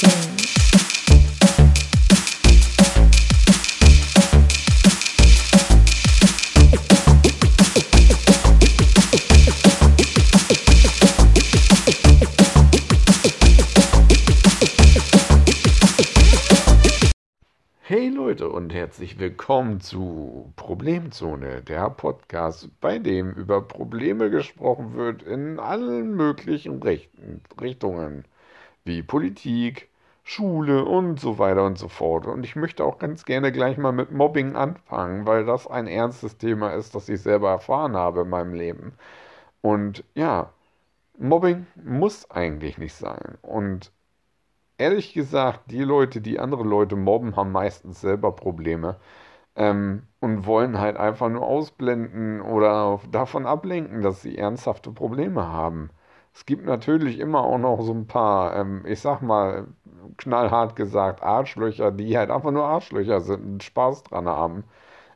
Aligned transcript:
Hey 0.00 0.06
Leute 18.10 18.50
und 18.50 18.72
herzlich 18.72 19.18
willkommen 19.18 19.80
zu 19.80 20.52
Problemzone, 20.54 21.62
der 21.62 21.90
Podcast, 21.90 22.68
bei 22.80 23.00
dem 23.00 23.32
über 23.32 23.66
Probleme 23.66 24.30
gesprochen 24.30 24.94
wird 24.94 25.24
in 25.24 25.58
allen 25.58 26.14
möglichen 26.14 26.80
Richtungen, 26.82 28.24
wie 28.84 29.02
Politik, 29.02 29.87
Schule 30.30 30.84
und 30.84 31.18
so 31.18 31.38
weiter 31.38 31.64
und 31.64 31.78
so 31.78 31.88
fort. 31.88 32.26
Und 32.26 32.44
ich 32.44 32.54
möchte 32.54 32.84
auch 32.84 32.98
ganz 32.98 33.24
gerne 33.24 33.50
gleich 33.50 33.78
mal 33.78 33.92
mit 33.92 34.12
Mobbing 34.12 34.56
anfangen, 34.56 35.26
weil 35.26 35.46
das 35.46 35.66
ein 35.66 35.86
ernstes 35.86 36.36
Thema 36.36 36.74
ist, 36.74 36.94
das 36.94 37.08
ich 37.08 37.22
selber 37.22 37.50
erfahren 37.50 37.96
habe 37.96 38.20
in 38.22 38.28
meinem 38.28 38.52
Leben. 38.52 38.92
Und 39.62 40.04
ja, 40.14 40.52
Mobbing 41.18 41.66
muss 41.84 42.30
eigentlich 42.30 42.78
nicht 42.78 42.94
sein. 42.94 43.38
Und 43.42 43.92
ehrlich 44.78 45.14
gesagt, 45.14 45.70
die 45.70 45.82
Leute, 45.84 46.20
die 46.20 46.38
andere 46.40 46.64
Leute 46.64 46.96
mobben, 46.96 47.36
haben 47.36 47.52
meistens 47.52 48.00
selber 48.02 48.32
Probleme 48.32 48.98
ähm, 49.56 50.04
und 50.20 50.46
wollen 50.46 50.78
halt 50.80 50.96
einfach 50.98 51.28
nur 51.30 51.42
ausblenden 51.46 52.40
oder 52.42 53.00
davon 53.10 53.46
ablenken, 53.46 54.02
dass 54.02 54.22
sie 54.22 54.38
ernsthafte 54.38 54.92
Probleme 54.92 55.46
haben. 55.48 55.90
Es 56.38 56.46
gibt 56.46 56.64
natürlich 56.66 57.18
immer 57.18 57.42
auch 57.42 57.58
noch 57.58 57.82
so 57.82 57.92
ein 57.92 58.06
paar, 58.06 58.54
ähm, 58.54 58.84
ich 58.86 59.00
sag 59.00 59.22
mal, 59.22 59.66
knallhart 60.18 60.76
gesagt, 60.76 61.20
Arschlöcher, 61.20 61.90
die 61.90 62.16
halt 62.16 62.30
einfach 62.30 62.52
nur 62.52 62.64
Arschlöcher 62.64 63.20
sind 63.20 63.44
und 63.44 63.62
Spaß 63.64 64.04
dran 64.04 64.28
haben. 64.28 64.62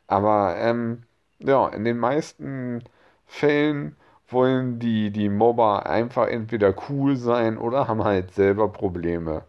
Aber 0.07 0.57
ähm, 0.57 1.03
ja, 1.39 1.69
in 1.69 1.85
den 1.85 1.97
meisten 1.99 2.83
Fällen 3.25 3.95
wollen 4.27 4.79
die, 4.79 5.11
die 5.11 5.29
Mobber 5.29 5.85
einfach 5.87 6.27
entweder 6.27 6.75
cool 6.89 7.15
sein 7.15 7.57
oder 7.57 7.87
haben 7.87 8.03
halt 8.03 8.31
selber 8.33 8.67
Probleme. 8.69 9.45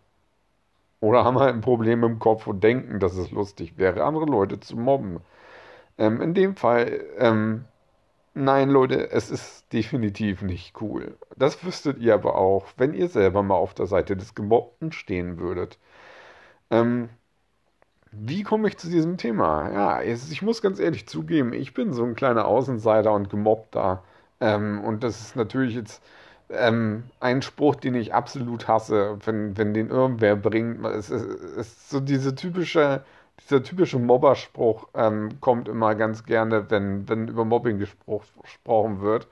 Oder 1.01 1.25
haben 1.25 1.39
halt 1.39 1.55
ein 1.55 1.61
Problem 1.61 2.03
im 2.03 2.19
Kopf 2.19 2.47
und 2.47 2.65
denken, 2.65 2.99
dass 2.99 3.17
es 3.17 3.31
lustig 3.31 3.79
wäre, 3.79 4.05
andere 4.05 4.27
Leute 4.27 4.59
zu 4.61 4.77
mobben. 4.77 5.21
Ähm, 5.99 6.21
in 6.23 6.35
dem 6.35 6.57
Fall, 6.57 7.05
ähm, 7.19 7.67
nein, 8.35 8.71
Leute, 8.71 9.11
es 9.11 9.31
ist 9.31 9.73
definitiv 9.73 10.43
nicht 10.43 10.81
cool. 10.81 11.17
Das 11.37 11.65
wüsstet 11.65 11.99
ihr 11.99 12.15
aber 12.15 12.37
auch, 12.37 12.67
wenn 12.77 12.95
ihr 12.95 13.09
selber 13.09 13.43
mal 13.43 13.57
auf 13.57 13.75
der 13.75 13.87
Seite 13.87 14.17
des 14.17 14.35
Gemobbten 14.35 14.93
stehen 14.93 15.39
würdet. 15.39 15.79
Ähm, 16.71 17.09
wie 18.13 18.43
komme 18.45 18.69
ich 18.69 18.79
zu 18.79 18.89
diesem 18.89 19.17
Thema? 19.19 19.71
Ja, 19.73 20.03
ich 20.03 20.43
muss 20.43 20.63
ganz 20.63 20.79
ehrlich 20.79 21.09
zugeben, 21.09 21.53
ich 21.53 21.75
bin 21.75 21.93
so 21.93 22.05
ein 22.05 22.15
kleiner 22.15 22.47
Außenseiter 22.47 23.13
und 23.13 23.31
Gemobbter. 23.31 24.05
Ähm, 24.41 24.81
und 24.85 25.03
das 25.05 25.21
ist 25.21 25.37
natürlich 25.37 25.75
jetzt 25.75 26.03
ähm, 26.51 27.05
ein 27.21 27.43
Spruch, 27.43 27.77
den 27.77 27.95
ich 27.95 28.15
absolut 28.15 28.69
hasse, 28.69 29.19
wenn, 29.25 29.57
wenn 29.57 29.75
den 29.75 29.91
irgendwer 29.91 30.37
bringt. 30.37 30.85
Es 30.87 31.11
ist, 31.11 31.25
ist 31.25 31.91
so 31.91 32.01
diese 32.01 32.35
typische, 32.35 33.05
dieser 33.41 33.63
typische 33.63 33.99
Mobberspruch 33.99 34.89
ähm, 34.95 35.41
kommt 35.41 35.69
immer 35.69 35.95
ganz 35.95 36.25
gerne, 36.25 36.71
wenn, 36.71 37.09
wenn 37.09 37.29
über 37.29 37.45
Mobbing 37.45 37.79
gesprochen 37.79 39.01
wird. 39.01 39.29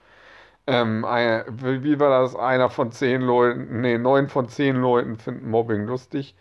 Ähm, 0.66 1.04
ein, 1.04 1.44
wie 1.60 2.00
war 2.00 2.22
das? 2.22 2.36
Einer 2.36 2.70
von 2.70 2.92
zehn 2.92 3.22
Leuten, 3.22 3.80
nee, 3.82 3.98
neun 3.98 4.28
von 4.28 4.48
zehn 4.48 4.76
Leuten 4.76 5.16
finden 5.18 5.50
Mobbing 5.50 5.86
lustig. 5.86 6.36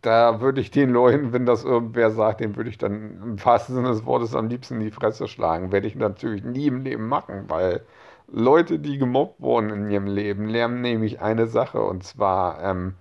Da 0.00 0.40
würde 0.40 0.60
ich 0.62 0.70
den 0.70 0.90
Leuten, 0.90 1.32
wenn 1.32 1.44
das 1.46 1.64
irgendwer 1.64 2.10
sagt, 2.10 2.40
den 2.40 2.56
würde 2.56 2.70
ich 2.70 2.78
dann 2.78 3.20
im 3.22 3.44
wahrsten 3.44 3.74
Sinne 3.74 3.88
des 3.88 4.06
Wortes 4.06 4.34
am 4.34 4.48
liebsten 4.48 4.74
in 4.74 4.80
die 4.80 4.90
Fresse 4.90 5.28
schlagen. 5.28 5.72
Werde 5.72 5.86
ich 5.86 5.94
natürlich 5.94 6.42
nie 6.42 6.66
im 6.68 6.82
Leben 6.82 7.06
machen, 7.08 7.44
weil 7.50 7.84
Leute, 8.28 8.78
die 8.78 8.96
gemobbt 8.98 9.40
wurden 9.42 9.68
in 9.70 9.90
ihrem 9.90 10.06
Leben, 10.06 10.48
lernen 10.48 10.80
nämlich 10.80 11.20
eine 11.20 11.46
Sache 11.46 11.82
und 11.82 12.02
zwar, 12.02 12.62
ähm, 12.62 12.94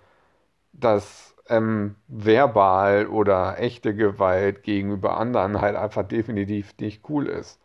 dass 0.73 1.32
ähm, 1.53 1.95
verbal 2.07 3.07
oder 3.07 3.59
echte 3.59 3.95
Gewalt 3.95 4.63
gegenüber 4.63 5.17
anderen 5.17 5.61
halt 5.61 5.75
einfach 5.75 6.03
definitiv 6.03 6.73
nicht 6.79 7.07
cool 7.09 7.27
ist. 7.27 7.59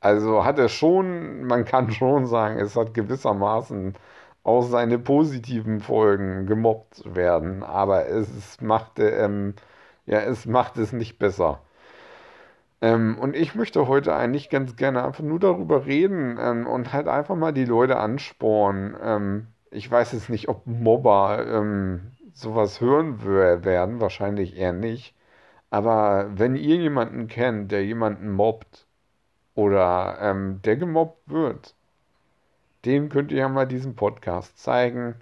Also 0.00 0.44
hat 0.44 0.58
es 0.58 0.72
schon, 0.72 1.44
man 1.44 1.64
kann 1.64 1.90
schon 1.92 2.26
sagen, 2.26 2.58
es 2.60 2.76
hat 2.76 2.94
gewissermaßen 2.94 3.94
auch 4.44 4.62
seine 4.62 4.98
positiven 4.98 5.80
Folgen, 5.80 6.46
gemobbt 6.46 7.02
werden, 7.14 7.62
aber 7.62 8.08
es 8.08 8.60
macht, 8.60 8.98
ähm, 9.00 9.54
ja, 10.06 10.20
es 10.20 10.46
macht 10.46 10.78
es 10.78 10.92
nicht 10.92 11.18
besser. 11.18 11.60
Ähm, 12.80 13.18
und 13.18 13.34
ich 13.36 13.54
möchte 13.54 13.88
heute 13.88 14.14
eigentlich 14.14 14.50
ganz 14.50 14.76
gerne 14.76 15.04
einfach 15.04 15.24
nur 15.24 15.40
darüber 15.40 15.86
reden 15.86 16.38
ähm, 16.40 16.66
und 16.66 16.92
halt 16.92 17.08
einfach 17.08 17.34
mal 17.36 17.52
die 17.52 17.64
Leute 17.64 17.96
anspornen. 17.98 18.96
Ähm, 19.02 19.46
ich 19.70 19.90
weiß 19.90 20.12
jetzt 20.12 20.30
nicht, 20.30 20.48
ob 20.48 20.66
Mobber 20.66 21.44
ähm, 21.46 22.12
sowas 22.40 22.80
hören 22.80 23.24
werden, 23.24 24.00
wahrscheinlich 24.00 24.56
eher 24.56 24.72
nicht. 24.72 25.14
Aber 25.70 26.30
wenn 26.38 26.56
ihr 26.56 26.76
jemanden 26.76 27.28
kennt, 27.28 27.72
der 27.72 27.84
jemanden 27.84 28.30
mobbt 28.30 28.86
oder 29.54 30.18
ähm, 30.20 30.60
der 30.62 30.76
gemobbt 30.76 31.30
wird, 31.30 31.74
dem 32.84 33.08
könnt 33.08 33.32
ihr 33.32 33.38
ja 33.38 33.48
mal 33.48 33.66
diesen 33.66 33.96
Podcast 33.96 34.58
zeigen. 34.58 35.16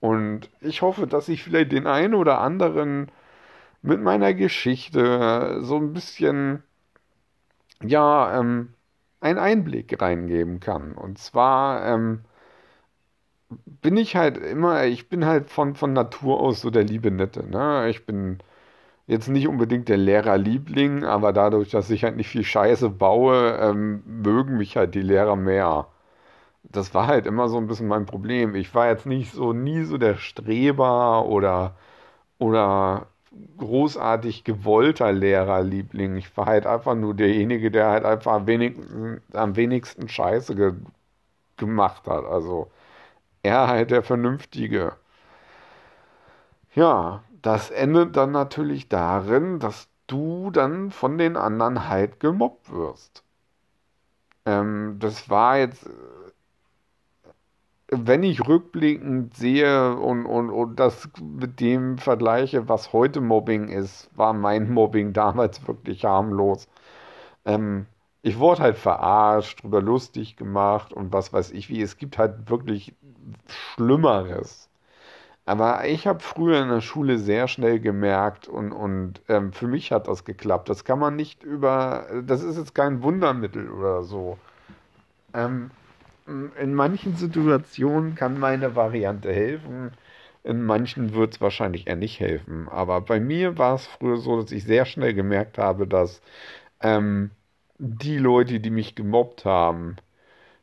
Und 0.00 0.50
ich 0.60 0.82
hoffe, 0.82 1.06
dass 1.06 1.28
ich 1.28 1.44
vielleicht 1.44 1.72
den 1.72 1.86
einen 1.86 2.14
oder 2.14 2.40
anderen 2.40 3.10
mit 3.82 4.00
meiner 4.00 4.34
Geschichte 4.34 5.58
so 5.62 5.76
ein 5.76 5.92
bisschen 5.92 6.62
ja, 7.82 8.38
ähm, 8.38 8.74
einen 9.20 9.38
Einblick 9.38 10.00
reingeben 10.00 10.60
kann. 10.60 10.92
Und 10.92 11.18
zwar 11.18 11.84
ähm, 11.86 12.24
bin 13.66 13.96
ich 13.96 14.16
halt 14.16 14.36
immer, 14.38 14.84
ich 14.84 15.08
bin 15.08 15.24
halt 15.26 15.50
von, 15.50 15.74
von 15.74 15.92
Natur 15.92 16.40
aus 16.40 16.60
so 16.60 16.70
der 16.70 16.84
liebe 16.84 17.10
Nette. 17.10 17.44
Ne? 17.48 17.88
Ich 17.90 18.06
bin 18.06 18.38
jetzt 19.06 19.28
nicht 19.28 19.48
unbedingt 19.48 19.88
der 19.88 19.96
Lehrerliebling, 19.98 21.04
aber 21.04 21.32
dadurch, 21.32 21.70
dass 21.70 21.90
ich 21.90 22.04
halt 22.04 22.16
nicht 22.16 22.28
viel 22.28 22.44
Scheiße 22.44 22.90
baue, 22.90 23.58
ähm, 23.60 24.02
mögen 24.06 24.58
mich 24.58 24.76
halt 24.76 24.94
die 24.94 25.02
Lehrer 25.02 25.36
mehr. 25.36 25.88
Das 26.64 26.94
war 26.94 27.06
halt 27.08 27.26
immer 27.26 27.48
so 27.48 27.58
ein 27.58 27.66
bisschen 27.68 27.88
mein 27.88 28.06
Problem. 28.06 28.54
Ich 28.54 28.74
war 28.74 28.88
jetzt 28.88 29.06
nicht 29.06 29.32
so, 29.32 29.52
nie 29.52 29.84
so 29.84 29.98
der 29.98 30.16
Streber 30.16 31.26
oder, 31.26 31.76
oder 32.38 33.08
großartig 33.58 34.44
gewollter 34.44 35.12
Lehrerliebling. 35.12 36.16
Ich 36.16 36.36
war 36.36 36.46
halt 36.46 36.66
einfach 36.66 36.94
nur 36.94 37.14
derjenige, 37.14 37.70
der 37.70 37.88
halt 37.90 38.04
einfach 38.04 38.32
am 38.34 38.46
wenigsten, 38.46 39.22
am 39.32 39.56
wenigsten 39.56 40.08
Scheiße 40.08 40.54
ge 40.56 40.74
gemacht 41.56 42.06
hat. 42.06 42.24
Also 42.24 42.70
er 43.42 43.68
halt 43.68 43.90
der 43.90 44.02
Vernünftige. 44.02 44.96
Ja, 46.74 47.22
das 47.42 47.70
endet 47.70 48.16
dann 48.16 48.30
natürlich 48.32 48.88
darin, 48.88 49.58
dass 49.58 49.88
du 50.06 50.50
dann 50.50 50.90
von 50.90 51.16
den 51.18 51.36
anderen 51.36 51.88
halt 51.88 52.20
gemobbt 52.20 52.70
wirst. 52.72 53.24
Ähm, 54.46 54.96
das 55.00 55.28
war 55.30 55.58
jetzt 55.58 55.88
wenn 57.92 58.22
ich 58.22 58.46
rückblickend 58.48 59.34
sehe 59.36 59.94
und, 59.96 60.24
und, 60.26 60.50
und 60.50 60.76
das 60.80 61.08
mit 61.20 61.60
dem 61.60 61.98
vergleiche, 61.98 62.68
was 62.68 62.92
heute 62.94 63.20
Mobbing 63.20 63.68
ist, 63.68 64.08
war 64.16 64.32
mein 64.32 64.70
Mobbing 64.72 65.12
damals 65.14 65.66
wirklich 65.68 66.04
harmlos. 66.04 66.68
Ähm, 67.46 67.86
ich 68.22 68.38
wurde 68.38 68.62
halt 68.62 68.78
verarscht, 68.78 69.62
drüber 69.62 69.82
lustig 69.82 70.36
gemacht 70.36 70.92
und 70.92 71.12
was 71.12 71.32
weiß 71.32 71.50
ich 71.52 71.68
wie. 71.68 71.82
Es 71.82 71.96
gibt 71.96 72.18
halt 72.18 72.48
wirklich 72.50 72.94
Schlimmeres. 73.48 74.68
Aber 75.44 75.86
ich 75.86 76.06
habe 76.06 76.20
früher 76.20 76.62
in 76.62 76.68
der 76.68 76.80
Schule 76.80 77.18
sehr 77.18 77.48
schnell 77.48 77.80
gemerkt 77.80 78.48
und, 78.48 78.72
und 78.72 79.22
ähm, 79.28 79.52
für 79.52 79.66
mich 79.66 79.92
hat 79.92 80.08
das 80.08 80.24
geklappt. 80.24 80.68
Das 80.68 80.84
kann 80.84 80.98
man 81.00 81.16
nicht 81.16 81.42
über, 81.42 82.06
das 82.24 82.42
ist 82.44 82.56
jetzt 82.58 82.74
kein 82.74 83.02
Wundermittel 83.02 83.70
oder 83.70 84.04
so. 84.04 84.38
Ähm, 85.34 85.70
in 86.26 86.74
manchen 86.74 87.16
Situationen 87.16 88.14
kann 88.14 88.38
meine 88.38 88.76
Variante 88.76 89.32
helfen. 89.32 89.92
In 90.44 90.62
manchen 90.64 91.14
wird 91.14 91.34
es 91.34 91.40
wahrscheinlich 91.40 91.86
eher 91.88 91.96
nicht 91.96 92.20
helfen. 92.20 92.68
Aber 92.68 93.00
bei 93.00 93.20
mir 93.20 93.58
war 93.58 93.74
es 93.74 93.86
früher 93.86 94.16
so, 94.18 94.40
dass 94.40 94.52
ich 94.52 94.64
sehr 94.64 94.84
schnell 94.86 95.14
gemerkt 95.14 95.58
habe, 95.58 95.86
dass 95.86 96.22
ähm, 96.80 97.30
die 97.82 98.18
Leute, 98.18 98.60
die 98.60 98.70
mich 98.70 98.94
gemobbt 98.94 99.44
haben, 99.44 99.96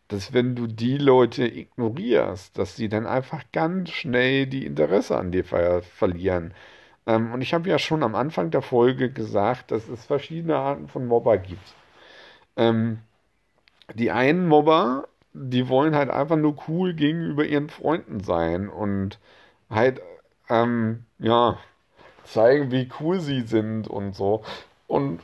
dass 0.09 0.33
wenn 0.33 0.55
du 0.55 0.67
die 0.67 0.97
Leute 0.97 1.47
ignorierst, 1.47 2.57
dass 2.57 2.75
sie 2.75 2.89
dann 2.89 3.05
einfach 3.07 3.43
ganz 3.53 3.91
schnell 3.91 4.47
die 4.47 4.65
Interesse 4.65 5.17
an 5.17 5.31
dir 5.31 5.43
ver 5.45 5.81
verlieren. 5.83 6.53
Ähm, 7.07 7.33
und 7.33 7.41
ich 7.41 7.53
habe 7.53 7.69
ja 7.69 7.79
schon 7.79 8.03
am 8.03 8.15
Anfang 8.15 8.51
der 8.51 8.61
Folge 8.61 9.11
gesagt, 9.11 9.71
dass 9.71 9.89
es 9.89 10.05
verschiedene 10.05 10.57
Arten 10.57 10.87
von 10.87 11.07
Mobber 11.07 11.37
gibt. 11.37 11.75
Ähm, 12.57 12.99
die 13.95 14.11
einen 14.11 14.47
Mobber 14.47 15.07
die 15.33 15.69
wollen 15.69 15.95
halt 15.95 16.09
einfach 16.09 16.35
nur 16.35 16.55
cool 16.67 16.93
gegenüber 16.93 17.45
ihren 17.45 17.69
Freunden 17.69 18.19
sein 18.19 18.69
und 18.69 19.19
halt 19.69 20.01
ähm, 20.49 21.05
ja, 21.19 21.57
zeigen, 22.23 22.71
wie 22.71 22.89
cool 22.99 23.19
sie 23.19 23.41
sind 23.41 23.87
und 23.87 24.15
so. 24.15 24.43
Und 24.87 25.21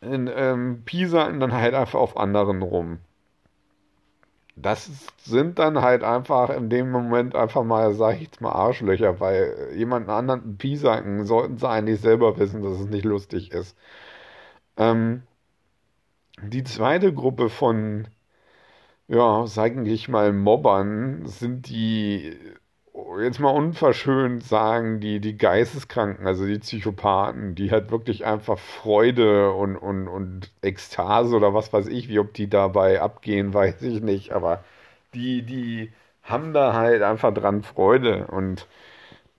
in, 0.00 0.28
ähm, 0.34 0.82
piesacken 0.84 1.40
dann 1.40 1.52
halt 1.52 1.74
einfach 1.74 1.98
auf 2.00 2.16
anderen 2.16 2.62
rum. 2.62 3.00
Das 4.56 4.90
sind 5.18 5.58
dann 5.58 5.80
halt 5.82 6.02
einfach 6.02 6.50
in 6.50 6.70
dem 6.70 6.90
Moment 6.90 7.34
einfach 7.34 7.62
mal, 7.64 7.92
sag 7.94 8.16
ich 8.16 8.22
jetzt 8.22 8.40
mal, 8.40 8.52
Arschlöcher, 8.52 9.20
weil 9.20 9.70
jemanden 9.74 10.10
anderen 10.10 10.56
piesacken 10.56 11.24
sollten 11.26 11.58
sie 11.58 11.68
eigentlich 11.68 12.00
selber 12.00 12.38
wissen, 12.38 12.62
dass 12.62 12.80
es 12.80 12.86
nicht 12.86 13.04
lustig 13.04 13.52
ist. 13.52 13.76
Ähm, 14.78 15.22
die 16.42 16.64
zweite 16.64 17.12
Gruppe 17.12 17.50
von, 17.50 18.08
ja, 19.08 19.46
sag 19.46 19.76
ich 19.86 20.08
mal, 20.08 20.32
Mobbern 20.32 21.26
sind 21.26 21.68
die 21.68 22.38
jetzt 23.20 23.40
mal 23.40 23.50
unverschönt 23.50 24.42
sagen, 24.44 25.00
die, 25.00 25.20
die 25.20 25.36
Geisteskranken, 25.36 26.26
also 26.26 26.46
die 26.46 26.58
Psychopathen, 26.58 27.54
die 27.54 27.70
halt 27.70 27.90
wirklich 27.90 28.24
einfach 28.24 28.58
Freude 28.58 29.52
und, 29.52 29.76
und, 29.76 30.08
und 30.08 30.52
Ekstase 30.62 31.36
oder 31.36 31.54
was 31.54 31.72
weiß 31.72 31.88
ich, 31.88 32.08
wie 32.08 32.18
ob 32.18 32.32
die 32.34 32.48
dabei 32.48 33.00
abgehen, 33.00 33.54
weiß 33.54 33.82
ich 33.82 34.00
nicht, 34.02 34.32
aber 34.32 34.64
die, 35.14 35.42
die 35.42 35.92
haben 36.22 36.52
da 36.52 36.74
halt 36.74 37.02
einfach 37.02 37.32
dran 37.34 37.62
Freude 37.62 38.26
und 38.28 38.66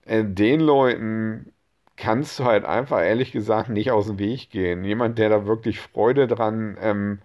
äh, 0.06 0.24
den 0.24 0.60
Leuten 0.60 1.52
kannst 1.96 2.38
du 2.38 2.44
halt 2.44 2.64
einfach 2.64 3.00
ehrlich 3.02 3.32
gesagt 3.32 3.70
nicht 3.70 3.90
aus 3.92 4.06
dem 4.06 4.18
Weg 4.18 4.50
gehen. 4.50 4.84
Jemand, 4.84 5.18
der 5.18 5.30
da 5.30 5.46
wirklich 5.46 5.80
Freude 5.80 6.26
dran 6.28 6.76
ähm, 6.80 7.20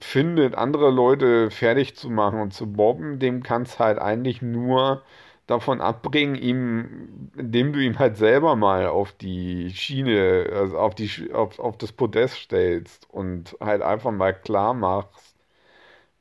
findet, 0.00 0.54
andere 0.54 0.90
Leute 0.90 1.50
fertig 1.50 1.96
zu 1.96 2.10
machen 2.10 2.40
und 2.40 2.52
zu 2.52 2.66
mobben, 2.66 3.18
dem 3.18 3.42
kannst 3.42 3.78
halt 3.78 3.98
eigentlich 3.98 4.42
nur 4.42 5.02
davon 5.46 5.80
abbringen, 5.80 6.34
ihm, 6.34 7.30
indem 7.36 7.72
du 7.72 7.80
ihm 7.80 7.98
halt 7.98 8.16
selber 8.16 8.56
mal 8.56 8.86
auf 8.88 9.12
die 9.12 9.70
Schiene, 9.74 10.48
also 10.52 10.78
auf 10.78 10.94
die 10.94 11.32
auf, 11.32 11.58
auf 11.58 11.78
das 11.78 11.92
Podest 11.92 12.36
stellst 12.36 13.08
und 13.10 13.56
halt 13.60 13.82
einfach 13.82 14.10
mal 14.12 14.32
klar 14.34 14.74
machst, 14.74 15.36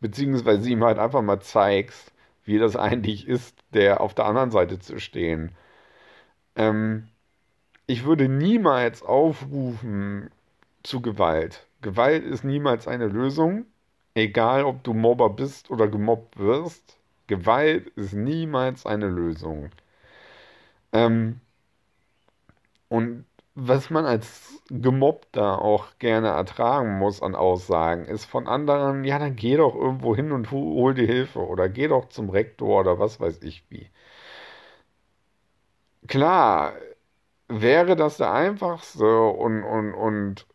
beziehungsweise 0.02 0.70
ihm 0.70 0.84
halt 0.84 1.00
einfach 1.00 1.22
mal 1.22 1.42
zeigst, 1.42 2.12
wie 2.46 2.60
das 2.60 2.76
eigentlich 2.78 3.28
ist, 3.28 3.56
der 3.74 4.02
auf 4.02 4.14
der 4.16 4.26
anderen 4.26 4.52
Seite 4.52 4.80
zu 4.80 5.00
stehen. 5.00 5.52
Ähm, 6.56 7.08
ich 7.88 8.06
würde 8.06 8.30
niemals 8.30 9.04
aufrufen 9.04 10.32
zu 10.84 11.02
Gewalt. 11.02 11.68
Gewalt 11.86 12.26
ist 12.26 12.44
niemals 12.44 12.88
eine 12.88 13.06
Lösung, 13.08 13.68
egal 14.16 14.66
ob 14.66 14.84
du 14.84 14.94
Mobber 14.96 15.30
bist 15.30 15.70
oder 15.70 15.88
gemobbt 15.88 16.38
wirst. 16.40 16.98
Gewalt 17.28 17.90
ist 17.90 18.14
niemals 18.14 18.88
eine 18.88 19.08
Lösung. 19.08 19.70
Ähm, 20.94 21.40
und 22.90 23.26
was 23.54 23.90
man 23.92 24.06
als 24.06 24.62
Gemobbter 24.70 25.62
auch 25.62 25.98
gerne 26.00 26.30
ertragen 26.30 26.98
muss 26.98 27.22
an 27.22 27.36
Aussagen, 27.36 28.06
ist 28.06 28.26
von 28.26 28.48
anderen, 28.48 29.04
ja, 29.04 29.20
dann 29.20 29.36
geh 29.36 29.56
doch 29.58 29.76
irgendwo 29.76 30.16
hin 30.16 30.32
und 30.32 30.52
hol 30.52 30.94
dir 30.96 31.06
Hilfe 31.08 31.40
oder 31.46 31.70
geh 31.70 31.88
doch 31.88 32.10
zum 32.10 32.30
Rektor 32.32 32.80
oder 32.82 32.98
was 33.00 33.20
weiß 33.20 33.42
ich 33.44 33.64
wie. 33.70 33.90
Klar, 36.08 36.74
wäre 37.50 37.96
das 37.96 38.18
der 38.18 38.34
einfachste 38.34 39.22
und, 39.30 39.64
und, 39.64 39.94
und 39.94 40.48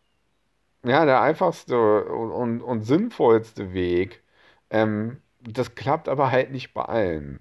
ja, 0.85 1.05
der 1.05 1.21
einfachste 1.21 2.05
und, 2.05 2.31
und, 2.31 2.61
und 2.61 2.81
sinnvollste 2.81 3.73
Weg. 3.73 4.21
Ähm, 4.69 5.21
das 5.41 5.75
klappt 5.75 6.07
aber 6.09 6.31
halt 6.31 6.51
nicht 6.51 6.73
bei 6.73 6.83
allen. 6.83 7.39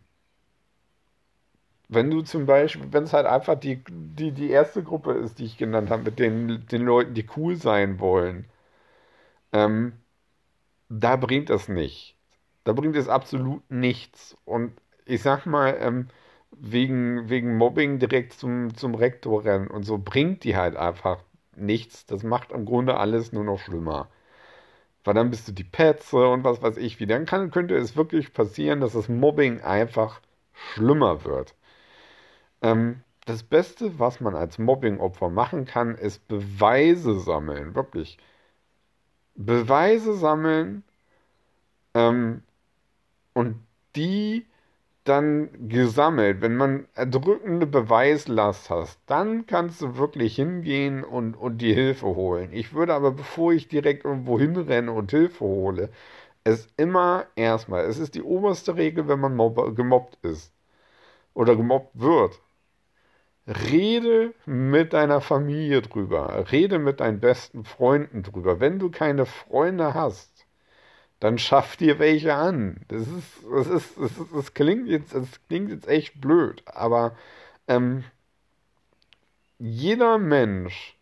Wenn 1.90 2.10
du 2.10 2.22
zum 2.22 2.46
Beispiel, 2.46 2.90
wenn 2.90 3.04
es 3.04 3.12
halt 3.12 3.26
einfach 3.26 3.54
die, 3.54 3.82
die, 3.86 4.32
die 4.32 4.48
erste 4.48 4.82
Gruppe 4.82 5.12
ist, 5.12 5.38
die 5.38 5.44
ich 5.44 5.58
genannt 5.58 5.90
habe, 5.90 6.04
mit 6.04 6.18
den, 6.18 6.64
den 6.68 6.82
Leuten, 6.82 7.12
die 7.12 7.26
cool 7.36 7.56
sein 7.56 8.00
wollen, 8.00 8.46
ähm, 9.52 9.92
da 10.90 11.16
bringt 11.16 11.50
es 11.50 11.68
nicht. 11.68 12.16
Da 12.64 12.72
bringt 12.74 12.96
es 12.96 13.08
absolut 13.08 13.68
nichts. 13.70 14.36
Und 14.46 14.74
ich 15.06 15.22
sag 15.22 15.46
mal, 15.46 15.76
ähm, 15.80 16.08
wegen, 16.52 17.28
wegen 17.30 17.56
Mobbing 17.56 17.98
direkt 17.98 18.34
zum, 18.34 18.74
zum 18.76 18.94
Rektor 18.94 19.44
rennen 19.44 19.68
und 19.68 19.84
so 19.84 19.98
bringt 19.98 20.44
die 20.44 20.56
halt 20.56 20.76
einfach 20.76 21.22
nichts. 21.60 22.06
Das 22.06 22.22
macht 22.22 22.52
im 22.52 22.64
Grunde 22.66 22.96
alles 22.96 23.32
nur 23.32 23.44
noch 23.44 23.58
schlimmer. 23.60 24.08
Weil 25.04 25.14
dann 25.14 25.30
bist 25.30 25.48
du 25.48 25.52
die 25.52 25.64
Petze 25.64 26.28
und 26.28 26.44
was 26.44 26.62
weiß 26.62 26.76
ich 26.76 27.00
wie. 27.00 27.06
Dann 27.06 27.26
kann, 27.26 27.50
könnte 27.50 27.76
es 27.76 27.96
wirklich 27.96 28.32
passieren, 28.32 28.80
dass 28.80 28.92
das 28.92 29.08
Mobbing 29.08 29.60
einfach 29.62 30.20
schlimmer 30.52 31.24
wird. 31.24 31.54
Ähm, 32.62 33.02
das 33.26 33.42
Beste, 33.42 33.98
was 33.98 34.20
man 34.20 34.34
als 34.34 34.58
Mobbing-Opfer 34.58 35.28
machen 35.30 35.64
kann, 35.66 35.94
ist 35.94 36.26
Beweise 36.28 37.18
sammeln. 37.20 37.74
Wirklich. 37.74 38.18
Beweise 39.34 40.14
sammeln 40.14 40.84
ähm, 41.94 42.42
und 43.34 43.56
die 43.96 44.46
dann 45.04 45.68
gesammelt, 45.68 46.40
wenn 46.42 46.56
man 46.56 46.86
erdrückende 46.94 47.66
Beweislast 47.66 48.70
hast, 48.70 49.00
dann 49.06 49.46
kannst 49.46 49.80
du 49.82 49.96
wirklich 49.96 50.36
hingehen 50.36 51.04
und, 51.04 51.34
und 51.34 51.58
die 51.58 51.74
Hilfe 51.74 52.06
holen. 52.06 52.52
Ich 52.52 52.74
würde 52.74 52.94
aber, 52.94 53.12
bevor 53.12 53.52
ich 53.52 53.68
direkt 53.68 54.04
irgendwo 54.04 54.38
hinrenne 54.38 54.92
und 54.92 55.10
Hilfe 55.10 55.44
hole, 55.44 55.90
es 56.44 56.68
immer 56.76 57.26
erstmal, 57.36 57.84
es 57.86 57.98
ist 57.98 58.14
die 58.14 58.22
oberste 58.22 58.76
Regel, 58.76 59.08
wenn 59.08 59.20
man 59.20 59.36
mob, 59.36 59.76
gemobbt 59.76 60.18
ist 60.24 60.52
oder 61.34 61.56
gemobbt 61.56 61.98
wird. 62.00 62.40
Rede 63.46 64.32
mit 64.46 64.92
deiner 64.92 65.20
Familie 65.20 65.82
drüber, 65.82 66.46
rede 66.52 66.78
mit 66.78 67.00
deinen 67.00 67.20
besten 67.20 67.64
Freunden 67.64 68.22
drüber. 68.22 68.60
Wenn 68.60 68.78
du 68.78 68.90
keine 68.90 69.26
Freunde 69.26 69.92
hast, 69.94 70.29
dann 71.20 71.38
schaff 71.38 71.76
dir 71.76 71.98
welche 71.98 72.34
an. 72.34 72.80
Das 72.88 73.02
ist, 73.02 73.44
das 73.50 73.66
ist, 73.68 73.98
das, 73.98 74.18
ist, 74.18 74.34
das 74.34 74.54
klingt 74.54 74.88
jetzt, 74.88 75.14
das 75.14 75.28
klingt 75.48 75.70
jetzt 75.70 75.86
echt 75.86 76.20
blöd, 76.20 76.62
aber 76.66 77.16
ähm, 77.68 78.04
jeder 79.58 80.18
Mensch 80.18 80.96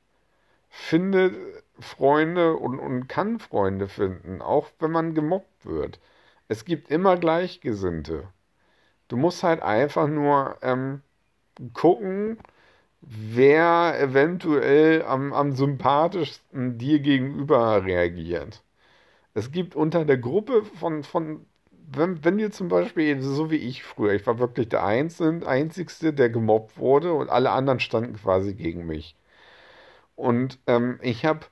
findet 0.69 1.35
Freunde 1.81 2.57
und, 2.57 2.81
und 2.81 3.09
kann 3.09 3.39
Freunde 3.39 3.89
finden, 3.89 4.43
auch 4.43 4.69
wenn 4.81 4.91
man 4.91 5.15
gemobbt 5.15 5.65
wird. 5.65 6.01
Es 6.49 6.65
gibt 6.65 6.91
immer 6.91 7.17
Gleichgesinnte. 7.17 8.29
Du 9.07 9.17
musst 9.17 9.43
halt 9.43 9.63
einfach 9.63 10.09
nur 10.09 10.57
ähm, 10.63 11.03
gucken, 11.73 12.39
wer 13.01 13.99
eventuell 14.01 15.03
am, 15.05 15.33
am 15.33 15.53
sympathischsten 15.53 16.79
dir 16.79 16.99
gegenüber 16.99 17.85
reagiert. 17.85 18.63
Es 19.39 19.53
gibt 19.53 19.77
unter 19.77 20.05
der 20.05 20.19
Gruppe 20.19 20.65
von, 20.65 21.05
von 21.05 21.47
wenn, 21.91 22.25
wenn 22.25 22.39
ihr 22.39 22.51
zum 22.51 22.69
Beispiel, 22.69 23.23
so 23.23 23.51
wie 23.51 23.57
ich 23.57 23.83
früher, 23.85 24.13
ich 24.15 24.27
war 24.27 24.39
wirklich 24.39 24.69
der 24.69 24.85
Einzige, 24.85 25.47
Einzigste, 25.47 26.13
der 26.13 26.31
gemobbt 26.31 26.79
wurde 26.79 27.13
und 27.15 27.31
alle 27.31 27.51
anderen 27.51 27.81
standen 27.81 28.17
quasi 28.17 28.55
gegen 28.55 28.87
mich. 28.87 29.17
Und 30.17 30.59
ähm, 30.67 30.99
ich 31.03 31.25
habe 31.25 31.47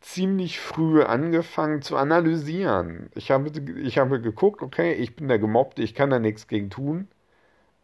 ziemlich 0.00 0.60
früh 0.60 1.02
angefangen 1.02 1.82
zu 1.82 1.96
analysieren. 1.96 3.10
Ich 3.14 3.30
habe, 3.30 3.50
ich 3.82 3.98
habe 3.98 4.20
geguckt, 4.20 4.62
okay, 4.62 4.94
ich 4.94 5.16
bin 5.16 5.28
der 5.28 5.38
Gemobbte, 5.38 5.82
ich 5.82 5.94
kann 5.94 6.10
da 6.10 6.18
nichts 6.18 6.48
gegen 6.48 6.70
tun. 6.70 7.08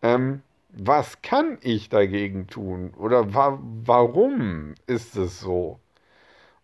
Ähm, 0.03 0.43
was 0.71 1.23
kann 1.23 1.59
ich 1.62 1.88
dagegen 1.91 2.49
tun? 2.49 2.95
Oder 2.99 3.35
wa 3.35 3.61
warum 3.62 4.75
ist 4.87 5.17
es 5.17 5.41
so? 5.41 5.81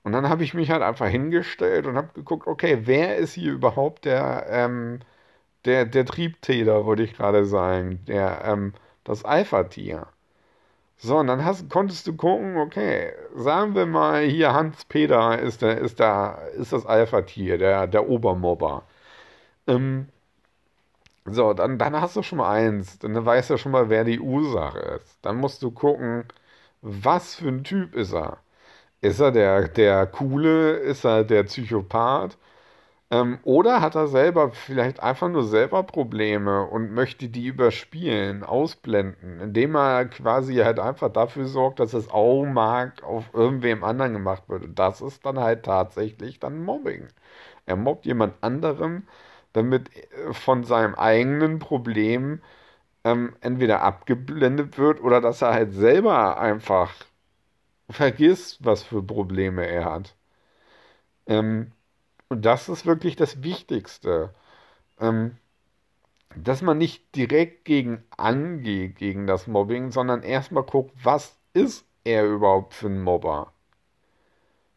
Und 0.02 0.12
dann 0.12 0.28
habe 0.28 0.44
ich 0.44 0.54
mich 0.54 0.70
halt 0.70 0.82
einfach 0.82 1.08
hingestellt 1.08 1.86
und 1.86 1.96
habe 1.96 2.10
geguckt, 2.14 2.46
okay, 2.46 2.80
wer 2.84 3.16
ist 3.16 3.34
hier 3.34 3.52
überhaupt 3.52 4.04
der, 4.06 4.46
ähm, 4.50 5.00
der, 5.66 5.86
der 5.86 6.06
Triebtäter, 6.06 6.86
würde 6.86 7.04
ich 7.04 7.14
gerade 7.16 7.44
sagen, 7.46 8.04
der, 8.06 8.42
ähm, 8.44 8.74
das 9.04 9.24
Alpha-Tier. 9.24 10.06
So, 10.98 11.18
und 11.18 11.26
dann 11.28 11.44
hast, 11.44 11.70
konntest 11.70 12.06
du 12.06 12.16
gucken, 12.16 12.56
okay, 12.58 13.12
sagen 13.34 13.74
wir 13.74 13.86
mal, 13.86 14.24
hier 14.24 14.52
Hans-Peter 14.52 15.38
ist, 15.38 15.62
der, 15.62 15.78
ist, 15.78 15.98
der, 15.98 16.50
ist 16.56 16.72
das 16.72 16.86
Alpha-Tier, 16.86 17.58
der, 17.58 17.86
der 17.86 18.08
Obermobber. 18.08 18.84
Ähm, 19.66 20.08
so, 21.24 21.52
dann, 21.54 21.78
dann 21.78 22.00
hast 22.00 22.16
du 22.16 22.22
schon 22.22 22.38
mal 22.38 22.50
eins, 22.50 22.98
dann 22.98 23.24
weißt 23.24 23.50
du 23.50 23.56
schon 23.58 23.72
mal, 23.72 23.88
wer 23.88 24.04
die 24.04 24.20
Ursache 24.20 24.78
ist. 25.00 25.18
Dann 25.22 25.36
musst 25.36 25.62
du 25.62 25.70
gucken, 25.70 26.24
was 26.82 27.34
für 27.36 27.48
ein 27.48 27.64
Typ 27.64 27.94
ist 27.94 28.12
er. 28.14 28.38
Ist 29.02 29.20
er 29.20 29.32
der, 29.32 29.68
der 29.68 30.06
Coole? 30.06 30.72
Ist 30.76 31.04
er 31.04 31.24
der 31.24 31.44
Psychopath? 31.44 32.36
Ähm, 33.10 33.38
oder 33.44 33.80
hat 33.82 33.96
er 33.96 34.08
selber 34.08 34.52
vielleicht 34.52 35.00
einfach 35.02 35.28
nur 35.28 35.44
selber 35.44 35.82
Probleme 35.84 36.64
und 36.66 36.92
möchte 36.92 37.28
die 37.28 37.46
überspielen, 37.46 38.44
ausblenden, 38.44 39.40
indem 39.40 39.76
er 39.76 40.06
quasi 40.06 40.56
halt 40.56 40.80
einfach 40.80 41.12
dafür 41.12 41.46
sorgt, 41.46 41.80
dass 41.80 41.92
das 41.92 42.10
Augenmark 42.10 43.02
auf 43.04 43.26
irgendwem 43.34 43.84
anderen 43.84 44.14
gemacht 44.14 44.44
wird. 44.48 44.64
Und 44.64 44.78
das 44.78 45.00
ist 45.02 45.26
dann 45.26 45.40
halt 45.40 45.64
tatsächlich 45.64 46.40
dann 46.40 46.62
Mobbing. 46.64 47.08
Er 47.66 47.76
mobbt 47.76 48.06
jemand 48.06 48.34
anderem, 48.42 49.08
damit 49.54 49.90
äh, 49.96 50.32
von 50.34 50.64
seinem 50.64 50.94
eigenen 50.96 51.58
Problem 51.60 52.40
ähm, 53.04 53.34
entweder 53.40 53.82
abgeblendet 53.82 54.78
wird 54.78 55.02
oder 55.02 55.20
dass 55.20 55.42
er 55.42 55.52
halt 55.54 55.72
selber 55.74 56.38
einfach 56.40 56.92
vergisst, 57.90 58.64
was 58.64 58.82
für 58.82 59.02
Probleme 59.02 59.66
er 59.66 59.84
hat. 59.86 60.16
Ähm, 61.26 61.72
und 62.28 62.44
das 62.44 62.68
ist 62.68 62.86
wirklich 62.86 63.16
das 63.16 63.42
Wichtigste. 63.42 64.34
Ähm, 65.00 65.38
dass 66.36 66.62
man 66.62 66.78
nicht 66.78 67.14
direkt 67.16 67.64
gegen 67.64 68.04
angeht, 68.16 68.96
gegen 68.96 69.26
das 69.28 69.46
Mobbing, 69.46 69.90
sondern 69.92 70.22
erstmal 70.22 70.64
guckt, 70.64 70.92
was 71.02 71.38
ist 71.54 71.86
er 72.04 72.26
überhaupt 72.26 72.74
für 72.74 72.88
ein 72.88 73.02
Mobber? 73.02 73.52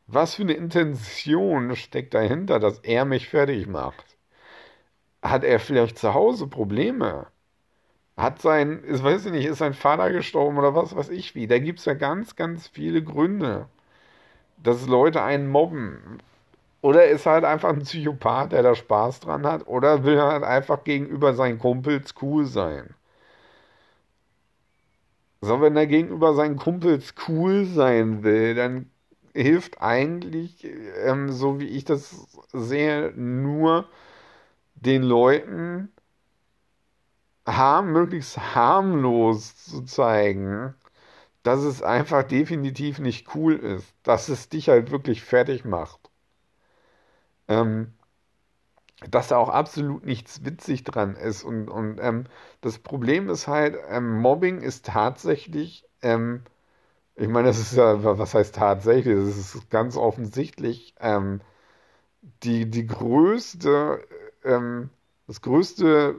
Was 0.08 0.36
für 0.36 0.44
eine 0.44 0.54
Intention 0.54 1.76
steckt 1.76 2.14
dahinter, 2.14 2.58
dass 2.62 2.80
er 2.80 3.04
mich 3.04 3.28
fertig 3.28 3.68
macht? 3.68 4.18
Hat 5.24 5.44
er 5.44 5.60
vielleicht 5.60 5.98
zu 5.98 6.14
Hause 6.14 6.46
Probleme? 6.46 7.26
Hat 8.18 8.42
sein, 8.42 8.84
ich 8.88 9.04
weiß 9.04 9.26
nicht, 9.26 9.46
ist 9.46 9.60
sein 9.60 9.74
Vater 9.76 10.12
gestorben 10.12 10.58
oder 10.58 10.74
was 10.76 10.96
weiß 10.96 11.10
ich 11.10 11.36
wie? 11.36 11.46
Da 11.48 11.60
gibt 11.60 11.78
es 11.80 11.86
ja 11.86 11.94
ganz, 11.94 12.36
ganz 12.36 12.68
viele 12.68 13.04
Gründe, 13.04 13.68
dass 14.58 14.88
Leute 14.88 15.24
einen 15.24 15.50
mobben. 15.50 16.20
Oder 16.82 17.08
ist 17.08 17.26
halt 17.28 17.46
einfach 17.46 17.70
ein 17.70 17.84
Psychopath, 17.84 18.54
der 18.54 18.64
da 18.64 18.76
Spaß 18.76 19.22
dran 19.22 19.46
hat, 19.48 19.68
oder 19.68 20.04
will 20.06 20.22
halt 20.22 20.44
einfach 20.44 20.84
gegenüber 20.86 21.34
seinen 21.36 21.60
Kumpels 21.60 22.16
cool 22.22 22.46
sein. 22.46 22.96
So, 25.42 25.62
wenn 25.62 25.76
er 25.76 25.88
gegenüber 25.88 26.34
seinen 26.34 26.56
Kumpels 26.58 27.14
cool 27.28 27.66
sein 27.66 28.24
will, 28.24 28.56
dann 28.56 28.90
hilft 29.34 29.82
eigentlich, 29.82 30.66
ähm, 31.06 31.32
so 31.32 31.60
wie 31.60 31.68
ich 31.68 31.84
das 31.86 32.28
sehe, 32.54 33.12
nur 33.16 33.90
den 34.76 35.04
Leuten 35.04 35.93
harm, 37.48 37.92
möglichst 37.92 38.56
harmlos 38.56 39.56
zu 39.66 39.84
zeigen, 39.84 40.76
dass 41.44 41.62
es 41.62 41.84
einfach 41.84 42.24
definitiv 42.24 43.00
nicht 43.00 43.36
cool 43.36 43.56
ist, 43.56 43.94
dass 44.04 44.30
es 44.30 44.50
dich 44.50 44.70
halt 44.70 44.92
wirklich 44.92 45.24
fertig 45.24 45.66
macht. 45.66 46.12
Ähm, 47.48 47.94
dass 49.10 49.28
da 49.30 49.38
auch 49.38 49.50
absolut 49.50 50.06
nichts 50.06 50.46
witzig 50.46 50.84
dran 50.84 51.16
ist. 51.16 51.44
Und, 51.44 51.70
und 51.70 52.00
ähm, 52.02 52.26
das 52.62 52.80
Problem 52.80 53.30
ist 53.30 53.48
halt, 53.48 53.78
ähm, 53.90 54.20
Mobbing 54.22 54.62
ist 54.62 54.86
tatsächlich, 54.86 55.86
ähm, 56.02 56.44
ich 57.16 57.30
meine, 57.30 57.50
das 57.50 57.60
ist 57.60 57.76
ja, 57.76 58.04
was 58.04 58.36
heißt 58.36 58.56
tatsächlich? 58.56 59.16
Das 59.16 59.38
ist 59.38 59.70
ganz 59.72 59.98
offensichtlich 59.98 60.96
ähm, 61.00 61.42
die, 62.44 62.70
die 62.70 62.86
größte, 62.88 64.06
ähm, 64.44 64.90
das 65.28 65.42
größte 65.42 66.16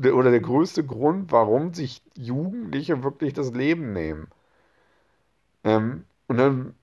oder 0.00 0.30
der 0.30 0.40
größte 0.40 0.84
Grund, 0.84 1.32
warum 1.32 1.72
sich 1.74 2.02
Jugendliche 2.16 3.02
wirklich 3.02 3.32
das 3.32 3.52
Leben 3.52 3.92
nehmen. 3.92 4.28
Ähm, 5.64 6.04
und 6.28 6.38
dann 6.38 6.74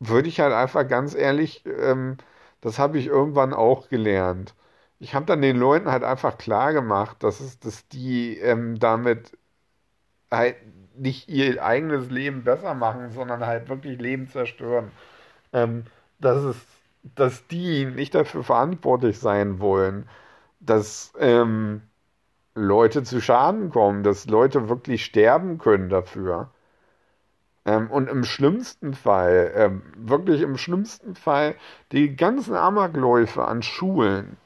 würde 0.00 0.28
ich 0.28 0.40
halt 0.40 0.52
einfach 0.54 0.88
ganz 0.88 1.14
ehrlich, 1.14 1.64
ähm, 1.66 2.18
das 2.60 2.78
habe 2.78 2.98
ich 2.98 3.06
irgendwann 3.06 3.54
auch 3.54 3.88
gelernt. 3.88 4.54
Ich 5.00 5.14
habe 5.14 5.26
dann 5.26 5.42
den 5.42 5.56
Leuten 5.58 5.90
halt 5.90 6.04
einfach 6.04 6.38
klar 6.38 6.72
gemacht, 6.72 7.22
dass 7.22 7.40
es, 7.40 7.60
dass 7.60 7.88
die 7.88 8.38
ähm, 8.38 8.78
damit 8.78 9.36
halt 10.30 10.56
nicht 10.96 11.28
ihr 11.28 11.64
eigenes 11.64 12.10
Leben 12.10 12.44
besser 12.44 12.74
machen, 12.74 13.10
sondern 13.12 13.46
halt 13.46 13.68
wirklich 13.68 14.00
Leben 14.00 14.28
zerstören. 14.28 14.90
Ähm, 15.52 15.86
dass 16.20 16.44
es, 16.44 16.56
dass 17.16 17.46
die 17.48 17.86
nicht 17.86 18.14
dafür 18.14 18.44
verantwortlich 18.44 19.18
sein 19.18 19.60
wollen, 19.60 20.08
dass 20.60 21.12
ähm, 21.20 21.82
Leute 22.56 23.02
zu 23.02 23.20
Schaden 23.20 23.70
kommen, 23.70 24.02
dass 24.02 24.26
Leute 24.28 24.70
wirklich 24.70 25.04
sterben 25.04 25.58
können 25.58 25.90
dafür. 25.90 26.50
Ähm, 27.66 27.90
und 27.90 28.08
im 28.08 28.24
schlimmsten 28.24 28.94
Fall, 28.94 29.52
ähm, 29.54 29.82
wirklich 29.96 30.40
im 30.40 30.56
schlimmsten 30.56 31.14
Fall, 31.16 31.56
die 31.92 32.16
ganzen 32.16 32.54
Amokläufe 32.56 33.44
an 33.44 33.62
Schulen, 33.62 34.38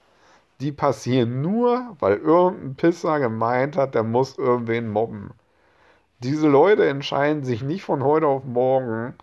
die 0.60 0.72
passieren 0.72 1.40
nur, 1.40 1.96
weil 2.00 2.16
irgendein 2.16 2.74
Pisser 2.76 3.20
gemeint 3.20 3.76
hat, 3.76 3.94
der 3.94 4.02
muss 4.02 4.38
irgendwen 4.38 4.90
mobben. 4.90 5.30
Diese 6.20 6.48
Leute 6.48 6.88
entscheiden 6.88 7.44
sich 7.44 7.62
nicht 7.62 7.84
von 7.84 8.02
heute 8.04 8.26
auf 8.26 8.44
morgen 8.44 9.14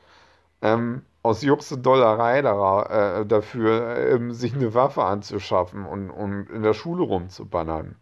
ähm, 0.62 1.04
aus 1.24 1.42
Juxe 1.44 1.78
Dollerei 1.78 2.42
da, 2.42 3.22
äh, 3.22 3.26
dafür, 3.26 3.98
äh, 3.98 4.34
sich 4.34 4.56
eine 4.56 4.74
Waffe 4.74 5.04
anzuschaffen 5.04 5.86
und, 5.86 6.10
und 6.10 6.50
in 6.52 6.64
der 6.64 6.74
Schule 6.74 7.04
rumzubannern 7.04 7.98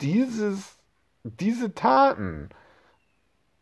dieses, 0.00 0.76
diese 1.24 1.74
Taten 1.74 2.50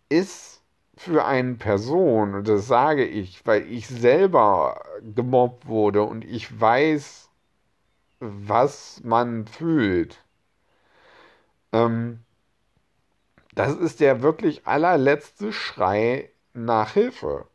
ist 0.08 0.62
für 0.96 1.24
eine 1.24 1.54
Person, 1.54 2.34
und 2.34 2.48
das 2.48 2.66
sage 2.66 3.04
ich, 3.04 3.46
weil 3.46 3.70
ich 3.70 3.86
selber 3.86 4.82
gemobbt 5.02 5.66
wurde 5.66 6.02
und 6.02 6.24
ich 6.24 6.60
weiß, 6.60 7.28
was 8.20 9.00
man 9.04 9.46
fühlt. 9.46 10.24
Ähm, 11.72 12.20
das 13.54 13.74
ist 13.76 14.00
der 14.00 14.22
wirklich 14.22 14.66
allerletzte 14.66 15.52
Schrei 15.52 16.30
nach 16.52 16.92
Hilfe. 16.92 17.46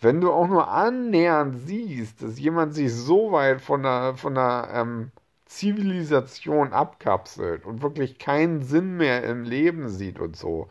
Wenn 0.00 0.20
du 0.20 0.32
auch 0.32 0.46
nur 0.46 0.68
annähernd 0.68 1.56
siehst, 1.66 2.22
dass 2.22 2.38
jemand 2.38 2.74
sich 2.74 2.94
so 2.94 3.32
weit 3.32 3.60
von 3.60 3.82
der, 3.82 4.14
von 4.16 4.34
der 4.34 4.68
ähm, 4.72 5.12
Zivilisation 5.48 6.72
abkapselt 6.72 7.64
und 7.64 7.82
wirklich 7.82 8.18
keinen 8.18 8.62
Sinn 8.62 8.96
mehr 8.96 9.24
im 9.24 9.44
Leben 9.44 9.88
sieht 9.88 10.20
und 10.20 10.36
so, 10.36 10.68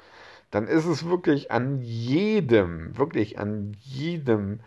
dann 0.51 0.67
ist 0.67 0.85
es 0.85 1.05
wirklich 1.05 1.51
an 1.51 1.81
jedem, 1.81 2.97
wirklich 2.97 3.39
an 3.39 3.75
jedem 3.81 4.59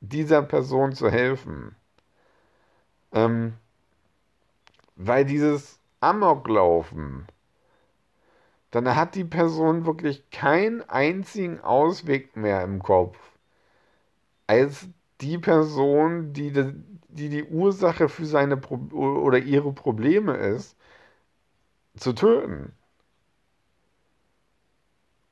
dieser 0.00 0.42
Person 0.42 0.92
zu 0.92 1.10
helfen. 1.10 1.74
Ähm, 3.12 3.54
weil 4.96 5.24
dieses 5.24 5.78
Amoklaufen, 6.00 7.26
dann 8.70 8.96
hat 8.96 9.14
die 9.14 9.24
Person 9.24 9.86
wirklich 9.86 10.28
keinen 10.30 10.82
einzigen 10.88 11.60
Ausweg 11.60 12.36
mehr 12.36 12.62
im 12.62 12.82
Kopf, 12.82 13.16
als 14.46 14.88
die 15.20 15.38
Person, 15.38 16.32
die, 16.32 16.52
die 17.08 17.28
die 17.28 17.44
Ursache 17.44 18.08
für 18.08 18.26
seine 18.26 18.56
Pro 18.56 18.76
oder 18.96 19.38
ihre 19.38 19.72
Probleme 19.72 20.36
ist, 20.36 20.76
zu 21.96 22.12
töten. 22.12 22.72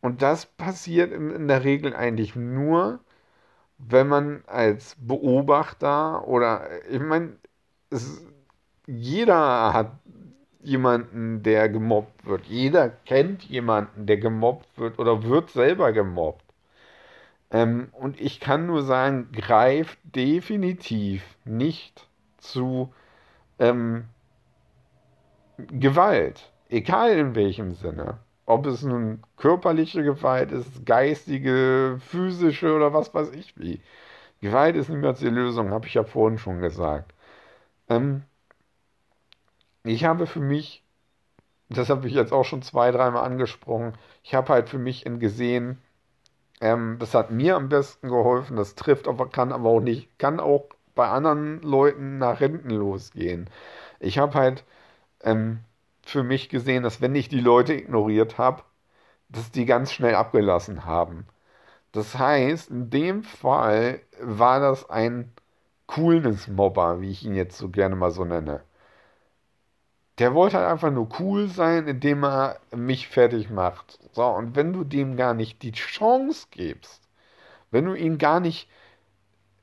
Und 0.01 0.23
das 0.23 0.47
passiert 0.47 1.13
in 1.13 1.49
der 1.49 1.65
Regel 1.65 1.95
eigentlich 1.95 2.35
nur, 2.37 3.01
wenn 3.79 4.09
man 4.09 4.45
als 4.47 4.97
Beobachter 5.01 6.27
oder 6.27 6.69
ich 6.89 7.01
meine, 7.01 7.37
jeder 8.87 9.73
hat 9.73 9.93
jemanden, 10.63 11.43
der 11.43 11.69
gemobbt 11.69 12.27
wird. 12.27 12.47
Jeder 12.47 12.91
kennt 12.91 13.45
jemanden, 13.45 14.07
der 14.07 14.19
gemobbt 14.19 14.79
wird 14.79 14.99
oder 14.99 15.23
wird 15.25 15.51
selber 15.51 15.93
gemobbt. 15.93 16.52
Ähm, 17.53 17.89
und 17.93 18.21
ich 18.21 18.41
kann 18.41 18.67
nur 18.67 18.83
sagen, 18.83 19.31
greift 19.33 19.99
definitiv 20.05 21.23
nicht 21.45 22.09
zu 22.39 22.93
ähm, 23.59 24.07
Gewalt, 25.59 26.51
egal 26.71 27.13
in 27.13 27.35
welchem 27.35 27.75
Sinne. 27.75 28.19
Ob 28.47 28.67
es 28.67 28.83
nun 28.83 29.23
körperliche 29.37 30.03
Gewalt 30.03 30.51
ist, 30.51 30.85
geistige, 30.87 31.99
physische 32.01 32.75
oder 32.75 32.93
was 32.93 33.15
weiß 33.15 33.33
ich 33.33 33.57
wie. 33.59 33.81
Gewalt 34.41 34.75
ist 34.77 34.89
niemals 34.89 35.21
die 35.21 35.29
Lösung, 35.29 35.71
habe 35.71 35.87
ich 35.87 35.95
ja 35.95 36.05
vorhin 36.05 36.39
schon 36.39 36.61
gesagt. 36.61 37.13
Ähm, 37.89 38.23
ich 39.85 40.05
habe 40.05 40.27
für 40.27 40.41
mich, 40.41 40.83
das 41.69 41.91
habe 41.91 42.09
ich 42.09 42.15
jetzt 42.15 42.33
auch 42.33 42.45
schon 42.45 42.63
zwei, 42.63 42.91
dreimal 42.91 43.25
angesprochen, 43.25 43.93
ich 44.23 44.35
habe 44.35 44.53
halt 44.53 44.69
für 44.69 44.79
mich 44.79 45.05
gesehen, 45.05 45.79
ähm, 46.63 46.97
das 46.99 47.15
hat 47.15 47.31
mir 47.31 47.57
am 47.57 47.69
besten 47.69 48.09
geholfen. 48.09 48.57
Das 48.57 48.75
trifft 48.77 49.09
aber, 49.09 49.29
kann 49.29 49.53
aber 49.53 49.69
auch 49.71 49.81
nicht, 49.81 50.19
kann 50.19 50.41
auch 50.41 50.67
bei 50.95 51.09
anderen 51.09 51.61
Leuten 51.63 52.19
nach 52.19 52.39
hinten 52.39 52.71
losgehen. 52.71 53.51
Ich 54.01 54.19
habe 54.19 54.35
halt 54.35 54.65
ähm, 55.23 55.61
für 56.05 56.23
mich 56.25 56.49
gesehen, 56.51 56.83
dass 56.85 57.01
wenn 57.01 57.15
ich 57.17 57.29
die 57.29 57.41
Leute 57.41 57.75
ignoriert 57.75 58.39
habe, 58.39 58.63
dass 59.29 59.51
die 59.53 59.67
ganz 59.67 59.93
schnell 59.93 60.15
abgelassen 60.17 60.85
haben. 60.87 61.27
Das 61.93 62.19
heißt, 62.19 62.71
in 62.71 62.91
dem 62.91 63.25
Fall 63.25 64.01
war 64.21 64.61
das 64.61 64.91
ein 64.91 65.33
Coolness-Mobber, 65.89 67.01
wie 67.01 67.11
ich 67.11 67.25
ihn 67.25 67.35
jetzt 67.35 67.59
so 67.59 67.69
gerne 67.71 67.97
mal 67.97 68.11
so 68.13 68.25
nenne. 68.25 68.63
Der 70.23 70.35
wollte 70.35 70.59
halt 70.59 70.69
einfach 70.71 70.93
nur 70.93 71.09
cool 71.19 71.49
sein, 71.49 71.89
indem 71.89 72.23
er 72.23 72.61
mich 72.73 73.09
fertig 73.09 73.51
macht. 73.51 73.99
So, 74.13 74.25
und 74.25 74.55
wenn 74.55 74.73
du 74.73 74.85
dem 74.85 75.17
gar 75.17 75.35
nicht 75.35 75.63
die 75.63 75.73
Chance 75.73 76.47
gibst, 76.53 77.03
wenn 77.73 77.87
du 77.87 77.95
ihn 77.95 78.19
gar 78.19 78.39
nicht 78.39 78.69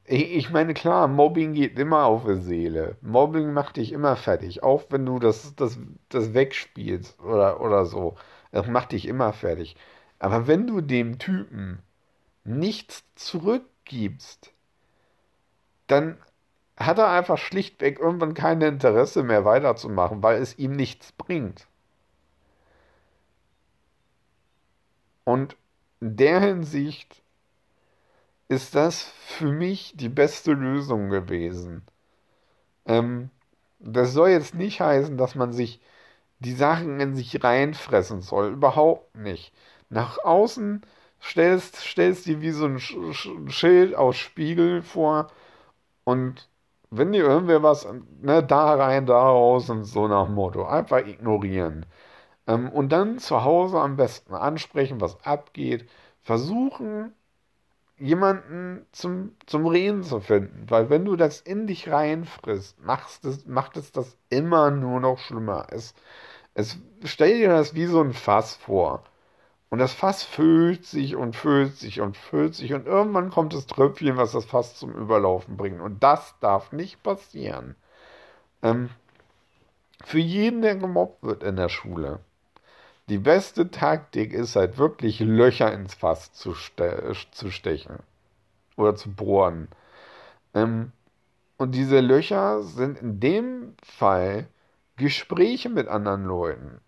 ich 0.04 0.50
meine, 0.50 0.74
klar, 0.74 1.08
Mobbing 1.08 1.54
geht 1.54 1.80
immer 1.80 2.04
auf 2.04 2.26
die 2.26 2.42
Seele. 2.42 2.98
Mobbing 3.02 3.54
macht 3.54 3.78
dich 3.78 3.94
immer 3.94 4.18
fertig. 4.18 4.62
Auch 4.62 4.84
wenn 4.90 5.06
du 5.06 5.18
das, 5.18 5.56
das, 5.56 5.80
das 6.10 6.34
wegspielst 6.34 7.18
oder, 7.22 7.62
oder 7.62 7.86
so. 7.86 8.18
Das 8.52 8.68
macht 8.68 8.92
dich 8.92 9.08
immer 9.08 9.32
fertig. 9.32 9.78
Aber 10.18 10.46
wenn 10.46 10.68
du 10.68 10.82
dem 10.82 11.20
Typen 11.20 11.80
nichts 12.44 13.06
zurückgibst, 13.16 14.52
dann 15.88 16.18
hat 16.80 16.98
er 16.98 17.10
einfach 17.10 17.38
schlichtweg 17.38 18.00
irgendwann 18.00 18.34
kein 18.34 18.62
Interesse 18.62 19.22
mehr 19.24 19.44
weiterzumachen, 19.46 20.24
weil 20.24 20.42
es 20.42 20.58
ihm 20.58 20.72
nichts 20.72 21.12
bringt. 21.12 21.68
Und 25.26 25.58
in 26.00 26.16
der 26.16 26.40
Hinsicht 26.40 27.22
ist 28.48 28.74
das 28.76 29.04
für 29.04 29.52
mich 29.52 29.94
die 29.96 30.10
beste 30.10 30.54
Lösung 30.54 31.10
gewesen. 31.10 31.84
Ähm, 32.86 33.30
das 33.80 34.14
soll 34.14 34.30
jetzt 34.30 34.56
nicht 34.56 34.82
heißen, 34.82 35.18
dass 35.18 35.36
man 35.36 35.54
sich 35.54 35.82
die 36.40 36.54
Sachen 36.54 37.00
in 37.00 37.16
sich 37.16 37.44
reinfressen 37.44 38.22
soll. 38.22 38.54
Überhaupt 38.54 39.16
nicht. 39.16 39.54
Nach 39.90 40.18
außen 40.24 40.82
stellst, 41.22 41.76
stellst 41.76 42.26
dir 42.26 42.42
wie 42.42 42.52
so 42.52 42.66
ein 42.66 42.80
Schild 42.80 43.96
aus 43.96 44.18
Spiegel 44.18 44.82
vor 44.82 45.30
und 46.06 46.48
wenn 46.92 47.12
dir 47.12 47.24
irgendwer 47.24 47.64
was, 47.64 47.88
ne, 48.22 48.44
da 48.44 48.74
rein, 48.76 49.06
da 49.06 49.20
raus 49.20 49.70
und 49.70 49.86
so 49.86 50.08
nach 50.08 50.28
Motto, 50.30 50.66
einfach 50.66 51.06
ignorieren. 51.06 51.86
Ähm, 52.48 52.70
und 52.70 52.90
dann 52.92 53.20
zu 53.20 53.44
Hause 53.44 53.80
am 53.80 53.96
besten 53.98 54.34
ansprechen, 54.34 55.02
was 55.02 55.24
abgeht, 55.26 55.90
versuchen, 56.22 57.14
jemanden 57.98 58.86
zum, 58.92 59.36
zum 59.46 59.66
Reden 59.68 60.04
zu 60.04 60.20
finden. 60.22 60.66
Weil 60.70 60.90
wenn 60.90 61.06
du 61.06 61.16
das 61.16 61.42
in 61.42 61.68
dich 61.68 61.90
reinfrisst, 61.90 62.82
machst 62.84 63.26
es, 63.26 63.46
macht 63.46 63.78
es 63.78 63.92
das 63.92 64.18
immer 64.30 64.72
nur 64.72 65.00
noch 65.00 65.20
schlimmer. 65.20 65.68
Es, 65.72 65.94
es 66.54 66.78
stell 67.04 67.40
dir 67.40 67.50
das 67.50 67.76
wie 67.76 67.86
so 67.88 68.02
ein 68.02 68.14
Fass 68.14 68.56
vor. 68.56 69.04
Und 69.70 69.80
das 69.80 69.94
Fass 69.94 70.24
füllt 70.24 70.86
sich 70.86 71.16
und 71.16 71.36
füllt 71.36 71.76
sich 71.78 72.02
und 72.02 72.18
füllt 72.18 72.56
sich 72.56 72.74
und 72.74 72.88
irgendwann 72.88 73.30
kommt 73.30 73.54
das 73.54 73.68
Tröpfchen, 73.68 74.18
was 74.18 74.32
das 74.32 74.46
Fass 74.46 74.76
zum 74.76 74.92
Überlaufen 74.94 75.58
bringt. 75.58 75.80
Und 75.80 76.02
das 76.04 76.34
darf 76.40 76.72
nicht 76.72 77.04
passieren. 77.04 77.76
Ähm, 78.64 78.90
für 80.04 80.20
jeden, 80.20 80.62
der 80.62 80.76
gemobbt 80.76 81.22
wird 81.24 81.44
in 81.44 81.56
der 81.56 81.70
Schule, 81.70 82.20
die 83.10 83.20
beste 83.20 83.70
Taktik 83.70 84.34
ist 84.34 84.56
halt 84.56 84.78
wirklich 84.78 85.20
Löcher 85.20 85.72
ins 85.72 85.94
Fass 85.94 86.34
zu, 86.34 86.54
ste 86.54 87.14
zu 87.32 87.52
stechen 87.52 88.00
oder 88.76 88.96
zu 88.96 89.12
bohren. 89.12 89.68
Ähm, 90.54 90.92
und 91.58 91.76
diese 91.76 92.00
Löcher 92.00 92.64
sind 92.64 93.00
in 93.00 93.20
dem 93.20 93.76
Fall 93.84 94.48
Gespräche 94.96 95.70
mit 95.70 95.88
anderen 95.88 96.26
Leuten. 96.26 96.82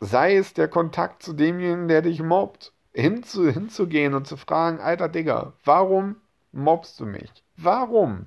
Sei 0.00 0.36
es 0.36 0.54
der 0.54 0.68
Kontakt 0.68 1.22
zu 1.22 1.34
demjenigen, 1.34 1.88
der 1.88 2.02
dich 2.02 2.22
mobbt, 2.22 2.72
hinzu, 2.94 3.50
hinzugehen 3.50 4.14
und 4.14 4.26
zu 4.26 4.36
fragen, 4.38 4.80
alter 4.80 5.08
Digga, 5.08 5.52
warum 5.64 6.16
mobbst 6.52 6.98
du 7.00 7.06
mich? 7.06 7.30
Warum? 7.56 8.26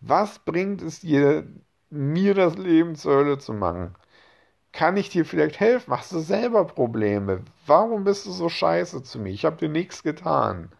Was 0.00 0.38
bringt 0.40 0.82
es 0.82 1.00
dir, 1.00 1.46
mir 1.88 2.34
das 2.34 2.56
Leben 2.58 2.96
zur 2.96 3.16
Hölle 3.16 3.38
zu 3.38 3.54
machen? 3.54 3.94
Kann 4.72 4.96
ich 4.96 5.08
dir 5.08 5.24
vielleicht 5.24 5.58
helfen? 5.58 5.90
Machst 5.90 6.12
du 6.12 6.20
selber 6.20 6.64
Probleme? 6.66 7.42
Warum 7.66 8.04
bist 8.04 8.26
du 8.26 8.30
so 8.30 8.48
scheiße 8.48 9.02
zu 9.02 9.18
mir? 9.18 9.30
Ich 9.32 9.44
habe 9.44 9.56
dir 9.56 9.68
nichts 9.68 10.02
getan. 10.02 10.70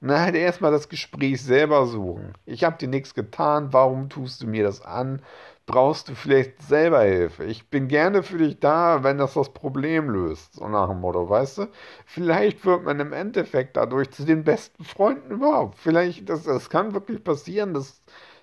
Na, 0.00 0.20
halt 0.20 0.34
erstmal 0.34 0.70
das 0.70 0.88
Gespräch 0.88 1.42
selber 1.42 1.86
suchen. 1.86 2.34
Ich 2.46 2.64
habe 2.64 2.76
dir 2.76 2.88
nichts 2.88 3.14
getan. 3.14 3.72
Warum 3.72 4.08
tust 4.10 4.42
du 4.42 4.46
mir 4.46 4.62
das 4.62 4.82
an? 4.82 5.22
Brauchst 5.66 6.08
du 6.08 6.14
vielleicht 6.14 6.62
selber 6.62 7.02
Hilfe? 7.02 7.44
Ich 7.44 7.68
bin 7.70 7.88
gerne 7.88 8.22
für 8.22 8.38
dich 8.38 8.60
da, 8.60 9.02
wenn 9.02 9.18
das 9.18 9.34
das 9.34 9.52
Problem 9.54 10.10
löst. 10.10 10.54
So 10.54 10.68
nach 10.68 10.88
dem 10.88 11.00
Motto, 11.00 11.28
weißt 11.28 11.58
du? 11.58 11.68
Vielleicht 12.06 12.64
wird 12.66 12.82
man 12.84 13.00
im 13.00 13.12
Endeffekt 13.14 13.76
dadurch 13.76 14.10
zu 14.10 14.24
den 14.24 14.44
besten 14.44 14.84
Freunden 14.84 15.30
überhaupt. 15.30 15.78
Vielleicht, 15.78 16.28
das, 16.28 16.44
das 16.44 16.68
kann 16.70 16.92
wirklich 16.94 17.24
passieren, 17.24 17.72
dass, 17.74 18.02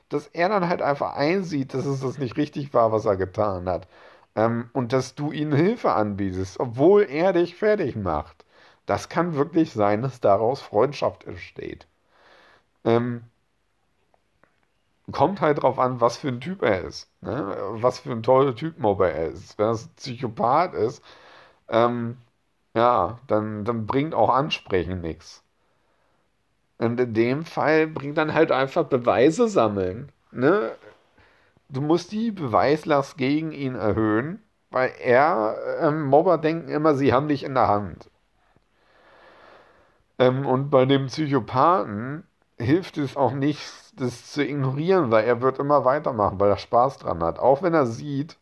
dass 0.09 0.27
er 0.27 0.49
dann 0.49 0.67
halt 0.67 0.81
einfach 0.81 1.15
einsieht, 1.15 1.73
dass 1.75 1.85
es 1.85 2.01
das 2.01 2.17
nicht 2.17 2.37
richtig 2.37 2.73
war, 2.73 2.91
was 2.91 3.05
er 3.05 3.17
getan 3.17 3.67
hat. 3.69 3.87
Ähm, 4.35 4.69
und 4.73 4.91
dass 4.93 5.13
du 5.15 5.31
ihm 5.31 5.53
Hilfe 5.53 5.91
anbietest, 5.93 6.59
obwohl 6.59 7.03
er 7.03 7.33
dich 7.33 7.55
fertig 7.55 7.95
macht. 7.95 8.45
Das 8.87 9.09
kann 9.09 9.35
wirklich 9.35 9.71
sein, 9.73 10.01
dass 10.01 10.21
daraus 10.21 10.61
Freundschaft 10.61 11.25
entsteht. 11.25 11.87
Ähm, 12.85 13.23
kommt 15.11 15.41
halt 15.41 15.61
drauf 15.61 15.79
an, 15.79 16.01
was 16.01 16.17
für 16.17 16.29
ein 16.29 16.41
Typ 16.41 16.61
er 16.63 16.81
ist. 16.83 17.09
Ne? 17.21 17.55
Was 17.73 17.99
für 17.99 18.11
ein 18.11 18.23
toller 18.23 18.55
Typmobber 18.55 19.11
er 19.11 19.27
ist. 19.29 19.57
Wenn 19.57 19.69
es 19.69 19.85
ein 19.85 19.93
Psychopath 19.95 20.73
ist, 20.73 21.03
ähm, 21.69 22.17
ja, 22.75 23.19
dann, 23.27 23.65
dann 23.65 23.85
bringt 23.87 24.13
auch 24.15 24.29
Ansprechen 24.29 25.01
nichts. 25.01 25.43
Und 26.77 26.99
in 26.99 27.13
dem 27.13 27.45
Fall 27.45 27.87
bringt 27.87 28.17
dann 28.17 28.33
halt 28.33 28.51
einfach 28.51 28.85
Beweise 28.85 29.47
sammeln. 29.47 30.11
Ne? 30.31 30.71
du 31.71 31.81
musst 31.81 32.11
die 32.11 32.31
Beweislast 32.31 33.17
gegen 33.17 33.51
ihn 33.51 33.75
erhöhen, 33.75 34.41
weil 34.69 34.93
er, 34.99 35.57
ähm, 35.81 36.03
Mobber 36.03 36.37
denken 36.37 36.69
immer, 36.69 36.95
sie 36.95 37.13
haben 37.13 37.27
dich 37.27 37.43
in 37.43 37.55
der 37.55 37.67
Hand. 37.67 38.09
Ähm, 40.19 40.45
und 40.45 40.69
bei 40.69 40.85
dem 40.85 41.07
Psychopathen 41.07 42.23
hilft 42.57 42.97
es 42.97 43.17
auch 43.17 43.33
nicht, 43.33 43.61
das 43.93 44.31
zu 44.31 44.43
ignorieren, 44.45 45.11
weil 45.11 45.25
er 45.25 45.41
wird 45.41 45.59
immer 45.59 45.85
weitermachen, 45.85 46.39
weil 46.39 46.49
er 46.49 46.57
Spaß 46.57 46.97
dran 46.99 47.23
hat. 47.23 47.39
Auch 47.39 47.61
wenn 47.61 47.73
er 47.73 47.85
sieht, 47.85 48.37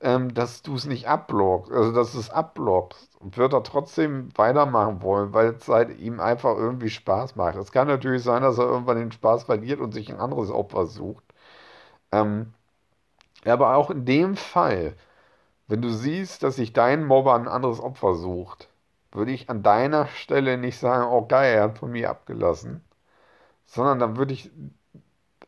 ähm, 0.00 0.34
dass 0.34 0.62
du 0.62 0.74
es 0.76 0.86
nicht 0.86 1.08
abblockst, 1.08 1.72
also 1.72 1.92
dass 1.92 2.14
es 2.14 2.30
abblockst, 2.30 3.10
wird 3.20 3.52
er 3.52 3.62
trotzdem 3.62 4.30
weitermachen 4.36 5.02
wollen, 5.02 5.34
weil 5.34 5.48
es 5.50 5.68
halt 5.68 5.98
ihm 5.98 6.20
einfach 6.20 6.56
irgendwie 6.56 6.90
Spaß 6.90 7.36
macht. 7.36 7.56
Es 7.56 7.72
kann 7.72 7.88
natürlich 7.88 8.22
sein, 8.22 8.42
dass 8.42 8.58
er 8.58 8.66
irgendwann 8.66 8.98
den 8.98 9.12
Spaß 9.12 9.44
verliert 9.44 9.80
und 9.80 9.92
sich 9.92 10.10
ein 10.10 10.20
anderes 10.20 10.50
Opfer 10.50 10.86
sucht. 10.86 11.24
Ähm, 12.12 12.54
aber 13.44 13.76
auch 13.76 13.90
in 13.90 14.04
dem 14.04 14.36
Fall, 14.36 14.96
wenn 15.68 15.82
du 15.82 15.90
siehst, 15.90 16.42
dass 16.42 16.56
sich 16.56 16.72
dein 16.72 17.04
Mobber 17.04 17.34
ein 17.34 17.48
anderes 17.48 17.80
Opfer 17.80 18.14
sucht, 18.14 18.68
würde 19.12 19.32
ich 19.32 19.50
an 19.50 19.62
deiner 19.62 20.06
Stelle 20.08 20.58
nicht 20.58 20.78
sagen, 20.78 21.06
oh 21.10 21.26
geil, 21.26 21.54
er 21.56 21.64
hat 21.64 21.78
von 21.78 21.92
mir 21.92 22.10
abgelassen, 22.10 22.84
sondern 23.66 23.98
dann 24.00 24.16
würde 24.16 24.34
ich 24.34 24.50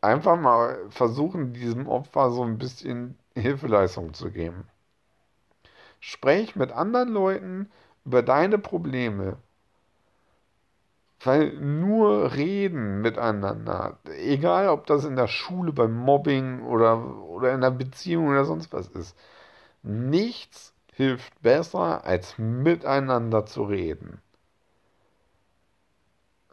einfach 0.03 0.39
mal 0.39 0.79
versuchen, 0.91 1.55
diesem 1.55 1.89
Opfer 1.89 2.31
so 2.31 2.43
ein 2.43 2.59
bisschen 2.59 3.19
Hilfeleistung 3.35 4.15
zu 4.15 4.31
geben. 4.31 4.67
Sprech 6.01 6.57
mit 6.57 6.73
anderen 6.73 7.09
Leuten 7.09 7.71
über 8.05 8.23
deine 8.23 8.59
Probleme, 8.59 9.39
weil 11.25 11.53
nur 11.53 12.35
reden 12.35 13.01
miteinander, 13.01 13.99
egal 14.19 14.69
ob 14.69 14.87
das 14.87 15.05
in 15.05 15.15
der 15.15 15.29
Schule 15.29 15.73
beim 15.73 15.95
Mobbing 15.95 16.63
oder, 16.65 17.23
oder 17.23 17.55
in 17.55 17.61
der 17.61 17.71
Beziehung 17.71 18.29
oder 18.29 18.45
sonst 18.45 18.73
was 18.73 18.89
ist, 18.89 19.17
nichts 19.83 20.75
hilft 20.93 21.41
besser, 21.43 22.05
als 22.05 22.39
miteinander 22.39 23.47
zu 23.47 23.63
reden. 23.65 24.21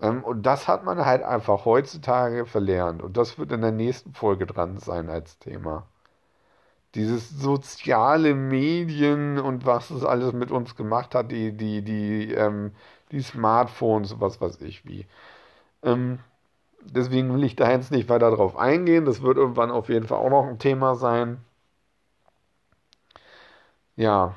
Ähm, 0.01 0.23
und 0.23 0.43
das 0.43 0.67
hat 0.67 0.83
man 0.83 1.05
halt 1.05 1.23
einfach 1.23 1.65
heutzutage 1.65 2.45
verlernt. 2.45 3.01
Und 3.01 3.17
das 3.17 3.37
wird 3.37 3.51
in 3.51 3.61
der 3.61 3.71
nächsten 3.71 4.13
Folge 4.13 4.45
dran 4.45 4.77
sein 4.77 5.09
als 5.09 5.39
Thema. 5.39 5.87
Dieses 6.95 7.29
soziale 7.29 8.33
Medien 8.35 9.37
und 9.39 9.65
was 9.65 9.91
es 9.91 10.03
alles 10.03 10.33
mit 10.33 10.51
uns 10.51 10.75
gemacht 10.75 11.13
hat, 11.15 11.31
die, 11.31 11.51
die, 11.55 11.83
die, 11.83 12.33
ähm, 12.33 12.71
die 13.11 13.21
Smartphones, 13.21 14.19
was 14.19 14.41
weiß 14.41 14.61
ich 14.61 14.85
wie. 14.85 15.05
Ähm, 15.83 16.19
deswegen 16.83 17.33
will 17.33 17.43
ich 17.45 17.55
da 17.57 17.71
jetzt 17.71 17.91
nicht 17.91 18.09
weiter 18.09 18.31
drauf 18.31 18.57
eingehen. 18.57 19.05
Das 19.05 19.21
wird 19.23 19.37
irgendwann 19.37 19.71
auf 19.71 19.89
jeden 19.89 20.07
Fall 20.07 20.19
auch 20.19 20.29
noch 20.31 20.47
ein 20.47 20.59
Thema 20.59 20.95
sein. 20.95 21.39
Ja, 23.95 24.35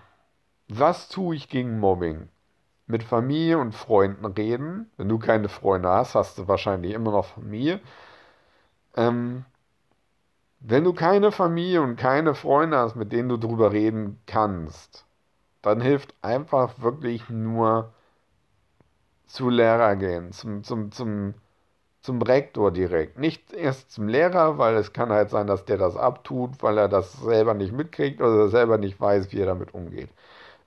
was 0.68 1.08
tue 1.08 1.36
ich 1.36 1.48
gegen 1.48 1.78
Mobbing? 1.80 2.28
Mit 2.86 3.02
Familie 3.02 3.58
und 3.58 3.72
Freunden 3.74 4.26
reden. 4.26 4.90
Wenn 4.96 5.08
du 5.08 5.18
keine 5.18 5.48
Freunde 5.48 5.88
hast, 5.88 6.14
hast 6.14 6.38
du 6.38 6.48
wahrscheinlich 6.48 6.92
immer 6.94 7.12
noch 7.12 7.26
Familie. 7.26 7.80
Ähm, 8.96 9.44
wenn 10.60 10.84
du 10.84 10.92
keine 10.94 11.30
Familie 11.32 11.82
und 11.82 11.96
keine 11.96 12.34
Freunde 12.34 12.78
hast, 12.78 12.96
mit 12.96 13.12
denen 13.12 13.28
du 13.28 13.36
drüber 13.36 13.72
reden 13.72 14.18
kannst, 14.26 15.04
dann 15.62 15.80
hilft 15.80 16.14
einfach 16.22 16.80
wirklich 16.82 17.28
nur 17.30 17.92
zu 19.26 19.48
Lehrer 19.50 19.96
gehen, 19.96 20.32
zum, 20.32 20.62
zum, 20.64 20.92
zum, 20.92 21.34
zum 22.02 22.22
Rektor 22.22 22.72
direkt. 22.72 23.18
Nicht 23.18 23.52
erst 23.52 23.92
zum 23.92 24.08
Lehrer, 24.08 24.58
weil 24.58 24.76
es 24.76 24.92
kann 24.92 25.10
halt 25.10 25.30
sein, 25.30 25.46
dass 25.46 25.64
der 25.66 25.78
das 25.78 25.96
abtut, 25.96 26.62
weil 26.62 26.78
er 26.78 26.88
das 26.88 27.14
selber 27.14 27.54
nicht 27.54 27.72
mitkriegt 27.72 28.20
oder 28.20 28.48
selber 28.48 28.78
nicht 28.78 29.00
weiß, 29.00 29.32
wie 29.32 29.40
er 29.40 29.46
damit 29.46 29.74
umgeht. 29.74 30.10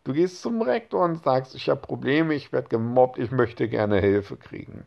Du 0.05 0.13
gehst 0.13 0.41
zum 0.41 0.61
Rektor 0.61 1.03
und 1.03 1.23
sagst, 1.23 1.55
ich 1.55 1.67
habe 1.67 1.81
Probleme, 1.81 2.35
ich 2.35 2.53
werde 2.53 2.69
gemobbt, 2.69 3.17
ich 3.17 3.31
möchte 3.31 3.67
gerne 3.67 3.99
Hilfe 3.99 4.37
kriegen. 4.37 4.85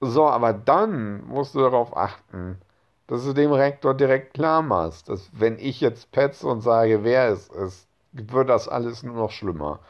So, 0.00 0.26
aber 0.26 0.52
dann 0.52 1.24
musst 1.26 1.54
du 1.54 1.60
darauf 1.60 1.96
achten, 1.96 2.60
dass 3.06 3.24
du 3.24 3.32
dem 3.32 3.52
Rektor 3.52 3.94
direkt 3.94 4.34
klar 4.34 4.60
machst, 4.60 5.08
dass 5.08 5.30
wenn 5.32 5.58
ich 5.58 5.80
jetzt 5.80 6.12
petze 6.12 6.46
und 6.46 6.60
sage, 6.60 7.02
wer 7.02 7.30
es 7.30 7.48
ist, 7.48 7.88
wird 8.12 8.50
das 8.50 8.68
alles 8.68 9.02
nur 9.02 9.16
noch 9.16 9.30
schlimmer. 9.30 9.80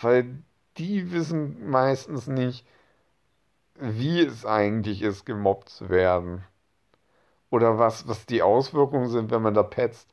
Weil 0.00 0.42
die 0.76 1.12
wissen 1.12 1.70
meistens 1.70 2.26
nicht, 2.26 2.66
wie 3.76 4.20
es 4.20 4.44
eigentlich 4.44 5.02
ist, 5.02 5.24
gemobbt 5.24 5.68
zu 5.68 5.88
werden. 5.90 6.44
Oder 7.50 7.78
was, 7.78 8.08
was 8.08 8.26
die 8.26 8.42
Auswirkungen 8.42 9.08
sind, 9.08 9.30
wenn 9.30 9.42
man 9.42 9.54
da 9.54 9.62
petzt. 9.62 10.10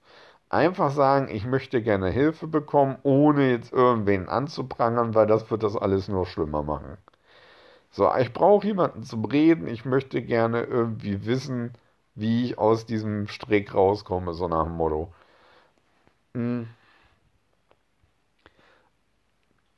Einfach 0.53 0.91
sagen, 0.91 1.29
ich 1.29 1.45
möchte 1.47 1.81
gerne 1.81 2.11
Hilfe 2.11 2.45
bekommen, 2.45 2.97
ohne 3.01 3.49
jetzt 3.49 3.73
irgendwen 3.73 4.29
anzuprangern, 4.29 5.15
weil 5.15 5.25
das 5.25 5.49
wird 5.49 5.63
das 5.63 5.75
alles 5.75 6.07
nur 6.09 6.27
schlimmer 6.27 6.61
machen. 6.61 6.99
So, 7.89 8.13
ich 8.15 8.33
brauche 8.33 8.67
jemanden 8.67 9.01
zum 9.03 9.25
Reden, 9.25 9.67
ich 9.67 9.83
möchte 9.83 10.21
gerne 10.21 10.61
irgendwie 10.61 11.25
wissen, 11.25 11.73
wie 12.13 12.45
ich 12.45 12.59
aus 12.59 12.85
diesem 12.85 13.27
Strick 13.27 13.73
rauskomme, 13.73 14.35
so 14.35 14.47
nach 14.47 14.65
dem 14.65 14.73
Motto. 14.73 15.11
Hm. 16.35 16.67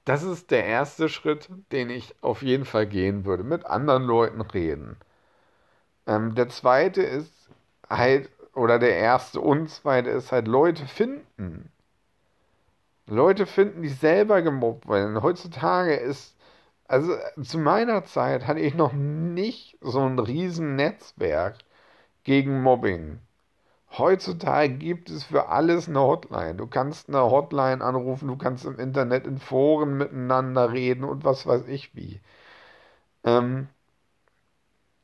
Das 0.03 0.23
ist 0.23 0.51
der 0.51 0.65
erste 0.65 1.07
Schritt, 1.07 1.49
den 1.71 1.89
ich 1.89 2.15
auf 2.21 2.41
jeden 2.41 2.65
Fall 2.65 2.85
gehen 2.85 3.23
würde. 3.23 3.45
Mit 3.45 3.65
anderen 3.65 4.03
Leuten 4.03 4.41
reden. 4.41 4.97
Ähm, 6.07 6.35
der 6.35 6.49
zweite 6.49 7.01
ist 7.01 7.49
halt, 7.89 8.29
oder 8.55 8.79
der 8.79 8.97
erste 8.97 9.41
und 9.41 9.69
zweite 9.69 10.09
ist 10.09 10.31
halt 10.31 10.47
Leute 10.47 10.85
finden. 10.85 11.71
Leute 13.07 13.45
finden, 13.45 13.81
die 13.83 13.89
selber 13.89 14.41
gemobbt 14.41 14.87
werden. 14.89 15.21
Heutzutage 15.21 15.95
ist, 15.95 16.35
also 16.87 17.13
zu 17.43 17.59
meiner 17.59 18.03
Zeit 18.05 18.47
hatte 18.47 18.59
ich 18.59 18.73
noch 18.73 18.93
nicht 18.93 19.77
so 19.81 20.01
ein 20.01 20.17
riesen 20.19 20.75
Netzwerk 20.75 21.57
gegen 22.23 22.61
Mobbing. 22.61 23.19
Heutzutage 23.97 24.73
gibt 24.73 25.09
es 25.09 25.23
für 25.23 25.49
alles 25.49 25.87
eine 25.87 26.01
Hotline. 26.01 26.55
Du 26.55 26.67
kannst 26.67 27.07
eine 27.09 27.21
Hotline 27.31 27.83
anrufen, 27.83 28.27
du 28.27 28.35
kannst 28.37 28.65
im 28.65 28.79
Internet 28.79 29.25
in 29.27 29.37
Foren 29.37 29.97
miteinander 29.97 30.71
reden 30.73 31.03
und 31.03 31.23
was 31.23 31.47
weiß 31.47 31.67
ich 31.67 31.95
wie. 31.95 32.19
Ähm, 33.23 33.67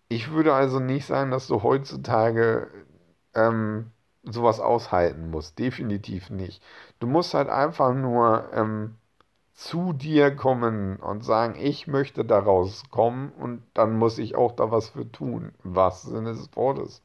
ich 0.10 0.32
würde 0.32 0.54
also 0.54 0.80
nicht 0.80 1.06
sagen, 1.06 1.32
dass 1.32 1.48
du 1.48 1.64
heutzutage 1.64 2.68
ähm, 3.36 3.92
sowas 4.24 4.60
aushalten 4.60 5.30
musst. 5.30 5.60
Definitiv 5.60 6.30
nicht. 6.30 6.62
Du 7.00 7.08
musst 7.08 7.34
halt 7.34 7.50
einfach 7.50 7.94
nur 7.94 8.50
ähm, 8.54 8.96
zu 9.54 9.94
dir 9.94 10.36
kommen 10.36 10.98
und 10.98 11.24
sagen, 11.24 11.56
ich 11.56 11.88
möchte 11.88 12.26
da 12.26 12.40
rauskommen 12.40 13.32
und 13.32 13.64
dann 13.74 13.98
muss 13.98 14.18
ich 14.18 14.36
auch 14.36 14.54
da 14.54 14.72
was 14.72 14.90
für 14.90 15.12
tun. 15.12 15.54
Was 15.64 16.04
Sinne 16.04 16.34
des 16.34 16.56
Wortes. 16.56 17.02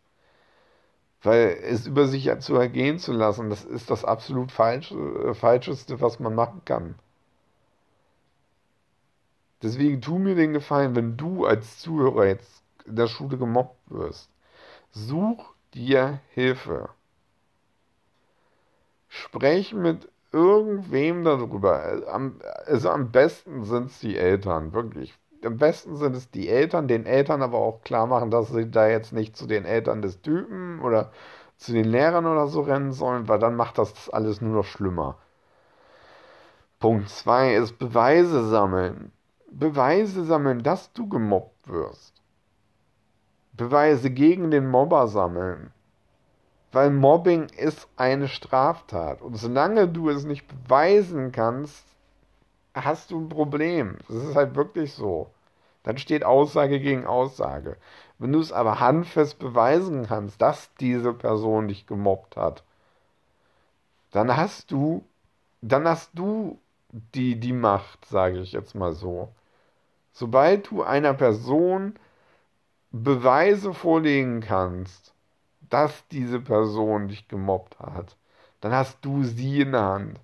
Weil 1.22 1.58
es 1.62 1.86
über 1.86 2.06
sich 2.06 2.30
zu 2.40 2.56
ergehen 2.56 2.98
zu 2.98 3.12
lassen, 3.12 3.50
das 3.50 3.64
ist 3.64 3.90
das 3.90 4.04
absolut 4.04 4.52
Falsch, 4.52 4.92
äh, 4.92 5.34
Falscheste, 5.34 6.00
was 6.00 6.20
man 6.20 6.34
machen 6.34 6.62
kann. 6.64 6.94
Deswegen 9.62 10.00
tu 10.00 10.18
mir 10.18 10.34
den 10.34 10.52
Gefallen, 10.52 10.94
wenn 10.94 11.16
du 11.16 11.44
als 11.46 11.78
Zuhörer 11.78 12.26
jetzt 12.26 12.62
in 12.84 12.96
der 12.96 13.06
Schule 13.08 13.36
gemobbt 13.38 13.90
wirst, 13.90 14.30
such 14.92 15.55
dir 15.76 16.20
Hilfe. 16.34 16.88
Sprech 19.08 19.72
mit 19.72 20.08
irgendwem 20.32 21.22
darüber. 21.22 22.02
Am, 22.08 22.40
also 22.66 22.90
am 22.90 23.12
besten 23.12 23.64
sind 23.64 23.90
es 23.90 24.00
die 24.00 24.16
Eltern, 24.16 24.72
wirklich 24.72 25.16
am 25.46 25.56
besten 25.56 25.96
sind 25.96 26.16
es 26.16 26.30
die 26.30 26.48
Eltern, 26.48 26.88
den 26.88 27.06
Eltern 27.06 27.42
aber 27.42 27.58
auch 27.58 27.82
klar 27.82 28.06
machen, 28.06 28.30
dass 28.30 28.48
sie 28.48 28.70
da 28.70 28.88
jetzt 28.88 29.12
nicht 29.12 29.36
zu 29.36 29.46
den 29.46 29.64
Eltern 29.64 30.02
des 30.02 30.20
Typen 30.20 30.80
oder 30.80 31.12
zu 31.56 31.72
den 31.72 31.84
Lehrern 31.84 32.26
oder 32.26 32.48
so 32.48 32.60
rennen 32.60 32.92
sollen, 32.92 33.28
weil 33.28 33.38
dann 33.38 33.56
macht 33.56 33.78
das 33.78 34.10
alles 34.10 34.40
nur 34.40 34.54
noch 34.54 34.64
schlimmer. 34.64 35.16
Punkt 36.80 37.08
2 37.08 37.54
ist 37.54 37.78
Beweise 37.78 38.46
sammeln. 38.48 39.12
Beweise 39.50 40.24
sammeln, 40.24 40.62
dass 40.62 40.92
du 40.92 41.08
gemobbt 41.08 41.68
wirst. 41.68 42.15
Beweise 43.56 44.10
gegen 44.10 44.50
den 44.50 44.68
Mobber 44.68 45.08
sammeln. 45.08 45.72
Weil 46.72 46.90
Mobbing 46.90 47.48
ist 47.56 47.88
eine 47.96 48.28
Straftat. 48.28 49.22
Und 49.22 49.36
solange 49.36 49.88
du 49.88 50.10
es 50.10 50.24
nicht 50.24 50.46
beweisen 50.46 51.32
kannst, 51.32 51.84
hast 52.74 53.10
du 53.10 53.20
ein 53.20 53.28
Problem. 53.28 53.96
Das 54.08 54.16
ist 54.16 54.36
halt 54.36 54.54
wirklich 54.54 54.92
so. 54.92 55.30
Dann 55.84 55.98
steht 55.98 56.24
Aussage 56.24 56.80
gegen 56.80 57.06
Aussage. 57.06 57.76
Wenn 58.18 58.32
du 58.32 58.40
es 58.40 58.52
aber 58.52 58.80
handfest 58.80 59.38
beweisen 59.38 60.06
kannst, 60.06 60.42
dass 60.42 60.74
diese 60.74 61.12
Person 61.12 61.68
dich 61.68 61.86
gemobbt 61.86 62.36
hat, 62.36 62.64
dann 64.10 64.36
hast 64.36 64.70
du, 64.70 65.04
dann 65.62 65.86
hast 65.86 66.10
du 66.14 66.58
die, 67.14 67.38
die 67.38 67.52
Macht, 67.52 68.04
sage 68.06 68.40
ich 68.40 68.52
jetzt 68.52 68.74
mal 68.74 68.92
so. 68.92 69.28
Sobald 70.12 70.70
du 70.70 70.82
einer 70.82 71.14
Person 71.14 71.94
Beweise 73.02 73.74
vorlegen 73.74 74.40
kannst, 74.40 75.14
dass 75.68 76.06
diese 76.08 76.40
Person 76.40 77.08
dich 77.08 77.28
gemobbt 77.28 77.78
hat, 77.78 78.16
dann 78.60 78.72
hast 78.72 79.04
du 79.04 79.24
sie 79.24 79.60
in 79.60 79.72
der 79.72 79.82
Hand. 79.82 80.20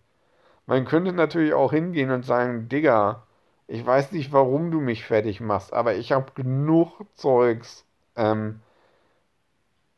Man 0.66 0.84
könnte 0.84 1.12
natürlich 1.12 1.54
auch 1.54 1.72
hingehen 1.72 2.10
und 2.10 2.24
sagen, 2.24 2.68
Digga, 2.68 3.24
ich 3.66 3.84
weiß 3.84 4.12
nicht, 4.12 4.32
warum 4.32 4.70
du 4.70 4.80
mich 4.80 5.04
fertig 5.04 5.40
machst, 5.40 5.72
aber 5.72 5.94
ich 5.94 6.12
habe 6.12 6.32
genug 6.34 7.00
Zeugs, 7.14 7.84
ähm, 8.16 8.60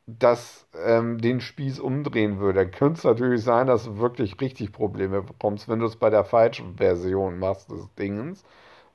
das 0.07 0.67
ähm, 0.85 1.19
den 1.21 1.41
Spieß 1.41 1.81
umdrehen 1.81 2.39
würde. 2.39 2.61
Dann 2.61 2.71
könnte 2.71 2.99
es 2.99 3.05
natürlich 3.05 3.43
sein, 3.43 3.67
dass 3.67 3.85
du 3.85 3.99
wirklich 3.99 4.41
richtig 4.41 4.73
Probleme 4.73 5.23
bekommst, 5.23 5.69
wenn 5.69 5.79
du 5.81 5.87
es 5.87 5.97
bei 5.97 6.11
der 6.11 6.25
falschen 6.25 6.77
Version 6.77 7.39
machst 7.39 7.71
des 7.71 7.89
Dingens. 7.99 8.45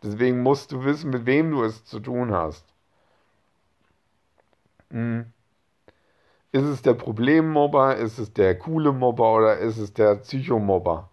Deswegen 0.04 0.44
musst 0.44 0.72
du 0.72 0.84
wissen, 0.86 1.10
mit 1.10 1.26
wem 1.26 1.52
du 1.52 1.64
es 1.64 1.84
zu 1.86 2.00
tun 2.00 2.32
hast. 2.32 2.66
Hm. 4.92 5.34
Ist 6.52 6.62
es 6.66 6.84
der 6.84 6.94
Problemmobber, 6.94 7.96
ist 7.98 8.20
es 8.20 8.34
der 8.34 8.56
coole 8.56 8.94
Mobber 8.94 9.34
oder 9.34 9.58
ist 9.58 9.80
es 9.80 9.94
der 9.96 10.14
Psychomobber? 10.18 11.10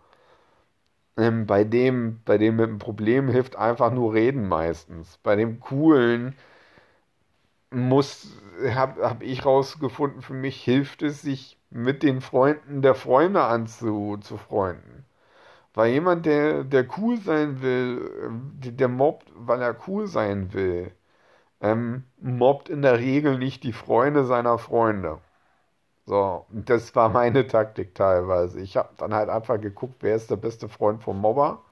ähm, 1.17 1.47
bei 1.47 1.65
dem, 1.65 2.21
bei 2.25 2.39
dem 2.39 2.57
mit 2.57 2.69
dem 2.69 2.79
Problem 2.79 3.29
hilft 3.29 3.57
einfach 3.57 3.93
nur 3.93 4.15
reden 4.15 4.49
meistens. 4.49 5.19
Bei 5.23 5.37
dem 5.37 5.61
coolen 5.61 6.35
muss, 7.71 8.29
habe 8.75 9.03
hab 9.09 9.23
ich 9.23 9.45
rausgefunden, 9.45 10.23
für 10.23 10.35
mich 10.35 10.63
hilft 10.63 11.03
es, 11.03 11.23
sich 11.23 11.59
mit 11.71 12.03
den 12.03 12.21
Freunden 12.21 12.83
der 12.83 12.95
Freunde 12.95 13.43
anzufreunden. 13.43 15.05
Weil 15.75 15.93
jemand, 15.93 16.27
der, 16.27 16.65
der 16.65 16.87
cool 16.99 17.19
sein 17.19 17.63
will, 17.63 18.11
der, 18.65 18.73
der 18.73 18.89
mobbt, 18.89 19.29
weil 19.37 19.63
er 19.63 19.77
cool 19.89 20.09
sein 20.09 20.55
will, 20.55 20.93
ähm, 21.61 22.05
mobbt 22.21 22.69
in 22.69 22.83
der 22.83 22.99
Regel 22.99 23.39
nicht 23.39 23.63
die 23.65 23.73
Freunde 23.73 24.25
seiner 24.25 24.59
Freunde. 24.59 25.19
So, 26.07 26.47
das 26.51 26.95
war 26.97 27.09
meine 27.11 27.47
Taktik 27.49 27.95
teilweise. 27.95 28.61
Ich 28.61 28.77
habe 28.77 28.91
dann 28.99 29.15
halt 29.15 29.29
einfach 29.31 29.61
geguckt, 29.61 29.97
wer 30.01 30.17
ist 30.17 30.31
der 30.31 30.37
beste 30.37 30.69
Freund 30.69 31.03
vom 31.03 31.21
Mobber 31.21 31.63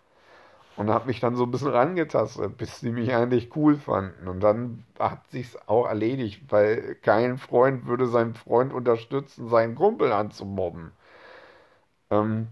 und 0.77 0.90
habe 0.90 1.07
mich 1.09 1.20
dann 1.20 1.37
so 1.37 1.44
ein 1.44 1.51
bisschen 1.51 1.68
rangetastet, 1.68 2.57
bis 2.59 2.81
sie 2.81 2.90
mich 2.92 3.14
eigentlich 3.14 3.55
cool 3.57 3.77
fanden. 3.77 4.29
Und 4.29 4.40
dann 4.40 4.85
hat 4.99 5.20
sich's 5.31 5.57
auch 5.68 5.87
erledigt, 5.87 6.42
weil 6.51 6.97
kein 6.97 7.38
Freund 7.38 7.87
würde 7.87 8.07
seinen 8.07 8.35
Freund 8.35 8.73
unterstützen, 8.73 9.49
seinen 9.49 9.75
Kumpel 9.77 10.12
anzumobben. 10.12 10.92
Ähm, 12.11 12.49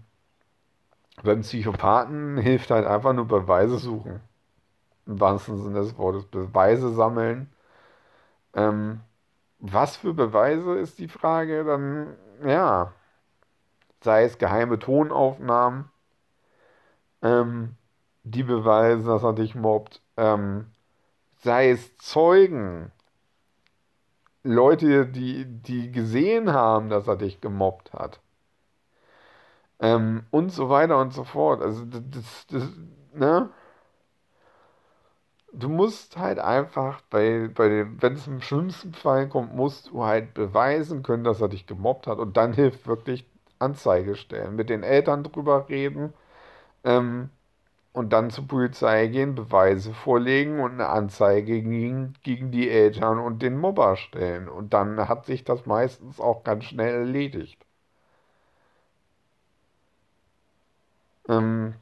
beim 1.23 1.41
Psychopathen 1.41 2.37
hilft 2.37 2.69
halt 2.69 2.85
einfach 2.85 3.13
nur 3.13 3.27
Beweise 3.27 3.79
suchen. 3.79 4.21
Im 5.05 5.19
wahrsten 5.19 5.61
Sinne 5.61 5.79
des 5.81 5.97
Wortes. 5.97 6.25
Beweise 6.25 6.93
sammeln. 6.93 7.51
Ähm, 8.53 9.01
was 9.59 9.97
für 9.97 10.13
Beweise 10.13 10.75
ist 10.75 10.99
die 10.99 11.07
Frage? 11.07 11.63
Dann, 11.63 12.15
ja, 12.45 12.93
sei 14.01 14.23
es 14.25 14.37
geheime 14.37 14.79
Tonaufnahmen, 14.79 15.89
ähm, 17.21 17.75
die 18.23 18.43
beweisen, 18.43 19.05
dass 19.07 19.23
er 19.23 19.33
dich 19.33 19.55
mobbt, 19.55 20.01
ähm, 20.17 20.67
sei 21.37 21.71
es 21.71 21.97
Zeugen, 21.97 22.91
Leute, 24.43 25.07
die, 25.07 25.45
die 25.45 25.91
gesehen 25.91 26.51
haben, 26.51 26.89
dass 26.89 27.07
er 27.07 27.15
dich 27.15 27.39
gemobbt 27.39 27.93
hat. 27.93 28.19
Ähm, 29.79 30.25
und 30.31 30.49
so 30.51 30.69
weiter 30.69 30.99
und 30.99 31.13
so 31.13 31.23
fort. 31.23 31.61
Also, 31.61 31.85
das, 31.85 32.47
das, 32.47 32.69
ne? 33.13 33.49
Du 35.53 35.69
musst 35.69 36.17
halt 36.17 36.39
einfach 36.39 37.01
bei, 37.09 37.47
bei 37.53 37.69
dem, 37.69 38.01
wenn 38.01 38.13
es 38.13 38.27
im 38.27 38.41
schlimmsten 38.41 38.93
Fall 38.93 39.29
kommt, 39.29 39.55
musst 39.55 39.89
du 39.89 40.03
halt 40.03 40.33
beweisen 40.33 41.03
können, 41.03 41.23
dass 41.23 41.41
er 41.41 41.49
dich 41.49 41.65
gemobbt 41.67 42.07
hat. 42.07 42.19
Und 42.19 42.37
dann 42.37 42.53
hilft 42.53 42.87
wirklich 42.87 43.25
Anzeige 43.59 44.15
stellen, 44.15 44.55
mit 44.55 44.69
den 44.69 44.83
Eltern 44.83 45.23
drüber 45.23 45.69
reden. 45.69 46.13
Ähm, 46.85 47.29
und 47.93 48.13
dann 48.13 48.29
zur 48.31 48.47
Polizei 48.47 49.07
gehen, 49.07 49.35
Beweise 49.35 49.93
vorlegen 49.93 50.59
und 50.61 50.73
eine 50.73 50.89
Anzeige 50.89 51.61
gegen, 51.63 52.13
gegen 52.23 52.51
die 52.51 52.69
Eltern 52.69 53.19
und 53.19 53.41
den 53.41 53.57
Mobber 53.57 53.97
stellen. 53.97 54.49
Und 54.49 54.73
dann 54.73 55.09
hat 55.09 55.25
sich 55.27 55.43
das 55.45 55.65
meistens 55.67 56.19
auch 56.21 56.43
ganz 56.45 56.65
schnell 56.65 56.93
erledigt. 56.95 57.65
Ähm, 61.27 61.73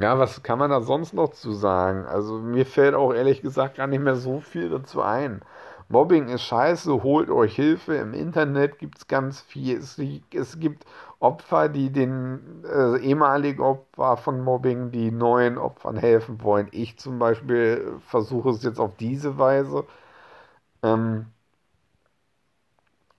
ja, 0.00 0.18
was 0.18 0.42
kann 0.42 0.58
man 0.58 0.70
da 0.70 0.80
sonst 0.80 1.14
noch 1.14 1.30
zu 1.30 1.52
sagen? 1.52 2.04
Also 2.06 2.38
mir 2.38 2.66
fällt 2.66 2.94
auch 2.94 3.12
ehrlich 3.14 3.42
gesagt 3.42 3.76
gar 3.76 3.86
nicht 3.86 4.02
mehr 4.02 4.16
so 4.16 4.40
viel 4.40 4.68
dazu 4.70 5.02
ein. 5.02 5.42
Mobbing 5.88 6.28
ist 6.28 6.42
scheiße, 6.42 7.02
holt 7.02 7.30
euch 7.30 7.54
Hilfe. 7.54 7.94
Im 7.96 8.12
Internet 8.12 8.78
gibt 8.78 8.98
es 8.98 9.06
ganz 9.06 9.40
viel. 9.40 9.78
Es, 9.78 9.98
es, 10.34 10.58
gibt 10.58 10.84
Opfer, 11.20 11.68
die 11.68 11.90
den 11.90 12.64
äh, 12.64 12.98
ehemaligen 12.98 13.62
Opfer 13.62 14.16
von 14.16 14.42
Mobbing, 14.42 14.90
die 14.90 15.10
neuen 15.12 15.58
Opfern 15.58 15.96
helfen 15.96 16.42
wollen. 16.42 16.68
Ich 16.72 16.98
zum 16.98 17.18
Beispiel 17.18 17.98
versuche 18.08 18.50
es 18.50 18.62
jetzt 18.64 18.80
auf 18.80 18.96
diese 18.96 19.38
Weise. 19.38 19.84
Ähm, 20.82 21.26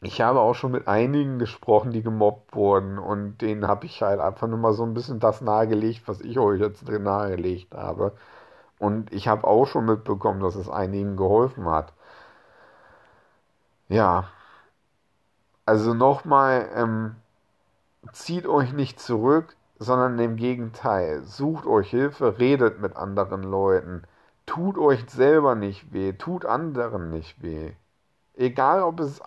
ich 0.08 0.22
habe 0.22 0.40
auch 0.40 0.56
schon 0.56 0.72
mit 0.72 0.88
einigen 0.88 1.40
gesprochen, 1.40 1.92
die 1.92 2.02
gemobbt 2.04 2.56
wurden 2.56 2.98
und 2.98 3.40
denen 3.42 3.68
habe 3.68 3.86
ich 3.86 4.02
halt 4.02 4.20
einfach 4.22 4.48
nur 4.48 4.58
mal 4.58 4.74
so 4.74 4.84
ein 4.84 4.94
bisschen 4.94 5.20
das 5.20 5.42
nahegelegt, 5.42 6.08
was 6.08 6.22
ich 6.22 6.40
euch 6.40 6.60
jetzt 6.62 6.88
nahegelegt 6.90 7.76
habe. 7.76 8.14
Und 8.80 9.14
ich 9.14 9.28
habe 9.28 9.46
auch 9.48 9.66
schon 9.68 9.86
mitbekommen, 9.86 10.42
dass 10.42 10.56
es 10.56 10.70
einigen 10.70 11.18
geholfen 11.18 11.66
hat. 11.70 11.94
Ja, 13.90 14.30
also 15.68 15.94
nochmal, 15.94 16.70
ähm, 16.74 17.16
zieht 18.14 18.48
euch 18.48 18.74
nicht 18.74 19.00
zurück, 19.00 19.56
sondern 19.80 20.20
im 20.20 20.36
Gegenteil, 20.38 21.24
sucht 21.24 21.66
euch 21.68 21.90
Hilfe, 21.92 22.40
redet 22.40 22.82
mit 22.82 22.96
anderen 22.96 23.44
Leuten, 23.44 24.04
tut 24.46 24.78
euch 24.78 25.10
selber 25.10 25.56
nicht 25.56 25.94
weh, 25.94 26.14
tut 26.14 26.46
anderen 26.46 27.12
nicht 27.12 27.42
weh. 27.44 27.74
Egal, 28.38 28.84
ob 28.84 29.00
es 29.00 29.20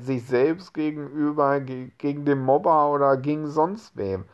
sich 0.00 0.26
selbst 0.26 0.72
gegenüber, 0.74 1.60
gegen 1.60 2.24
den 2.24 2.38
Mobber 2.38 2.92
oder 2.92 3.16
gegen 3.16 3.48
sonst 3.48 3.96
wem. 3.96 4.24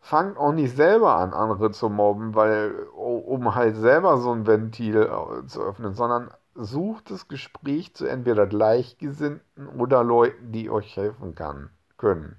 Fangt 0.00 0.36
auch 0.36 0.52
nicht 0.52 0.74
selber 0.74 1.14
an, 1.16 1.32
andere 1.32 1.70
zu 1.70 1.88
mobben, 1.88 2.34
weil, 2.34 2.72
um 2.96 3.54
halt 3.54 3.76
selber 3.76 4.18
so 4.18 4.32
ein 4.32 4.48
Ventil 4.48 4.96
äh, 4.96 5.46
zu 5.46 5.62
öffnen, 5.62 5.94
sondern 5.94 6.32
sucht 6.56 7.12
das 7.12 7.28
Gespräch 7.28 7.94
zu 7.94 8.06
entweder 8.06 8.48
Gleichgesinnten 8.48 9.68
oder 9.68 10.02
Leuten, 10.02 10.50
die 10.50 10.68
euch 10.68 10.96
helfen 10.96 11.36
kann, 11.36 11.70
können. 11.98 12.36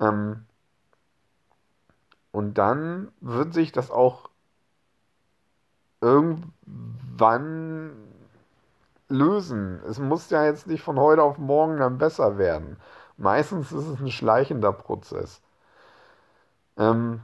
Ähm, 0.00 0.46
und 2.32 2.54
dann 2.54 3.12
wird 3.20 3.52
sich 3.52 3.72
das 3.72 3.90
auch 3.90 4.30
irgendwann 6.00 8.09
lösen. 9.10 9.80
Es 9.88 9.98
muss 9.98 10.30
ja 10.30 10.44
jetzt 10.44 10.66
nicht 10.66 10.82
von 10.82 10.98
heute 10.98 11.22
auf 11.22 11.38
morgen 11.38 11.78
dann 11.78 11.98
besser 11.98 12.38
werden. 12.38 12.78
Meistens 13.16 13.72
ist 13.72 13.86
es 13.86 14.00
ein 14.00 14.10
schleichender 14.10 14.72
Prozess. 14.72 15.42
Ähm, 16.76 17.20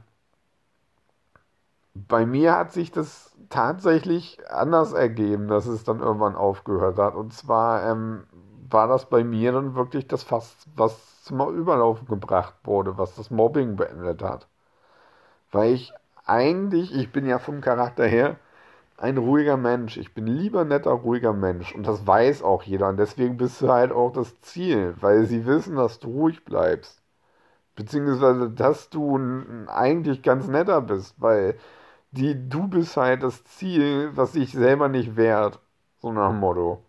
bei 1.93 2.25
mir 2.25 2.55
hat 2.55 2.71
sich 2.71 2.91
das 2.91 3.35
tatsächlich 3.49 4.39
anders 4.49 4.93
ergeben, 4.93 5.47
dass 5.47 5.65
es 5.65 5.83
dann 5.83 5.99
irgendwann 5.99 6.35
aufgehört 6.35 6.97
hat. 6.97 7.15
Und 7.15 7.33
zwar 7.33 7.83
ähm, 7.89 8.23
war 8.69 8.87
das 8.87 9.09
bei 9.09 9.23
mir 9.23 9.51
dann 9.51 9.75
wirklich 9.75 10.07
das 10.07 10.23
Fass, 10.23 10.55
was 10.75 11.23
zum 11.23 11.39
Überlaufen 11.55 12.07
gebracht 12.07 12.55
wurde, 12.63 12.97
was 12.97 13.15
das 13.15 13.31
Mobbing 13.31 13.75
beendet 13.75 14.21
hat. 14.21 14.47
Weil 15.51 15.73
ich 15.73 15.93
eigentlich, 16.25 16.93
ich 16.93 17.11
bin 17.11 17.25
ja 17.25 17.39
vom 17.39 17.59
Charakter 17.61 18.05
her, 18.05 18.37
ein 18.97 19.17
ruhiger 19.17 19.57
Mensch. 19.57 19.97
Ich 19.97 20.13
bin 20.13 20.27
lieber 20.27 20.65
netter, 20.65 20.91
ruhiger 20.91 21.33
Mensch. 21.33 21.73
Und 21.75 21.87
das 21.87 22.05
weiß 22.07 22.43
auch 22.43 22.63
jeder. 22.63 22.89
Und 22.89 22.97
deswegen 22.97 23.37
bist 23.37 23.61
du 23.61 23.69
halt 23.69 23.91
auch 23.91 24.11
das 24.11 24.39
Ziel, 24.41 24.95
weil 24.99 25.25
sie 25.25 25.45
wissen, 25.45 25.75
dass 25.75 25.99
du 25.99 26.09
ruhig 26.09 26.43
bleibst. 26.45 27.01
Beziehungsweise, 27.75 28.49
dass 28.51 28.89
du 28.89 29.19
eigentlich 29.67 30.23
ganz 30.23 30.47
netter 30.47 30.81
bist, 30.81 31.15
weil 31.19 31.57
die, 32.11 32.49
du 32.49 32.67
bist 32.67 32.97
halt 32.97 33.23
das 33.23 33.43
Ziel, 33.45 34.11
was 34.15 34.33
sich 34.33 34.53
selber 34.53 34.89
nicht 34.89 35.15
wehrt. 35.17 35.59
So 35.99 36.11
nach 36.11 36.29
dem 36.31 36.39
Motto. 36.39 36.83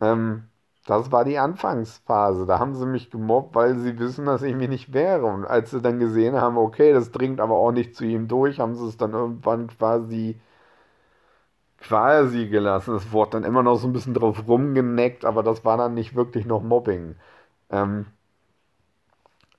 Ähm, 0.00 0.48
das 0.86 1.10
war 1.12 1.24
die 1.24 1.38
Anfangsphase. 1.38 2.46
Da 2.46 2.58
haben 2.58 2.74
sie 2.74 2.86
mich 2.86 3.10
gemobbt, 3.10 3.54
weil 3.54 3.76
sie 3.78 3.98
wissen, 3.98 4.26
dass 4.26 4.42
ich 4.42 4.54
mich 4.54 4.68
nicht 4.68 4.92
wehre. 4.92 5.26
Und 5.26 5.44
als 5.46 5.70
sie 5.70 5.80
dann 5.82 5.98
gesehen 5.98 6.36
haben, 6.36 6.58
okay, 6.58 6.92
das 6.92 7.10
dringt 7.12 7.40
aber 7.40 7.56
auch 7.56 7.72
nicht 7.72 7.94
zu 7.96 8.04
ihm 8.04 8.28
durch, 8.28 8.60
haben 8.60 8.74
sie 8.76 8.86
es 8.86 8.96
dann 8.96 9.12
irgendwann 9.12 9.68
quasi 9.68 10.40
quasi 11.78 12.48
gelassen. 12.48 12.94
Es 12.96 13.12
wurde 13.12 13.32
dann 13.32 13.44
immer 13.44 13.62
noch 13.62 13.76
so 13.76 13.86
ein 13.86 13.92
bisschen 13.92 14.14
drauf 14.14 14.46
rumgeneckt, 14.48 15.24
aber 15.24 15.42
das 15.42 15.64
war 15.64 15.76
dann 15.76 15.94
nicht 15.94 16.14
wirklich 16.14 16.46
noch 16.46 16.62
Mobbing. 16.62 17.16
Ähm, 17.70 18.06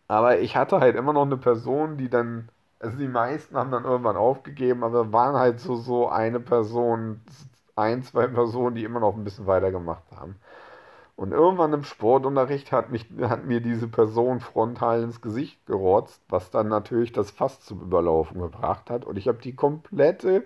aber 0.07 0.39
ich 0.39 0.55
hatte 0.55 0.79
halt 0.79 0.95
immer 0.95 1.13
noch 1.13 1.23
eine 1.23 1.37
Person, 1.37 1.97
die 1.97 2.09
dann, 2.09 2.49
also 2.79 2.97
die 2.97 3.07
meisten 3.07 3.57
haben 3.57 3.71
dann 3.71 3.85
irgendwann 3.85 4.17
aufgegeben, 4.17 4.83
aber 4.83 5.11
waren 5.13 5.35
halt 5.35 5.59
so, 5.59 5.75
so 5.75 6.09
eine 6.09 6.39
Person, 6.39 7.21
ein, 7.75 8.03
zwei 8.03 8.27
Personen, 8.27 8.75
die 8.75 8.83
immer 8.83 8.99
noch 8.99 9.15
ein 9.15 9.23
bisschen 9.23 9.47
weitergemacht 9.47 10.03
haben. 10.11 10.35
Und 11.15 11.31
irgendwann 11.31 11.73
im 11.73 11.83
Sportunterricht 11.83 12.71
hat, 12.71 12.91
mich, 12.91 13.07
hat 13.21 13.45
mir 13.45 13.61
diese 13.61 13.87
Person 13.87 14.41
frontal 14.41 15.01
ins 15.03 15.21
Gesicht 15.21 15.65
gerotzt, 15.65 16.21
was 16.29 16.51
dann 16.51 16.67
natürlich 16.67 17.13
das 17.13 17.31
Fass 17.31 17.61
zum 17.61 17.81
Überlaufen 17.81 18.41
gebracht 18.41 18.89
hat. 18.89 19.05
Und 19.05 19.17
ich 19.17 19.27
habe 19.27 19.37
die 19.41 19.55
komplette 19.55 20.45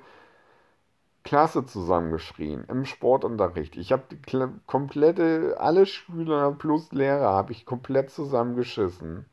Klasse 1.23 1.65
zusammengeschrien 1.65 2.65
im 2.69 2.85
Sportunterricht. 2.85 3.77
Ich 3.77 3.91
habe 3.91 4.03
die 4.11 4.19
komplette, 4.67 5.57
alle 5.59 5.85
Schüler 5.85 6.51
plus 6.53 6.91
Lehrer 6.91 7.29
habe 7.29 7.51
ich 7.51 7.65
komplett 7.65 8.09
zusammengeschissen. 8.11 9.25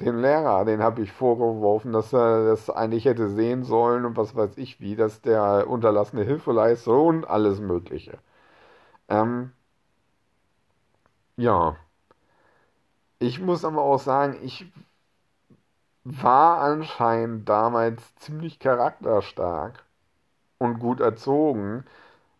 Den 0.00 0.18
Lehrer, 0.20 0.64
den 0.64 0.82
habe 0.82 1.02
ich 1.02 1.12
vorgeworfen, 1.12 1.92
dass 1.92 2.12
er 2.12 2.46
das 2.48 2.70
eigentlich 2.70 3.06
hätte 3.06 3.28
sehen 3.30 3.64
sollen 3.64 4.04
und 4.04 4.16
was 4.16 4.36
weiß 4.36 4.58
ich 4.58 4.80
wie, 4.80 4.96
dass 4.96 5.22
der 5.22 5.68
unterlassene 5.68 6.22
Hilfeleistung 6.24 7.06
und 7.08 7.28
alles 7.28 7.60
Mögliche. 7.60 8.18
Ähm, 9.08 9.52
ja, 11.36 11.76
ich 13.18 13.40
muss 13.40 13.64
aber 13.64 13.82
auch 13.82 13.98
sagen, 14.00 14.38
ich 14.42 14.66
war 16.04 16.60
anscheinend 16.60 17.48
damals 17.48 18.14
ziemlich 18.16 18.58
charakterstark 18.58 19.84
und 20.58 20.78
gut 20.80 21.00
erzogen, 21.00 21.84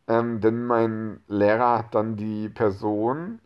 ähm, 0.09 0.41
denn 0.41 0.65
mein 0.67 1.23
Lehrer 1.29 1.79
hat 1.79 1.95
dann 1.97 2.17
die 2.17 2.49
Person, 2.51 3.41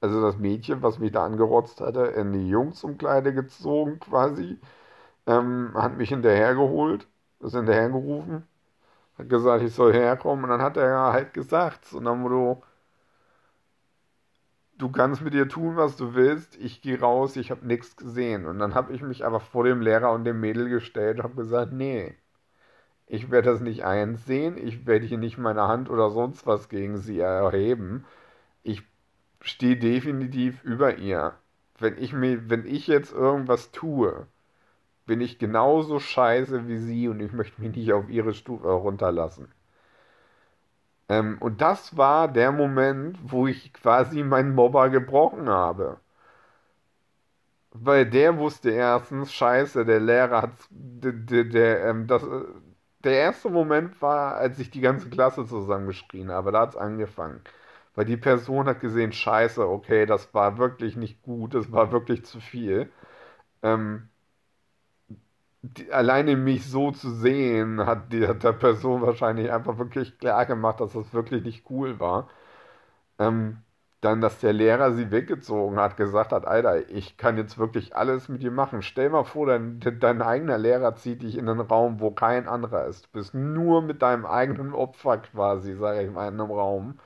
also 0.00 0.22
das 0.22 0.38
Mädchen, 0.38 0.82
was 0.82 0.98
mich 1.00 1.12
da 1.12 1.24
angerotzt 1.26 1.80
hatte, 1.82 2.02
in 2.08 2.32
die 2.32 2.48
Jungsumkleide 2.48 3.34
gezogen 3.34 4.00
quasi, 4.00 4.58
ähm, 5.26 5.72
hat 5.74 5.96
mich 5.98 6.10
hinterhergeholt, 6.10 7.06
ist 7.40 7.54
hinterhergerufen, 7.54 8.46
hat 9.18 9.28
gesagt, 9.28 9.62
ich 9.64 9.74
soll 9.74 9.92
herkommen. 9.94 10.44
Und 10.44 10.50
dann 10.50 10.62
hat 10.62 10.76
er 10.76 11.12
halt 11.12 11.34
gesagt, 11.34 11.84
so 11.86 12.00
nach 12.00 12.14
Motto, 12.16 12.62
du 14.78 14.90
kannst 14.90 15.22
mit 15.22 15.34
dir 15.34 15.48
tun, 15.48 15.76
was 15.76 15.96
du 15.96 16.14
willst, 16.14 16.56
ich 16.56 16.80
gehe 16.82 17.00
raus, 17.00 17.36
ich 17.36 17.50
habe 17.50 17.66
nichts 17.66 17.96
gesehen. 17.96 18.46
Und 18.46 18.58
dann 18.58 18.74
habe 18.74 18.94
ich 18.94 19.02
mich 19.02 19.24
einfach 19.24 19.42
vor 19.42 19.64
dem 19.64 19.80
Lehrer 19.82 20.12
und 20.12 20.24
dem 20.24 20.40
Mädel 20.40 20.68
gestellt 20.68 21.18
und 21.18 21.24
habe 21.24 21.34
gesagt, 21.34 21.72
nee, 21.72 22.14
ich 23.06 23.30
werde 23.30 23.50
das 23.50 23.60
nicht 23.60 23.84
einsehen, 23.84 24.56
ich 24.58 24.86
werde 24.86 25.06
hier 25.06 25.18
nicht 25.18 25.38
meine 25.38 25.68
Hand 25.68 25.90
oder 25.90 26.10
sonst 26.10 26.46
was 26.46 26.68
gegen 26.68 26.98
sie 26.98 27.20
erheben. 27.20 28.04
Ich 28.62 28.82
stehe 29.40 29.76
definitiv 29.76 30.62
über 30.64 30.98
ihr. 30.98 31.34
Wenn 31.78 31.98
ich, 31.98 32.12
mir, 32.12 32.50
wenn 32.50 32.66
ich 32.66 32.86
jetzt 32.86 33.12
irgendwas 33.12 33.72
tue, 33.72 34.26
bin 35.06 35.20
ich 35.20 35.38
genauso 35.38 36.00
scheiße 36.00 36.68
wie 36.68 36.78
sie 36.78 37.08
und 37.08 37.20
ich 37.20 37.32
möchte 37.32 37.60
mich 37.62 37.74
nicht 37.74 37.92
auf 37.92 38.10
ihre 38.10 38.34
Stufe 38.34 38.68
runterlassen. 38.68 39.48
Ähm, 41.08 41.36
und 41.40 41.60
das 41.60 41.96
war 41.96 42.28
der 42.28 42.52
Moment, 42.52 43.18
wo 43.22 43.46
ich 43.46 43.72
quasi 43.74 44.22
meinen 44.22 44.54
Mobber 44.54 44.88
gebrochen 44.90 45.48
habe. 45.50 46.00
Weil 47.72 48.06
der 48.08 48.38
wusste 48.38 48.70
erstens, 48.70 49.32
scheiße, 49.32 49.84
der 49.84 50.00
Lehrer 50.00 50.42
hat, 50.42 50.52
der, 50.70 51.12
der, 51.12 51.44
der, 51.44 51.84
ähm, 51.86 52.06
das, 52.06 52.24
der 53.04 53.12
erste 53.12 53.50
Moment 53.50 54.00
war, 54.02 54.36
als 54.36 54.58
ich 54.58 54.70
die 54.70 54.80
ganze 54.80 55.10
Klasse 55.10 55.46
zusammengeschrien 55.46 56.30
habe, 56.30 56.50
da 56.52 56.62
hat 56.62 56.70
es 56.70 56.76
angefangen. 56.76 57.42
Weil 57.94 58.06
die 58.06 58.16
Person 58.16 58.66
hat 58.66 58.80
gesehen, 58.80 59.12
scheiße, 59.12 59.66
okay, 59.68 60.06
das 60.06 60.32
war 60.34 60.58
wirklich 60.58 60.96
nicht 60.96 61.22
gut, 61.22 61.54
das 61.54 61.70
war 61.72 61.92
wirklich 61.92 62.24
zu 62.24 62.40
viel. 62.40 62.90
Ähm, 63.62 64.10
die, 65.62 65.92
alleine 65.92 66.36
mich 66.36 66.66
so 66.70 66.90
zu 66.92 67.10
sehen, 67.10 67.84
hat, 67.86 68.12
die, 68.12 68.26
hat 68.26 68.44
der 68.44 68.52
Person 68.52 69.02
wahrscheinlich 69.02 69.50
einfach 69.52 69.78
wirklich 69.78 70.18
klar 70.18 70.46
gemacht, 70.46 70.80
dass 70.80 70.92
das 70.92 71.12
wirklich 71.12 71.44
nicht 71.44 71.64
cool 71.70 71.98
war. 72.00 72.28
Ähm, 73.18 73.58
dann, 74.00 74.20
dass 74.20 74.40
der 74.40 74.52
Lehrer 74.52 74.92
sie 74.94 75.10
weggezogen 75.10 75.78
hat, 75.80 75.96
gesagt 75.96 76.32
hat, 76.32 76.46
Alter, 76.46 76.88
ich 76.90 77.16
kann 77.16 77.36
jetzt 77.38 77.58
wirklich 77.58 77.96
alles 77.96 78.28
mit 78.28 78.42
dir 78.42 78.50
machen. 78.52 78.82
Stell 78.82 79.10
mal 79.10 79.24
vor, 79.24 79.46
dein, 79.46 79.80
dein 79.80 80.22
eigener 80.22 80.58
Lehrer 80.58 80.94
zieht 80.96 81.22
dich 81.22 81.36
in 81.36 81.48
einen 81.48 81.60
Raum, 81.60 82.00
wo 82.00 82.10
kein 82.12 82.48
anderer 82.48 82.86
ist. 82.86 83.06
Du 83.06 83.10
bist 83.14 83.34
nur 83.34 83.82
mit 83.82 84.02
deinem 84.02 84.26
eigenen 84.26 84.72
Opfer 84.74 85.18
quasi, 85.18 85.74
sage 85.76 86.02
ich 86.04 86.10
mal, 86.12 86.28
in 86.28 86.40
einem 86.40 86.50
Raum, 86.52 86.98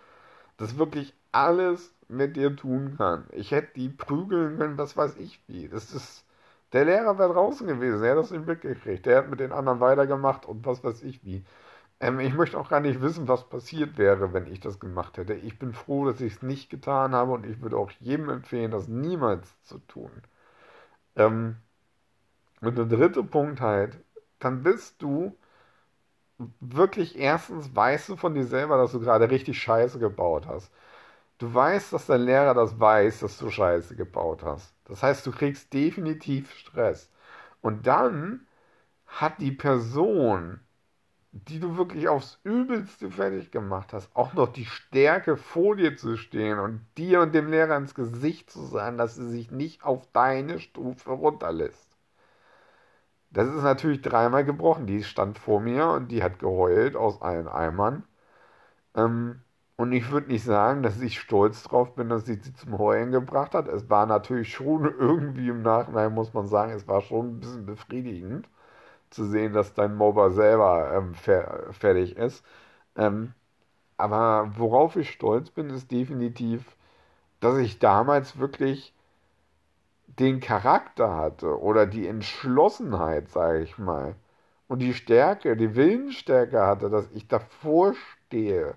das 0.56 0.78
wirklich 0.78 1.14
alles 1.32 1.94
mit 2.08 2.36
dir 2.36 2.56
tun 2.56 2.94
kann. 2.98 3.26
Ich 3.32 3.50
hätte 3.52 3.74
die 3.76 3.88
prügeln 3.88 4.58
können, 4.58 4.78
was 4.78 4.96
weiß 4.96 5.16
ich 5.18 5.40
wie. 5.48 5.68
Das 5.68 5.92
ist, 5.94 6.24
der 6.72 6.84
Lehrer 6.86 7.18
wäre 7.18 7.32
draußen 7.32 7.66
gewesen, 7.66 8.02
er 8.04 8.12
hat 8.12 8.18
das 8.18 8.30
nicht 8.30 8.46
mitgekriegt. 8.46 9.06
Der 9.06 9.18
hat 9.18 9.30
mit 9.30 9.40
den 9.40 9.52
anderen 9.52 9.80
weitergemacht 9.80 10.46
und 10.46 10.64
was 10.66 10.82
weiß 10.84 11.02
ich 11.02 11.24
wie. 11.24 11.44
Ähm, 12.00 12.20
ich 12.20 12.34
möchte 12.34 12.58
auch 12.58 12.70
gar 12.70 12.80
nicht 12.80 13.00
wissen, 13.02 13.28
was 13.28 13.48
passiert 13.48 13.98
wäre, 13.98 14.32
wenn 14.34 14.46
ich 14.48 14.60
das 14.60 14.80
gemacht 14.80 15.18
hätte. 15.18 15.34
Ich 15.34 15.58
bin 15.58 15.74
froh, 15.74 16.06
dass 16.06 16.20
ich 16.20 16.34
es 16.36 16.42
nicht 16.42 16.70
getan 16.70 17.14
habe 17.14 17.32
und 17.32 17.46
ich 17.46 17.62
würde 17.62 17.78
auch 17.78 17.90
jedem 18.00 18.30
empfehlen, 18.30 18.70
das 18.72 18.88
niemals 18.88 19.62
zu 19.64 19.78
tun. 19.80 20.10
Ähm, 21.16 21.56
und 22.62 22.78
der 22.78 22.86
dritte 22.86 23.22
Punkt 23.24 23.60
halt, 23.60 23.98
dann 24.38 24.62
bist 24.62 25.02
du 25.02 25.36
wirklich 26.60 27.18
erstens 27.18 27.74
weißt 27.74 28.08
du 28.10 28.16
von 28.16 28.34
dir 28.34 28.44
selber, 28.44 28.76
dass 28.78 28.92
du 28.92 29.00
gerade 29.00 29.30
richtig 29.30 29.58
Scheiße 29.60 29.98
gebaut 29.98 30.46
hast. 30.46 30.70
Du 31.38 31.52
weißt, 31.54 31.92
dass 31.92 32.06
dein 32.06 32.22
Lehrer 32.22 32.54
das 32.54 32.80
weiß, 32.80 33.20
dass 33.20 33.38
du 33.38 33.50
Scheiße 33.50 33.96
gebaut 33.96 34.42
hast. 34.44 34.74
Das 34.92 35.02
heißt, 35.02 35.26
du 35.26 35.32
kriegst 35.32 35.72
definitiv 35.72 36.52
Stress. 36.52 37.10
Und 37.62 37.86
dann 37.86 38.46
hat 39.06 39.40
die 39.40 39.50
Person, 39.50 40.60
die 41.32 41.60
du 41.60 41.78
wirklich 41.78 42.08
aufs 42.08 42.38
Übelste 42.44 43.10
fertig 43.10 43.50
gemacht 43.50 43.94
hast, 43.94 44.14
auch 44.14 44.34
noch 44.34 44.52
die 44.52 44.66
Stärke 44.66 45.38
vor 45.38 45.76
dir 45.76 45.96
zu 45.96 46.18
stehen 46.18 46.58
und 46.58 46.84
dir 46.98 47.22
und 47.22 47.34
dem 47.34 47.50
Lehrer 47.50 47.78
ins 47.78 47.94
Gesicht 47.94 48.50
zu 48.50 48.66
sagen, 48.66 48.98
dass 48.98 49.14
sie 49.14 49.30
sich 49.30 49.50
nicht 49.50 49.82
auf 49.82 50.06
deine 50.12 50.58
Stufe 50.58 51.10
runterlässt. 51.10 51.96
Das 53.30 53.48
ist 53.48 53.62
natürlich 53.62 54.02
dreimal 54.02 54.44
gebrochen. 54.44 54.86
Die 54.86 55.04
stand 55.04 55.38
vor 55.38 55.60
mir 55.62 55.88
und 55.88 56.08
die 56.08 56.22
hat 56.22 56.38
geheult 56.38 56.96
aus 56.96 57.22
allen 57.22 57.48
Eimern. 57.48 58.04
Ähm, 58.94 59.40
und 59.82 59.92
ich 59.92 60.10
würde 60.12 60.28
nicht 60.32 60.44
sagen, 60.44 60.82
dass 60.82 61.00
ich 61.00 61.18
stolz 61.20 61.64
drauf 61.64 61.94
bin, 61.96 62.08
dass 62.08 62.24
sie 62.26 62.34
sie 62.36 62.54
zum 62.54 62.78
Heulen 62.78 63.10
gebracht 63.12 63.54
hat. 63.54 63.68
Es 63.68 63.90
war 63.90 64.06
natürlich 64.06 64.52
schon 64.54 64.84
irgendwie 64.98 65.48
im 65.48 65.62
Nachhinein, 65.62 66.14
muss 66.14 66.34
man 66.34 66.46
sagen, 66.46 66.72
es 66.72 66.88
war 66.88 67.00
schon 67.02 67.36
ein 67.36 67.40
bisschen 67.40 67.66
befriedigend 67.66 68.48
zu 69.10 69.24
sehen, 69.26 69.52
dass 69.54 69.74
dein 69.74 69.96
Mobber 69.96 70.30
selber 70.32 70.92
ähm, 70.94 71.14
fer 71.14 71.68
fertig 71.72 72.16
ist. 72.16 72.44
Ähm, 72.96 73.34
aber 73.98 74.52
worauf 74.58 74.96
ich 74.96 75.10
stolz 75.10 75.50
bin, 75.50 75.70
ist 75.70 75.90
definitiv, 75.92 76.76
dass 77.40 77.58
ich 77.58 77.78
damals 77.80 78.38
wirklich 78.38 78.94
den 80.06 80.40
Charakter 80.40 81.14
hatte 81.16 81.58
oder 81.60 81.86
die 81.86 82.06
Entschlossenheit, 82.06 83.28
sage 83.30 83.62
ich 83.62 83.78
mal, 83.78 84.14
und 84.68 84.78
die 84.80 84.94
Stärke, 84.94 85.56
die 85.56 85.74
Willensstärke 85.74 86.64
hatte, 86.66 86.88
dass 86.90 87.10
ich 87.12 87.28
davor 87.28 87.94
stehe. 87.94 88.76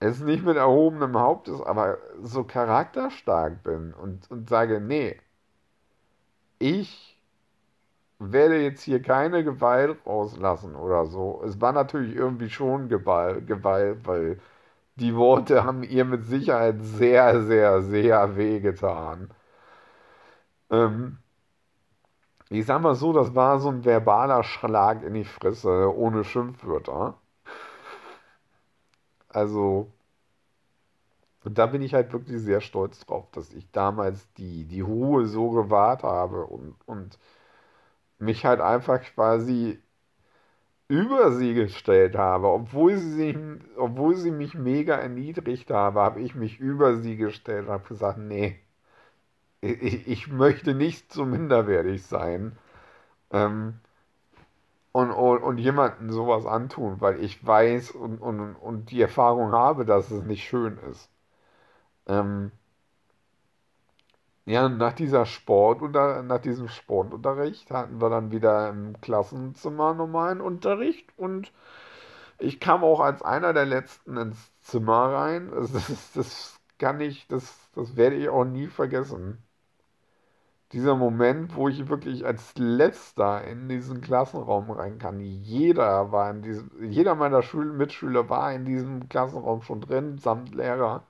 Es 0.00 0.20
nicht 0.20 0.42
mit 0.42 0.56
erhobenem 0.56 1.18
Haupt 1.18 1.48
ist, 1.48 1.60
aber 1.60 1.98
so 2.22 2.44
charakterstark 2.44 3.62
bin 3.62 3.92
und, 3.92 4.30
und 4.30 4.48
sage, 4.48 4.80
nee, 4.80 5.20
ich 6.58 7.16
werde 8.18 8.62
jetzt 8.62 8.82
hier 8.82 9.00
keine 9.02 9.42
Gewalt 9.44 9.98
rauslassen 10.06 10.74
oder 10.76 11.06
so. 11.06 11.42
Es 11.44 11.60
war 11.60 11.72
natürlich 11.72 12.14
irgendwie 12.14 12.50
schon 12.50 12.88
Gewalt, 12.88 13.46
Gewalt, 13.46 14.06
weil 14.06 14.38
die 14.96 15.16
Worte 15.16 15.64
haben 15.66 15.82
ihr 15.84 16.04
mit 16.06 16.24
Sicherheit 16.26 16.76
sehr, 16.82 17.42
sehr, 17.44 17.82
sehr 17.82 18.36
wehgetan. 18.36 19.30
Ähm, 20.70 21.18
ich 22.50 22.66
sag 22.66 22.82
mal 22.82 22.96
so, 22.96 23.12
das 23.12 23.36
war 23.36 23.60
so 23.60 23.68
ein 23.68 23.84
verbaler 23.84 24.42
Schlag 24.42 25.04
in 25.04 25.14
die 25.14 25.22
Fresse 25.24 25.94
ohne 25.96 26.24
Schimpfwörter. 26.24 27.14
Also, 29.36 29.92
da 31.46 31.64
bin 31.66 31.80
ich 31.80 31.94
halt 31.94 32.12
wirklich 32.12 32.42
sehr 32.42 32.60
stolz 32.60 33.06
drauf, 33.06 33.30
dass 33.30 33.52
ich 33.54 33.70
damals 33.70 34.30
die, 34.34 34.64
die 34.66 34.80
Ruhe 34.82 35.24
so 35.26 35.48
gewahrt 35.50 36.02
habe 36.02 36.44
und, 36.46 36.76
und 36.86 37.18
mich 38.18 38.44
halt 38.44 38.60
einfach 38.60 39.00
quasi 39.14 39.78
über 40.88 41.30
sie 41.32 41.54
gestellt 41.54 42.16
habe, 42.16 42.48
obwohl 42.48 42.96
sie, 42.96 43.36
obwohl 43.76 44.16
sie 44.16 44.30
mich 44.32 44.54
mega 44.54 44.96
erniedrigt 44.96 45.70
habe, 45.70 46.00
habe 46.00 46.20
ich 46.20 46.34
mich 46.34 46.58
über 46.58 46.96
sie 46.96 47.16
gestellt 47.16 47.66
und 47.66 47.72
habe 47.72 47.88
gesagt, 47.88 48.18
nee, 48.18 48.58
ich, 49.60 50.06
ich 50.08 50.28
möchte 50.28 50.74
nicht 50.74 51.12
so 51.12 51.24
minderwertig 51.26 52.02
sein. 52.04 52.56
Ähm, 53.32 53.80
und, 54.96 55.10
und, 55.10 55.42
und 55.42 55.58
jemandem 55.58 56.10
sowas 56.10 56.46
antun, 56.46 57.00
weil 57.02 57.22
ich 57.22 57.44
weiß 57.46 57.90
und, 57.92 58.18
und, 58.18 58.54
und 58.56 58.90
die 58.90 59.02
Erfahrung 59.02 59.52
habe, 59.52 59.84
dass 59.84 60.10
es 60.10 60.24
nicht 60.24 60.44
schön 60.48 60.78
ist. 60.90 61.10
Ähm, 62.06 62.52
ja, 64.46 64.68
nach 64.68 64.92
dieser 64.94 65.26
Sport 65.26 65.82
oder 65.82 66.22
nach 66.22 66.40
diesem 66.40 66.68
Sportunterricht 66.68 67.70
hatten 67.70 68.00
wir 68.00 68.08
dann 68.10 68.30
wieder 68.30 68.68
im 68.70 69.00
Klassenzimmer 69.00 69.92
normalen 69.94 70.40
Unterricht 70.40 71.06
und 71.18 71.52
ich 72.38 72.60
kam 72.60 72.84
auch 72.84 73.00
als 73.00 73.22
einer 73.22 73.52
der 73.54 73.66
letzten 73.66 74.16
ins 74.18 74.52
Zimmer 74.62 75.12
rein. 75.14 75.50
Das, 75.52 75.72
das 76.14 76.60
kann 76.78 77.00
ich, 77.02 77.28
das, 77.28 77.70
das 77.74 77.96
werde 77.96 78.16
ich 78.16 78.28
auch 78.30 78.44
nie 78.46 78.68
vergessen. 78.68 79.45
Dieser 80.72 80.94
Moment, 80.96 81.54
wo 81.56 81.68
ich 81.68 81.88
wirklich 81.88 82.24
als 82.26 82.54
letzter 82.56 83.44
in 83.44 83.68
diesen 83.68 84.00
Klassenraum 84.00 84.70
rein 84.70 84.98
kann. 84.98 85.20
Jeder 85.20 86.12
war 86.12 86.30
in 86.30 86.42
diesem, 86.42 86.70
jeder 86.92 87.14
meiner 87.16 87.42
Schul 87.42 87.72
Mitschüler 87.72 88.28
war 88.28 88.52
in 88.52 88.64
diesem 88.64 89.08
Klassenraum 89.08 89.62
schon 89.62 89.80
drin, 89.80 90.18
samt 90.18 90.54
Lehrer. 90.54 91.04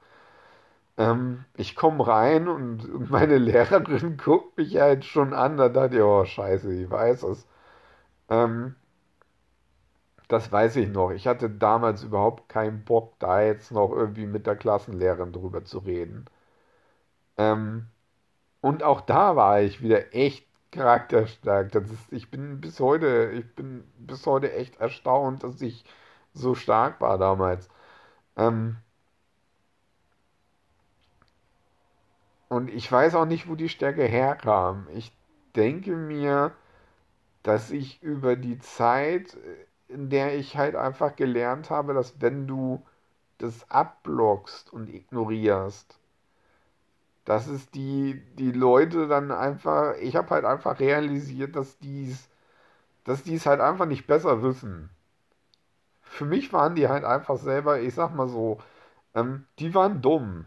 Ähm, 0.99 1.45
ich 1.57 1.75
komme 1.77 2.07
rein 2.07 2.49
und, 2.49 2.85
und, 2.89 3.11
meine 3.11 3.39
Lehrerin 3.39 4.17
guckt 4.19 4.57
mich 4.59 4.77
halt 4.77 5.05
schon 5.05 5.33
an. 5.35 5.57
Da 5.57 5.69
dachte 5.69 5.97
ich, 5.97 6.03
oh 6.03 6.25
Scheiße, 6.25 6.73
ich 6.73 6.91
weiß 6.91 7.23
es. 7.25 7.47
Ähm, 8.31 8.77
das 10.29 10.53
weiß 10.53 10.77
ich 10.77 10.89
noch. 10.89 11.11
Ich 11.11 11.27
hatte 11.27 11.51
damals 11.51 12.05
überhaupt 12.05 12.49
keinen 12.49 12.85
Bock, 12.85 13.19
da 13.19 13.43
jetzt 13.43 13.73
noch 13.73 13.91
irgendwie 13.91 14.27
mit 14.27 14.47
der 14.47 14.55
Klassenlehrerin 14.55 15.33
drüber 15.33 15.65
zu 15.65 15.79
reden. 15.79 16.27
Ähm, 17.39 17.89
und 18.67 18.83
auch 18.83 19.01
da 19.03 19.37
war 19.37 19.61
ich 19.63 19.83
wieder 19.83 20.15
echt 20.15 20.47
charakterstark. 20.73 21.73
Das 21.73 21.91
ist, 21.91 22.13
ich 22.13 22.31
bin 22.31 22.61
bis 22.61 22.81
heute, 22.81 23.31
ich 23.35 23.55
bin 23.55 23.85
bis 23.99 24.27
heute 24.27 24.53
echt 24.53 24.81
erstaunt, 24.81 25.43
dass 25.45 25.61
ich 25.63 25.85
so 26.35 26.55
stark 26.55 27.01
war 27.01 27.19
damals. 27.19 27.69
Ähm, 28.37 28.79
Und 32.49 32.71
ich 32.71 32.91
weiß 32.91 33.15
auch 33.15 33.25
nicht, 33.25 33.49
wo 33.49 33.55
die 33.55 33.69
Stärke 33.69 34.05
herkam. 34.05 34.87
Ich 34.95 35.13
denke 35.55 35.93
mir, 35.97 36.53
dass 37.45 37.71
ich 37.71 38.03
über 38.03 38.37
die 38.37 38.59
Zeit, 38.59 39.37
in 39.89 40.11
der 40.11 40.37
ich 40.39 40.57
halt 40.57 40.77
einfach 40.77 41.17
gelernt 41.17 41.71
habe, 41.71 41.95
dass 41.95 42.21
wenn 42.21 42.47
du 42.49 42.85
das 43.39 43.71
abblockst 43.71 44.73
und 44.73 44.89
ignorierst, 44.89 45.99
dass 47.27 47.49
es 47.49 47.71
die, 47.71 48.23
die 48.37 48.53
Leute 48.53 49.09
dann 49.09 49.33
einfach, 49.33 49.97
ich 49.99 50.17
habe 50.17 50.31
halt 50.31 50.47
einfach 50.47 50.81
realisiert, 50.81 51.57
dass 51.57 51.79
dies, 51.79 52.29
dass 53.05 53.25
die 53.25 53.37
es 53.37 53.47
halt 53.47 53.61
einfach 53.61 53.87
nicht 53.87 54.07
besser 54.09 54.43
wissen. 54.43 54.91
Für 56.01 56.25
mich 56.25 56.55
waren 56.55 56.75
die 56.75 56.89
halt 56.89 57.05
einfach 57.05 57.37
selber, 57.37 57.81
ich 57.81 57.95
sag 57.95 58.15
mal 58.15 58.29
so, 58.29 58.59
ähm, 59.15 59.47
die 59.59 59.75
waren 59.75 60.03
dumm 60.03 60.47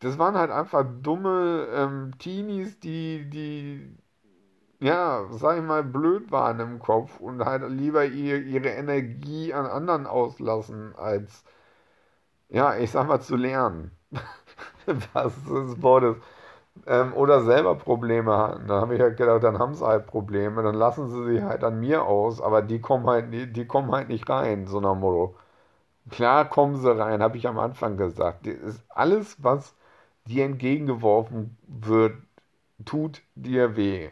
das 0.00 0.18
waren 0.18 0.34
halt 0.36 0.50
einfach 0.50 0.84
dumme 1.02 1.68
ähm, 1.72 2.18
Teenies, 2.18 2.80
die, 2.80 3.28
die, 3.28 3.96
ja, 4.80 5.26
sag 5.32 5.58
ich 5.58 5.64
mal, 5.64 5.84
blöd 5.84 6.32
waren 6.32 6.60
im 6.60 6.78
Kopf 6.80 7.20
und 7.20 7.44
halt 7.44 7.62
lieber 7.70 8.04
ihr, 8.06 8.42
ihre 8.42 8.70
Energie 8.70 9.52
an 9.54 9.66
anderen 9.66 10.06
auslassen, 10.06 10.94
als, 10.96 11.44
ja, 12.48 12.76
ich 12.76 12.90
sag 12.90 13.06
mal, 13.06 13.20
zu 13.20 13.36
lernen. 13.36 13.92
Was 15.12 15.34
des 15.44 15.82
Wortes. 15.82 16.16
Ähm, 16.86 17.14
oder 17.14 17.42
selber 17.42 17.76
Probleme 17.76 18.36
hatten. 18.36 18.68
Da 18.68 18.80
habe 18.82 18.94
ich 18.96 19.00
halt 19.02 19.16
gedacht, 19.18 19.44
dann 19.44 19.58
haben 19.58 19.74
sie 19.74 19.86
halt 19.86 20.06
Probleme, 20.06 20.62
dann 20.62 20.74
lassen 20.76 21.08
sie 21.10 21.24
sich 21.34 21.42
halt 21.42 21.64
an 21.64 21.80
mir 21.80 22.04
aus, 22.04 22.40
aber 22.40 22.62
die 22.62 22.80
kommen 22.80 23.06
halt, 23.08 23.32
die, 23.34 23.52
die 23.52 23.66
kommen 23.66 23.92
halt 23.92 24.08
nicht 24.08 24.28
rein, 24.30 24.66
so 24.66 24.80
nach 24.80 24.94
Motto. 24.96 25.36
Klar 26.10 26.48
kommen 26.50 26.76
sie 26.76 26.96
rein, 26.98 27.22
habe 27.22 27.38
ich 27.38 27.48
am 27.48 27.58
Anfang 27.58 27.96
gesagt. 27.98 28.46
Ist 28.46 28.82
alles, 28.90 29.42
was 29.42 29.74
dir 30.26 30.44
entgegengeworfen 30.46 31.56
wird, 31.68 32.14
tut 32.86 33.22
dir 33.36 33.76
weh. 33.76 34.10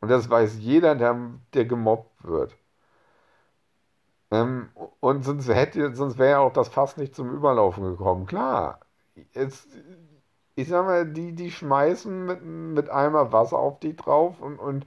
Und 0.00 0.08
das 0.08 0.28
weiß 0.28 0.56
jeder, 0.58 0.96
der, 0.96 1.16
der 1.54 1.64
gemobbt 1.64 2.24
wird. 2.24 2.56
Ähm, 4.30 4.70
und 5.00 5.22
sonst 5.24 5.46
sonst 5.46 6.18
wäre 6.18 6.30
ja 6.30 6.38
auch 6.40 6.52
das 6.52 6.68
Fass 6.68 6.96
nicht 6.96 7.14
zum 7.14 7.30
Überlaufen 7.34 7.84
gekommen. 7.84 8.26
Klar, 8.26 8.80
jetzt, 9.32 9.68
ich 10.56 10.68
sag 10.68 10.84
mal, 10.86 11.06
die, 11.06 11.34
die 11.34 11.50
schmeißen 11.50 12.26
mit, 12.26 12.42
mit 12.44 12.90
Eimer 12.90 13.32
Wasser 13.32 13.58
auf 13.58 13.80
dich 13.80 13.96
drauf 13.96 14.40
und, 14.40 14.58
und 14.58 14.86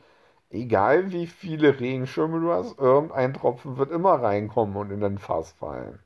egal 0.50 1.12
wie 1.12 1.28
viele 1.28 1.80
Regenschirme 1.80 2.40
du 2.42 2.52
hast, 2.52 2.78
irgendein 2.80 3.34
Tropfen 3.34 3.78
wird 3.78 3.92
immer 3.92 4.22
reinkommen 4.22 4.76
und 4.78 4.92
in 4.92 5.02
den 5.02 5.18
Fass 5.20 5.52
fallen. 5.54 6.00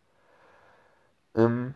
Ähm, 1.35 1.75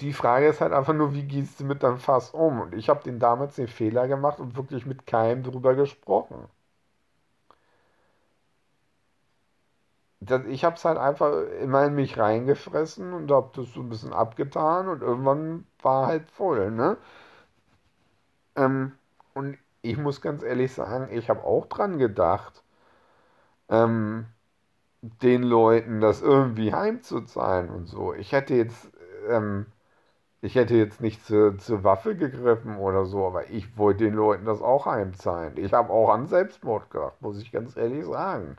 die 0.00 0.12
Frage 0.12 0.48
ist 0.48 0.60
halt 0.60 0.72
einfach 0.74 0.92
nur, 0.92 1.14
wie 1.14 1.22
gehst 1.22 1.58
du 1.60 1.64
mit 1.64 1.82
deinem 1.82 1.96
Fass 1.98 2.30
um? 2.30 2.60
Und 2.60 2.74
ich 2.74 2.88
habe 2.90 3.02
den 3.04 3.18
damals 3.18 3.56
den 3.56 3.68
Fehler 3.68 4.06
gemacht 4.06 4.38
und 4.38 4.54
wirklich 4.56 4.84
mit 4.84 5.06
keinem 5.06 5.42
drüber 5.42 5.74
gesprochen. 5.74 6.46
Das, 10.26 10.44
ich 10.46 10.64
habe 10.64 10.76
es 10.76 10.84
halt 10.84 10.98
einfach 10.98 11.32
immer 11.62 11.84
in 11.86 11.94
mich 11.94 12.18
reingefressen 12.18 13.12
und 13.12 13.30
habe 13.30 13.50
das 13.56 13.72
so 13.72 13.80
ein 13.80 13.88
bisschen 13.88 14.12
abgetan 14.12 14.88
und 14.88 15.02
irgendwann 15.02 15.66
war 15.82 16.06
halt 16.06 16.30
voll, 16.30 16.70
ne? 16.70 16.96
Ähm, 18.56 18.92
und 19.34 19.58
ich 19.82 19.98
muss 19.98 20.20
ganz 20.22 20.42
ehrlich 20.42 20.72
sagen, 20.72 21.08
ich 21.14 21.28
habe 21.28 21.44
auch 21.44 21.66
dran 21.66 21.98
gedacht, 21.98 22.62
ähm, 23.68 24.26
den 25.02 25.42
Leuten 25.42 26.00
das 26.00 26.22
irgendwie 26.22 26.74
heimzuzahlen 26.74 27.70
und 27.70 27.86
so. 27.86 28.14
Ich 28.14 28.32
hätte 28.32 28.54
jetzt, 28.54 28.90
ähm, 29.28 29.66
ich 30.42 30.56
hätte 30.56 30.76
jetzt 30.76 31.00
nicht 31.02 31.24
zu, 31.26 31.56
zur 31.58 31.84
Waffe 31.84 32.16
gegriffen 32.16 32.78
oder 32.78 33.06
so, 33.06 33.26
aber 33.26 33.50
ich 33.50 33.76
wollte 33.78 34.04
den 34.06 34.14
Leuten 34.14 34.46
das 34.46 34.62
auch 34.62 34.86
heimzahlen. 34.86 35.56
Ich 35.58 35.72
habe 35.74 35.90
auch 35.92 36.10
an 36.10 36.26
Selbstmord 36.28 36.90
gedacht, 36.90 37.20
muss 37.22 37.40
ich 37.40 37.52
ganz 37.52 37.76
ehrlich 37.76 38.06
sagen. 38.06 38.56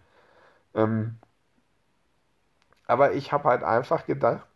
Ähm, 0.76 1.18
aber 2.94 3.14
ich 3.16 3.32
habe 3.34 3.50
halt 3.50 3.64
einfach 3.64 4.06
gedacht, 4.06 4.48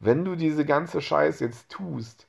wenn 0.00 0.24
du 0.24 0.36
diese 0.36 0.64
ganze 0.66 1.00
Scheiß 1.00 1.40
jetzt 1.40 1.70
tust, 1.70 2.26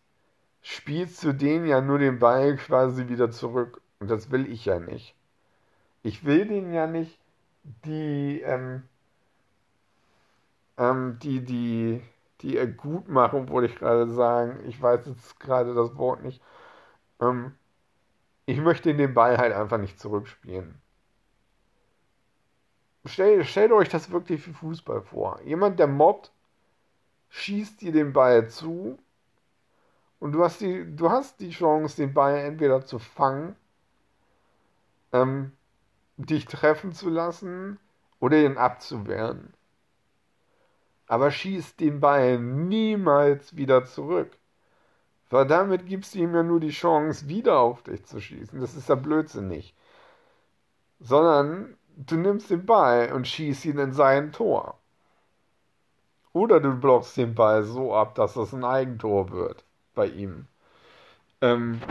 spielst 0.62 1.24
du 1.24 1.34
denen 1.34 1.68
ja 1.68 1.82
nur 1.82 2.00
den 2.00 2.20
Ball 2.20 2.58
quasi 2.58 3.10
wieder 3.10 3.32
zurück. 3.32 3.82
Und 4.00 4.10
das 4.12 4.32
will 4.32 4.52
ich 4.52 4.66
ja 4.66 4.80
nicht. 4.80 5.16
Ich 6.04 6.26
will 6.26 6.48
denen 6.48 6.74
ja 6.74 6.88
nicht 6.88 7.20
die, 7.86 8.42
ähm, 8.42 8.84
ähm, 10.78 11.18
die, 11.22 11.44
die, 11.44 12.02
die 12.42 12.58
gut 12.74 13.08
machen, 13.10 13.50
wollte 13.50 13.72
ich 13.74 13.80
gerade 13.80 14.08
sagen. 14.10 14.60
Ich 14.68 14.82
weiß 14.82 15.06
jetzt 15.08 15.40
gerade 15.40 15.74
das 15.74 15.96
Wort 15.98 16.24
nicht. 16.24 16.42
Ähm, 17.22 17.54
ich 18.48 18.60
möchte 18.60 18.96
den 18.96 19.14
Ball 19.14 19.38
halt 19.38 19.54
einfach 19.54 19.78
nicht 19.80 20.00
zurückspielen. 20.00 20.82
Stell, 23.08 23.44
stellt 23.44 23.72
euch 23.72 23.90
das 23.90 24.12
wirklich 24.12 24.46
wie 24.48 24.54
Fußball 24.54 25.02
vor. 25.02 25.40
Jemand, 25.44 25.80
der 25.80 25.88
mobbt, 25.88 26.32
schießt 27.30 27.82
dir 27.82 27.92
den 27.92 28.14
Ball 28.14 28.50
zu 28.50 28.98
und 30.20 30.32
du 30.32 30.44
hast 30.44 30.62
die, 30.62 30.96
du 30.96 31.10
hast 31.10 31.40
die 31.40 31.52
Chance, 31.52 31.98
den 31.98 32.14
Ball 32.14 32.38
entweder 32.38 32.86
zu 32.86 33.00
fangen, 33.00 33.56
ähm, 35.14 35.52
dich 36.18 36.46
treffen 36.46 36.92
zu 36.92 37.10
lassen 37.10 37.80
oder 38.20 38.38
ihn 38.38 38.58
abzuwehren. 38.58 39.54
Aber 41.08 41.32
schießt 41.32 41.80
den 41.80 42.00
Ball 42.00 42.40
niemals 42.40 43.56
wieder 43.56 43.86
zurück. 43.86 44.38
Weil 45.30 45.46
damit 45.46 45.86
gibst 45.86 46.16
du 46.16 46.20
ihm 46.20 46.34
ja 46.34 46.44
nur 46.44 46.60
die 46.60 46.72
Chance, 46.72 47.28
wieder 47.28 47.60
auf 47.60 47.84
dich 47.84 48.06
zu 48.06 48.20
schießen. 48.20 48.60
Das 48.60 48.76
ist 48.76 48.90
ja 48.90 48.96
blödsinnig. 48.96 49.76
Sondern 51.00 51.78
du 51.98 52.16
nimmst 52.16 52.50
den 52.50 52.66
Ball 52.66 53.12
und 53.12 53.28
schießt 53.28 53.66
ihn 53.66 53.80
in 53.80 53.94
sein 53.94 54.32
Tor. 54.32 54.78
Oder 56.34 56.60
du 56.60 56.74
blockst 56.76 57.18
den 57.18 57.34
Ball 57.34 57.64
so 57.64 57.96
ab, 57.96 58.16
dass 58.16 58.36
das 58.36 58.54
ein 58.54 58.64
Eigentor 58.64 59.32
wird 59.32 59.64
bei 59.96 60.08
ihm. 60.08 60.46
Ähm. 61.42 61.82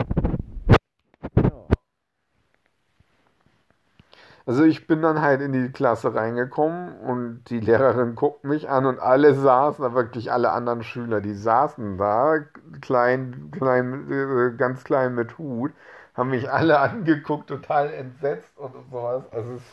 Also 4.45 4.63
ich 4.63 4.87
bin 4.87 5.01
dann 5.01 5.21
halt 5.21 5.41
in 5.41 5.51
die 5.51 5.69
Klasse 5.73 6.15
reingekommen 6.15 6.97
und 6.99 7.43
die 7.49 7.59
Lehrerin 7.59 8.15
guckt 8.15 8.45
mich 8.45 8.69
an 8.69 8.85
und 8.85 8.97
alle 8.97 9.35
saßen, 9.35 9.83
da 9.83 9.93
wirklich 9.93 10.31
alle 10.31 10.51
anderen 10.51 10.83
Schüler, 10.83 11.19
die 11.19 11.33
saßen 11.33 11.97
da, 11.97 12.39
klein, 12.79 13.51
klein, 13.51 14.09
äh, 14.09 14.55
ganz 14.55 14.85
klein 14.85 15.15
mit 15.15 15.37
Hut, 15.37 15.73
haben 16.17 16.31
mich 16.31 16.49
alle 16.51 16.79
angeguckt, 16.79 17.47
total 17.47 17.93
entsetzt 17.93 18.57
und 18.57 18.73
sowas. 18.91 19.23
Also 19.31 19.53
es 19.53 19.63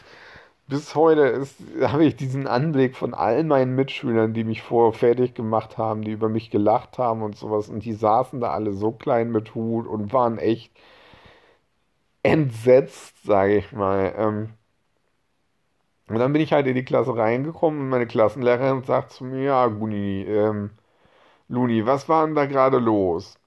bis 0.66 0.94
heute 0.94 1.46
habe 1.82 2.04
ich 2.04 2.16
diesen 2.16 2.46
Anblick 2.46 2.96
von 2.96 3.12
all 3.14 3.44
meinen 3.44 3.74
Mitschülern, 3.74 4.32
die 4.32 4.44
mich 4.44 4.62
vorher 4.62 4.98
fertig 4.98 5.34
gemacht 5.34 5.76
haben, 5.78 6.02
die 6.02 6.12
über 6.12 6.28
mich 6.28 6.50
gelacht 6.50 6.98
haben 6.98 7.22
und 7.22 7.36
sowas. 7.36 7.68
Und 7.68 7.84
die 7.84 7.92
saßen 7.92 8.40
da 8.40 8.50
alle 8.52 8.72
so 8.72 8.92
klein 8.92 9.30
mit 9.30 9.54
Hut 9.54 9.86
und 9.86 10.12
waren 10.12 10.38
echt 10.38 10.72
entsetzt, 12.22 13.24
sage 13.24 13.58
ich 13.58 13.72
mal. 13.72 14.14
Ähm, 14.16 14.54
und 16.08 16.18
dann 16.18 16.32
bin 16.32 16.42
ich 16.42 16.52
halt 16.52 16.66
in 16.66 16.74
die 16.74 16.84
Klasse 16.84 17.16
reingekommen 17.16 17.80
und 17.80 17.88
meine 17.88 18.06
Klassenlehrerin 18.06 18.84
sagt 18.84 19.12
zu 19.12 19.24
mir, 19.24 19.42
ja, 19.42 19.66
Guni, 19.68 20.22
ähm, 20.24 20.70
Luni, 21.48 21.86
was 21.86 22.08
war 22.08 22.26
denn 22.26 22.34
da 22.34 22.46
gerade 22.46 22.78
los? 22.78 23.38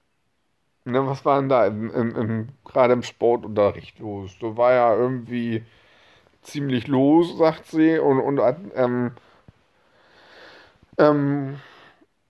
Ne, 0.92 1.06
was 1.06 1.24
war 1.24 1.38
denn 1.40 1.48
da 1.48 1.66
im, 1.66 1.90
im, 1.92 2.16
im, 2.16 2.48
gerade 2.64 2.94
im 2.94 3.02
Sportunterricht 3.02 3.98
los? 3.98 4.36
Da 4.40 4.56
war 4.56 4.72
ja 4.72 4.94
irgendwie 4.96 5.64
ziemlich 6.42 6.88
los, 6.88 7.38
sagt 7.38 7.66
sie, 7.66 7.98
und, 7.98 8.20
und 8.20 8.40
ähm, 8.76 9.12
ähm, 10.98 11.60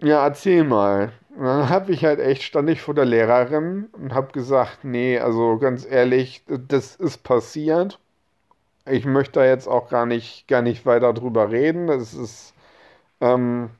ja, 0.02 0.24
erzähl 0.26 0.64
mal. 0.64 1.12
Und 1.36 1.44
dann 1.44 1.68
habe 1.70 1.92
ich 1.92 2.04
halt 2.04 2.20
echt, 2.20 2.42
stand 2.44 2.70
ich 2.70 2.82
vor 2.82 2.94
der 2.94 3.06
Lehrerin 3.06 3.86
und 3.94 4.14
habe 4.14 4.32
gesagt, 4.32 4.84
nee, 4.84 5.18
also 5.20 5.58
ganz 5.58 5.86
ehrlich, 5.86 6.44
das 6.48 6.96
ist 6.96 7.24
passiert. 7.24 8.00
Ich 8.86 9.06
möchte 9.06 9.40
da 9.40 9.46
jetzt 9.46 9.68
auch 9.68 9.90
gar 9.90 10.06
nicht, 10.06 10.48
gar 10.48 10.62
nicht 10.62 10.86
weiter 10.86 11.14
drüber 11.14 11.50
reden. 11.52 11.86
Das 11.88 12.14
ist, 12.14 12.54
ähm, 13.20 13.70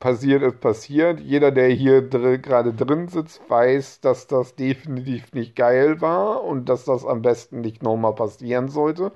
passiert 0.00 0.42
ist 0.42 0.60
passiert. 0.60 1.20
Jeder, 1.20 1.50
der 1.52 1.68
hier 1.70 2.02
dr 2.02 2.38
gerade 2.38 2.72
drin 2.74 3.08
sitzt, 3.08 3.40
weiß, 3.50 4.00
dass 4.00 4.26
das 4.26 4.54
definitiv 4.56 5.32
nicht 5.32 5.56
geil 5.56 6.00
war 6.00 6.44
und 6.44 6.68
dass 6.68 6.84
das 6.84 7.04
am 7.06 7.22
besten 7.22 7.60
nicht 7.60 7.82
nochmal 7.82 8.14
passieren 8.14 8.68
sollte. 8.68 9.12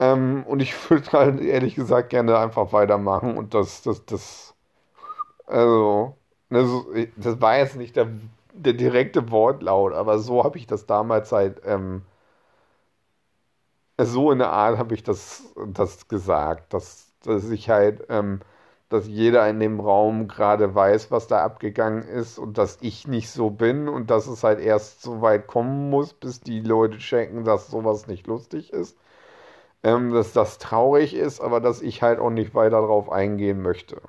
Ähm, 0.00 0.44
und 0.46 0.60
ich 0.62 0.74
würde 0.90 1.12
halt 1.12 1.40
ehrlich 1.42 1.74
gesagt 1.76 2.10
gerne 2.10 2.38
einfach 2.38 2.72
weitermachen 2.72 3.36
und 3.38 3.54
das, 3.54 3.82
das, 3.82 4.04
das, 4.06 4.54
also, 5.46 6.16
das, 6.50 6.68
das 7.16 7.40
war 7.40 7.58
jetzt 7.58 7.76
nicht 7.76 7.96
der, 7.96 8.08
der 8.54 8.74
direkte 8.74 9.30
Wortlaut, 9.30 9.92
aber 9.94 10.18
so 10.20 10.44
habe 10.44 10.58
ich 10.58 10.66
das 10.66 10.86
damals 10.86 11.32
halt, 11.32 11.62
ähm, 11.66 12.02
so 14.00 14.30
in 14.32 14.38
der 14.38 14.50
Art 14.50 14.78
habe 14.78 14.94
ich 14.94 15.02
das, 15.02 15.54
das 15.68 16.08
gesagt, 16.08 16.72
dass, 16.74 17.12
dass 17.22 17.50
ich 17.50 17.70
halt, 17.70 18.04
ähm, 18.08 18.40
dass 18.94 19.08
jeder 19.08 19.48
in 19.50 19.60
dem 19.60 19.80
Raum 19.80 20.28
gerade 20.28 20.74
weiß, 20.74 21.10
was 21.10 21.26
da 21.28 21.44
abgegangen 21.44 22.04
ist 22.04 22.38
und 22.38 22.58
dass 22.58 22.78
ich 22.82 23.06
nicht 23.08 23.30
so 23.30 23.50
bin 23.50 23.88
und 23.88 24.10
dass 24.10 24.26
es 24.28 24.44
halt 24.44 24.60
erst 24.60 25.02
so 25.02 25.20
weit 25.22 25.46
kommen 25.48 25.90
muss, 25.90 26.14
bis 26.14 26.40
die 26.40 26.60
Leute 26.60 26.98
checken, 26.98 27.44
dass 27.44 27.68
sowas 27.70 28.06
nicht 28.08 28.26
lustig 28.26 28.72
ist 28.72 28.98
ähm, 29.84 30.12
dass 30.12 30.32
das 30.32 30.58
traurig 30.58 31.14
ist, 31.14 31.40
aber 31.40 31.60
dass 31.60 31.80
ich 31.82 32.02
halt 32.02 32.18
auch 32.18 32.30
nicht 32.30 32.54
weiter 32.56 32.80
darauf 32.80 33.10
eingehen 33.12 33.62
möchte. 33.62 34.00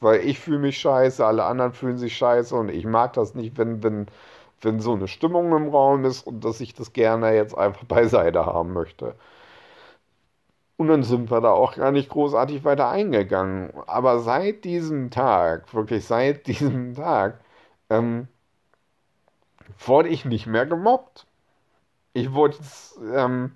Weil 0.00 0.20
ich 0.26 0.38
fühle 0.40 0.58
mich 0.58 0.78
scheiße, 0.78 1.24
alle 1.24 1.44
anderen 1.44 1.72
fühlen 1.72 1.98
sich 1.98 2.16
scheiße 2.16 2.54
und 2.56 2.68
ich 2.68 2.84
mag 2.84 3.12
das 3.14 3.34
nicht, 3.34 3.58
wenn, 3.58 3.82
wenn, 3.82 4.06
wenn 4.60 4.80
so 4.80 4.94
eine 4.94 5.08
Stimmung 5.08 5.54
im 5.56 5.68
Raum 5.68 6.04
ist 6.04 6.22
und 6.26 6.44
dass 6.44 6.60
ich 6.60 6.74
das 6.74 6.92
gerne 6.92 7.34
jetzt 7.34 7.56
einfach 7.56 7.84
beiseite 7.88 8.46
haben 8.46 8.72
möchte. 8.72 9.14
Und 10.78 10.88
dann 10.88 11.02
sind 11.02 11.30
wir 11.30 11.40
da 11.42 11.50
auch 11.50 11.74
gar 11.76 11.92
nicht 11.92 12.08
großartig 12.10 12.64
weiter 12.64 12.88
eingegangen. 12.88 13.72
Aber 13.86 14.20
seit 14.20 14.64
diesem 14.64 15.10
Tag, 15.10 15.74
wirklich 15.74 16.06
seit 16.06 16.46
diesem 16.48 16.94
Tag, 16.94 17.40
ähm, 17.90 18.28
wurde 19.86 20.08
ich 20.08 20.24
nicht 20.24 20.46
mehr 20.46 20.66
gemobbt. 20.66 21.26
Ich 22.14 22.32
wurde 22.34 22.58
ähm, 23.14 23.54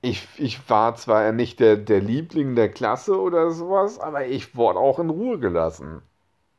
ich, 0.00 0.26
ich 0.38 0.68
war 0.70 0.94
zwar 0.96 1.32
nicht 1.32 1.60
der, 1.60 1.76
der 1.76 2.00
Liebling 2.00 2.54
der 2.54 2.70
Klasse 2.70 3.20
oder 3.20 3.50
sowas, 3.50 3.98
aber 3.98 4.26
ich 4.26 4.56
wurde 4.56 4.78
auch 4.78 4.98
in 4.98 5.10
Ruhe 5.10 5.38
gelassen. 5.38 6.02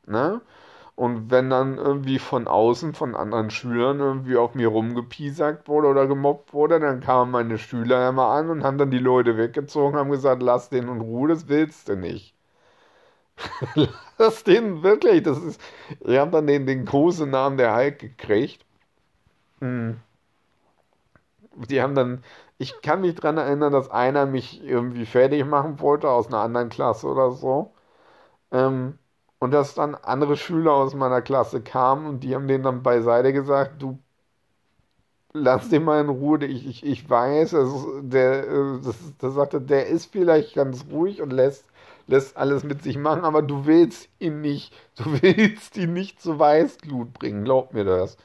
Ne? 0.07 0.41
Und 0.99 1.31
wenn 1.31 1.49
dann 1.49 1.77
irgendwie 1.79 2.19
von 2.19 2.47
außen, 2.47 2.93
von 2.93 3.15
anderen 3.15 3.49
Schülern 3.49 3.99
irgendwie 3.99 4.37
auf 4.37 4.53
mir 4.53 4.67
rumgepiesackt 4.67 5.67
wurde 5.67 5.87
oder 5.87 6.05
gemobbt 6.07 6.53
wurde, 6.53 6.79
dann 6.79 6.99
kamen 6.99 7.31
meine 7.31 7.57
Schüler 7.57 8.01
ja 8.01 8.11
mal 8.11 8.37
an 8.37 8.49
und 8.51 8.63
haben 8.63 8.77
dann 8.77 8.91
die 8.91 8.99
Leute 8.99 9.37
weggezogen, 9.37 9.97
haben 9.97 10.11
gesagt, 10.11 10.43
lass 10.43 10.69
den 10.69 10.87
in 10.89 11.01
Ruhe, 11.01 11.29
das 11.29 11.47
willst 11.47 11.89
du 11.89 11.95
nicht. 11.95 12.35
lass 14.17 14.43
den 14.43 14.83
wirklich, 14.83 15.23
das 15.23 15.41
ist, 15.41 15.61
ich 16.01 16.17
habe 16.17 16.31
dann 16.31 16.47
den, 16.47 16.65
den 16.65 16.85
großen 16.85 17.29
Namen 17.29 17.57
der 17.57 17.75
Hulk 17.75 17.99
gekriegt. 17.99 18.65
Hm. 19.61 19.99
Die 21.67 21.81
haben 21.81 21.95
dann 21.95 22.23
Ich 22.57 22.81
kann 22.81 23.01
mich 23.01 23.15
daran 23.15 23.37
erinnern, 23.37 23.71
dass 23.73 23.89
einer 23.89 24.25
mich 24.25 24.63
irgendwie 24.63 25.05
fertig 25.05 25.45
machen 25.45 25.79
wollte 25.79 26.09
aus 26.09 26.27
einer 26.27 26.39
anderen 26.39 26.69
Klasse 26.69 27.07
oder 27.07 27.31
so. 27.31 27.73
Ähm, 28.51 28.99
und 29.39 29.51
dass 29.51 29.75
dann 29.75 29.95
andere 29.95 30.37
Schüler 30.37 30.73
aus 30.73 30.93
meiner 30.95 31.21
Klasse 31.21 31.61
kamen 31.61 32.07
und 32.07 32.21
die 32.23 32.35
haben 32.35 32.47
den 32.47 32.63
dann 32.63 32.83
beiseite 32.83 33.33
gesagt, 33.33 33.81
du 33.81 33.99
lass 35.33 35.69
den 35.69 35.83
mal 35.83 36.01
in 36.01 36.09
Ruhe, 36.09 36.43
ich, 36.45 36.67
ich, 36.67 36.85
ich 36.85 37.09
weiß, 37.09 37.53
also 37.55 38.01
der, 38.01 38.47
äh, 38.47 38.79
das, 38.83 38.95
das 39.19 39.33
sagte, 39.35 39.61
der 39.61 39.87
ist 39.87 40.11
vielleicht 40.11 40.55
ganz 40.55 40.85
ruhig 40.91 41.21
und 41.21 41.31
lässt, 41.31 41.65
lässt 42.07 42.37
alles 42.37 42.63
mit 42.63 42.81
sich 42.83 42.97
machen, 42.97 43.23
aber 43.25 43.41
du 43.41 43.65
willst 43.65 44.09
ihn 44.19 44.41
nicht, 44.41 44.73
du 44.95 45.05
willst 45.21 45.77
ihn 45.77 45.93
nicht 45.93 46.21
zu 46.21 46.39
Weißglut 46.39 47.13
bringen, 47.13 47.43
glaub 47.43 47.73
mir 47.73 47.85
das. 47.85 48.17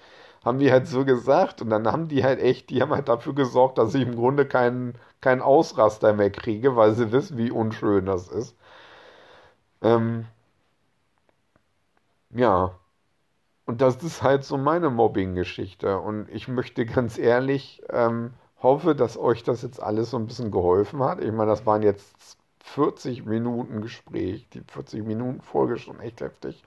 Haben 0.44 0.58
die 0.58 0.70
halt 0.72 0.86
so 0.86 1.04
gesagt 1.06 1.62
und 1.62 1.70
dann 1.70 1.86
haben 1.90 2.08
die 2.08 2.22
halt 2.24 2.38
echt, 2.40 2.68
die 2.70 2.82
haben 2.82 2.92
halt 2.92 3.08
dafür 3.08 3.34
gesorgt, 3.34 3.78
dass 3.78 3.94
ich 3.94 4.02
im 4.02 4.14
Grunde 4.14 4.46
keinen 4.46 4.94
keinen 5.22 5.40
Ausraster 5.40 6.12
mehr 6.12 6.30
kriege, 6.30 6.76
weil 6.76 6.92
sie 6.94 7.10
wissen, 7.12 7.38
wie 7.38 7.50
unschön 7.50 8.04
das 8.04 8.28
ist. 8.28 8.54
Ähm, 9.82 10.26
ja. 12.34 12.78
Und 13.66 13.80
das 13.82 14.02
ist 14.02 14.22
halt 14.22 14.44
so 14.44 14.56
meine 14.58 14.90
Mobbing-Geschichte. 14.90 15.98
Und 16.00 16.28
ich 16.30 16.48
möchte 16.48 16.86
ganz 16.86 17.18
ehrlich, 17.18 17.82
ähm, 17.90 18.34
hoffe, 18.62 18.94
dass 18.94 19.16
euch 19.18 19.42
das 19.44 19.62
jetzt 19.62 19.82
alles 19.82 20.10
so 20.10 20.18
ein 20.18 20.26
bisschen 20.26 20.50
geholfen 20.50 21.02
hat. 21.02 21.20
Ich 21.22 21.32
meine, 21.32 21.50
das 21.50 21.66
waren 21.66 21.82
jetzt 21.82 22.38
40 22.64 23.24
Minuten 23.26 23.82
Gespräch. 23.82 24.48
Die 24.50 24.62
40 24.62 25.04
Minuten 25.04 25.42
Folge 25.42 25.78
schon 25.78 26.00
echt 26.00 26.20
heftig. 26.20 26.62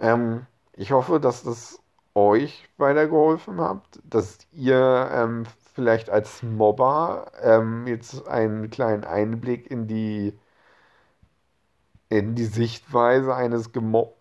Ähm, 0.00 0.46
ich 0.72 0.92
hoffe, 0.92 1.20
dass 1.20 1.42
das 1.44 1.80
euch 2.14 2.68
weitergeholfen 2.78 3.60
hat, 3.60 3.82
dass 4.04 4.38
ihr 4.52 5.10
ähm, 5.12 5.44
vielleicht 5.74 6.10
als 6.10 6.42
Mobber 6.42 7.30
ähm, 7.42 7.86
jetzt 7.86 8.26
einen 8.28 8.70
kleinen 8.70 9.04
Einblick 9.04 9.70
in 9.70 9.86
die 9.86 10.38
in 12.10 12.34
die 12.34 12.44
Sichtweise 12.44 13.34
eines 13.34 13.72
Gemobbten 13.72 14.17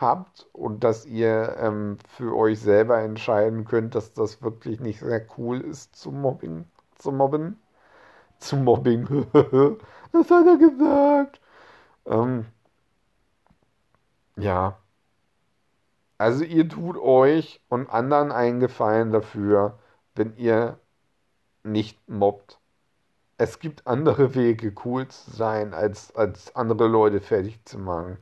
habt 0.00 0.48
und 0.52 0.84
dass 0.84 1.06
ihr 1.06 1.56
ähm, 1.58 1.98
für 2.08 2.36
euch 2.36 2.60
selber 2.60 3.00
entscheiden 3.00 3.64
könnt, 3.64 3.94
dass 3.94 4.12
das 4.12 4.42
wirklich 4.42 4.80
nicht 4.80 5.00
sehr 5.00 5.26
cool 5.38 5.60
ist 5.60 5.96
zu 5.96 6.10
Mobbing, 6.10 6.66
zu 6.96 7.12
mobben. 7.12 7.58
Zu 8.38 8.56
Mobbing. 8.56 9.06
das 10.12 10.30
hat 10.30 10.46
er 10.46 10.56
gesagt. 10.58 11.40
Ähm, 12.06 12.46
ja. 14.36 14.78
Also 16.18 16.44
ihr 16.44 16.68
tut 16.68 16.96
euch 16.96 17.60
und 17.68 17.90
anderen 17.90 18.32
einen 18.32 18.60
Gefallen 18.60 19.12
dafür, 19.12 19.78
wenn 20.14 20.36
ihr 20.36 20.78
nicht 21.64 22.08
mobbt. 22.08 22.61
Es 23.42 23.58
gibt 23.58 23.86
andere 23.86 24.34
Wege, 24.34 24.72
cool 24.84 25.08
zu 25.08 25.30
sein, 25.30 25.74
als, 25.74 26.14
als 26.16 26.54
andere 26.56 26.86
Leute 26.88 27.20
fertig 27.20 27.60
zu 27.64 27.78
machen 27.78 28.18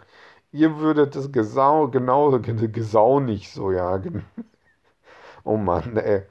ihr 0.53 0.79
würdet 0.79 1.17
das 1.17 1.33
Gesau, 1.33 1.89
genau, 1.89 2.39
Gesau 2.41 3.21
nicht 3.21 3.53
so, 3.53 3.73
ja. 3.73 4.01
Oh 5.45 5.57
Mann, 5.57 5.97
ey. 5.97 6.23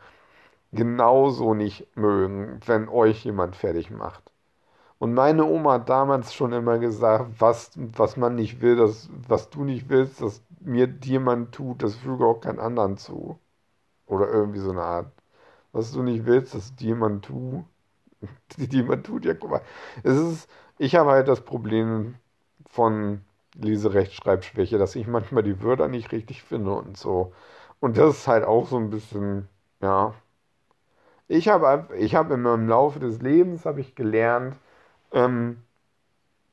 Genauso 0.73 1.53
nicht 1.55 1.87
mögen, 1.97 2.59
wenn 2.65 2.89
euch 2.89 3.25
jemand 3.25 3.55
fertig 3.55 3.91
macht. 3.91 4.31
Und 4.99 5.13
meine 5.15 5.45
Oma 5.45 5.73
hat 5.75 5.89
damals 5.89 6.33
schon 6.33 6.53
immer 6.53 6.79
gesagt, 6.79 7.31
was, 7.39 7.71
was 7.75 8.17
man 8.17 8.35
nicht 8.35 8.61
will, 8.61 8.75
das, 8.77 9.09
was 9.27 9.49
du 9.49 9.63
nicht 9.65 9.89
willst, 9.89 10.21
dass 10.21 10.43
mir 10.61 10.89
jemand 11.03 11.53
tut, 11.53 11.83
das 11.83 11.95
füge 11.95 12.25
auch 12.25 12.41
keinen 12.41 12.59
anderen 12.59 12.97
zu. 12.97 13.39
Oder 14.07 14.29
irgendwie 14.29 14.59
so 14.59 14.71
eine 14.71 14.83
Art. 14.83 15.11
Was 15.73 15.93
du 15.93 16.03
nicht 16.03 16.25
willst, 16.25 16.55
dass 16.55 16.73
jemand 16.79 17.25
tut, 17.25 17.65
jemand 18.57 19.05
tut, 19.05 19.25
ja, 19.25 19.33
guck 19.33 19.51
mal. 19.51 19.61
Es 20.03 20.17
ist, 20.17 20.49
ich 20.77 20.95
habe 20.95 21.11
halt 21.11 21.27
das 21.27 21.41
Problem 21.41 22.15
von 22.67 23.21
Leserechtschreibschwäche, 23.55 24.77
dass 24.77 24.95
ich 24.95 25.07
manchmal 25.07 25.43
die 25.43 25.61
Wörter 25.61 25.87
nicht 25.87 26.11
richtig 26.11 26.43
finde 26.43 26.73
und 26.73 26.97
so. 26.97 27.33
Und 27.79 27.97
das 27.97 28.19
ist 28.19 28.27
halt 28.27 28.45
auch 28.45 28.67
so 28.67 28.77
ein 28.77 28.89
bisschen, 28.89 29.47
ja. 29.81 30.13
Ich 31.29 31.47
habe 31.47 31.95
ich 31.95 32.13
hab 32.15 32.29
in 32.31 32.41
meinem 32.41 32.67
Laufe 32.67 32.99
des 32.99 33.21
Lebens 33.21 33.65
habe 33.65 33.79
ich 33.81 33.95
gelernt, 33.95 34.57
ähm, 35.13 35.63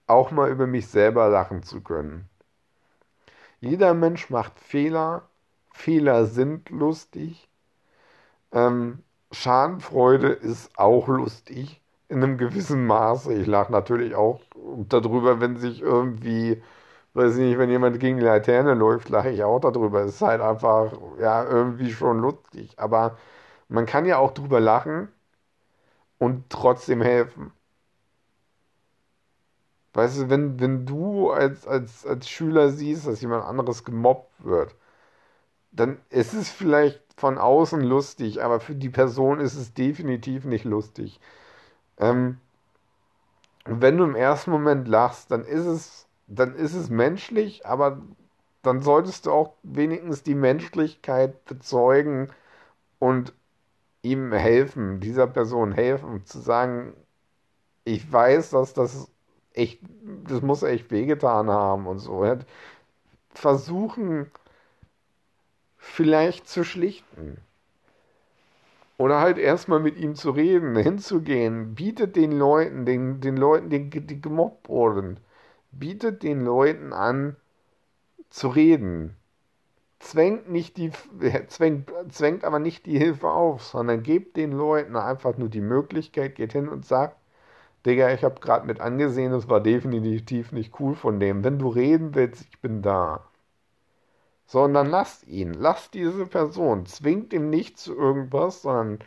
auch 0.08 0.30
mal 0.32 0.50
über 0.50 0.66
mich 0.66 0.88
selber 0.88 1.28
lachen 1.28 1.62
zu 1.62 1.80
können. 1.82 2.28
Jeder 3.60 3.92
Mensch 3.92 4.30
macht 4.30 4.58
Fehler. 4.58 5.28
Fehler 5.74 6.24
sind 6.24 6.70
lustig. 6.70 7.50
Ähm, 8.52 9.02
Schadenfreude 9.32 10.28
ist 10.28 10.78
auch 10.78 11.08
lustig 11.08 11.80
in 12.08 12.22
einem 12.22 12.38
gewissen 12.38 12.86
Maße. 12.86 13.34
Ich 13.34 13.46
lache 13.46 13.72
natürlich 13.72 14.14
auch 14.14 14.40
darüber, 14.88 15.40
wenn 15.40 15.56
sich 15.56 15.80
irgendwie 15.82 16.62
weiß 17.14 17.36
nicht, 17.36 17.58
wenn 17.58 17.70
jemand 17.70 18.00
gegen 18.00 18.18
die 18.18 18.24
Laterne 18.24 18.74
läuft, 18.74 19.08
lache 19.10 19.30
ich 19.30 19.42
auch 19.44 19.60
darüber. 19.60 20.02
Es 20.02 20.16
ist 20.16 20.22
halt 20.22 20.40
einfach, 20.42 20.92
ja, 21.20 21.44
irgendwie 21.44 21.92
schon 21.92 22.20
lustig. 22.20 22.78
Aber 22.78 23.16
man 23.68 23.86
kann 23.86 24.06
ja 24.06 24.18
auch 24.18 24.32
drüber 24.34 24.60
lachen 24.60 25.08
und 26.18 26.50
trotzdem 26.50 27.00
helfen. 27.02 27.52
Weißt 29.94 30.18
du, 30.20 30.30
wenn, 30.30 30.60
wenn 30.60 30.84
du 30.86 31.30
als, 31.30 31.66
als, 31.66 32.06
als 32.06 32.28
Schüler 32.28 32.70
siehst, 32.70 33.06
dass 33.06 33.20
jemand 33.22 33.44
anderes 33.44 33.82
gemobbt 33.84 34.44
wird, 34.44 34.74
dann 35.72 35.98
ist 36.10 36.34
es 36.34 36.50
vielleicht 36.50 37.02
von 37.16 37.38
außen 37.38 37.80
lustig, 37.80 38.42
aber 38.42 38.60
für 38.60 38.74
die 38.74 38.90
Person 38.90 39.40
ist 39.40 39.54
es 39.56 39.74
definitiv 39.74 40.44
nicht 40.44 40.64
lustig. 40.64 41.20
Ähm, 41.98 42.38
wenn 43.64 43.96
du 43.98 44.04
im 44.04 44.14
ersten 44.14 44.50
Moment 44.50 44.88
lachst, 44.88 45.30
dann 45.30 45.44
ist 45.44 45.66
es 45.66 46.06
dann 46.28 46.54
ist 46.56 46.74
es 46.74 46.90
menschlich, 46.90 47.66
aber 47.66 48.02
dann 48.62 48.82
solltest 48.82 49.26
du 49.26 49.32
auch 49.32 49.54
wenigstens 49.62 50.22
die 50.22 50.34
Menschlichkeit 50.34 51.44
bezeugen 51.44 52.32
und 52.98 53.32
ihm 54.02 54.32
helfen, 54.32 55.00
dieser 55.00 55.26
Person 55.26 55.72
helfen, 55.72 56.24
zu 56.26 56.40
sagen, 56.40 56.94
ich 57.84 58.12
weiß, 58.12 58.50
dass 58.50 58.74
das 58.74 59.10
echt, 59.54 59.80
das 60.24 60.42
muss 60.42 60.62
echt 60.62 60.90
wehgetan 60.90 61.50
haben 61.50 61.86
und 61.86 61.98
so. 62.00 62.24
Versuchen, 63.34 64.30
vielleicht 65.86 66.48
zu 66.48 66.64
schlichten. 66.64 67.38
Oder 68.98 69.20
halt 69.20 69.38
erstmal 69.38 69.80
mit 69.80 69.96
ihm 69.98 70.14
zu 70.14 70.30
reden, 70.30 70.76
hinzugehen, 70.76 71.74
bietet 71.74 72.16
den 72.16 72.32
Leuten, 72.32 72.86
den, 72.86 73.20
den 73.20 73.36
Leuten, 73.36 73.68
die, 73.70 73.88
die 73.88 74.20
gemobbt 74.20 74.68
wurden, 74.68 75.20
bietet 75.70 76.22
den 76.22 76.44
Leuten 76.44 76.92
an, 76.92 77.36
zu 78.30 78.48
reden. 78.48 79.16
Zwängt, 79.98 80.50
nicht 80.50 80.76
die, 80.76 80.90
zwängt, 81.48 81.90
zwängt 82.10 82.44
aber 82.44 82.58
nicht 82.58 82.86
die 82.86 82.98
Hilfe 82.98 83.28
auf, 83.28 83.62
sondern 83.62 84.02
gebt 84.02 84.36
den 84.36 84.52
Leuten 84.52 84.96
einfach 84.96 85.36
nur 85.38 85.48
die 85.48 85.60
Möglichkeit, 85.60 86.34
geht 86.34 86.52
hin 86.52 86.68
und 86.68 86.84
sagt, 86.84 87.16
Digga, 87.84 88.12
ich 88.12 88.24
habe 88.24 88.40
gerade 88.40 88.66
mit 88.66 88.80
angesehen, 88.80 89.32
das 89.32 89.48
war 89.48 89.60
definitiv 89.60 90.52
nicht 90.52 90.80
cool 90.80 90.94
von 90.94 91.20
dem. 91.20 91.44
Wenn 91.44 91.58
du 91.58 91.68
reden 91.68 92.14
willst, 92.14 92.46
ich 92.50 92.60
bin 92.60 92.82
da. 92.82 93.24
So, 94.46 94.62
und 94.62 94.74
dann 94.74 94.88
lasst 94.90 95.26
ihn, 95.26 95.54
lasst 95.54 95.94
diese 95.94 96.26
Person, 96.26 96.86
zwingt 96.86 97.32
ihm 97.32 97.50
nicht 97.50 97.78
zu 97.78 97.94
irgendwas, 97.96 98.62
sondern 98.62 99.00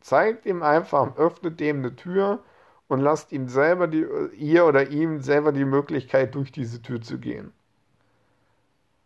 zeigt 0.00 0.46
ihm 0.46 0.62
einfach, 0.62 1.16
öffnet 1.16 1.60
dem 1.60 1.78
eine 1.78 1.96
Tür 1.96 2.40
und 2.88 3.00
lasst 3.00 3.32
ihm 3.32 3.48
selber 3.48 3.86
die, 3.88 4.06
ihr 4.36 4.66
oder 4.66 4.88
ihm 4.90 5.20
selber 5.20 5.52
die 5.52 5.64
Möglichkeit, 5.64 6.34
durch 6.34 6.52
diese 6.52 6.82
Tür 6.82 7.00
zu 7.02 7.18
gehen. 7.18 7.52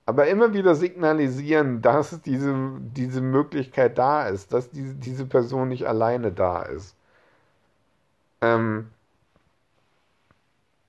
Aber 0.07 0.27
immer 0.29 0.53
wieder 0.55 0.75
signalisieren, 0.75 1.81
dass 1.83 2.21
diese, 2.23 2.55
diese 2.95 3.21
Möglichkeit 3.21 3.99
da 3.99 4.29
ist, 4.29 4.53
dass 4.53 4.71
diese, 4.71 4.95
diese 4.95 5.27
Person 5.27 5.69
nicht 5.69 5.87
alleine 5.87 6.33
da 6.33 6.63
ist. 6.63 6.97
Ähm, 8.41 8.91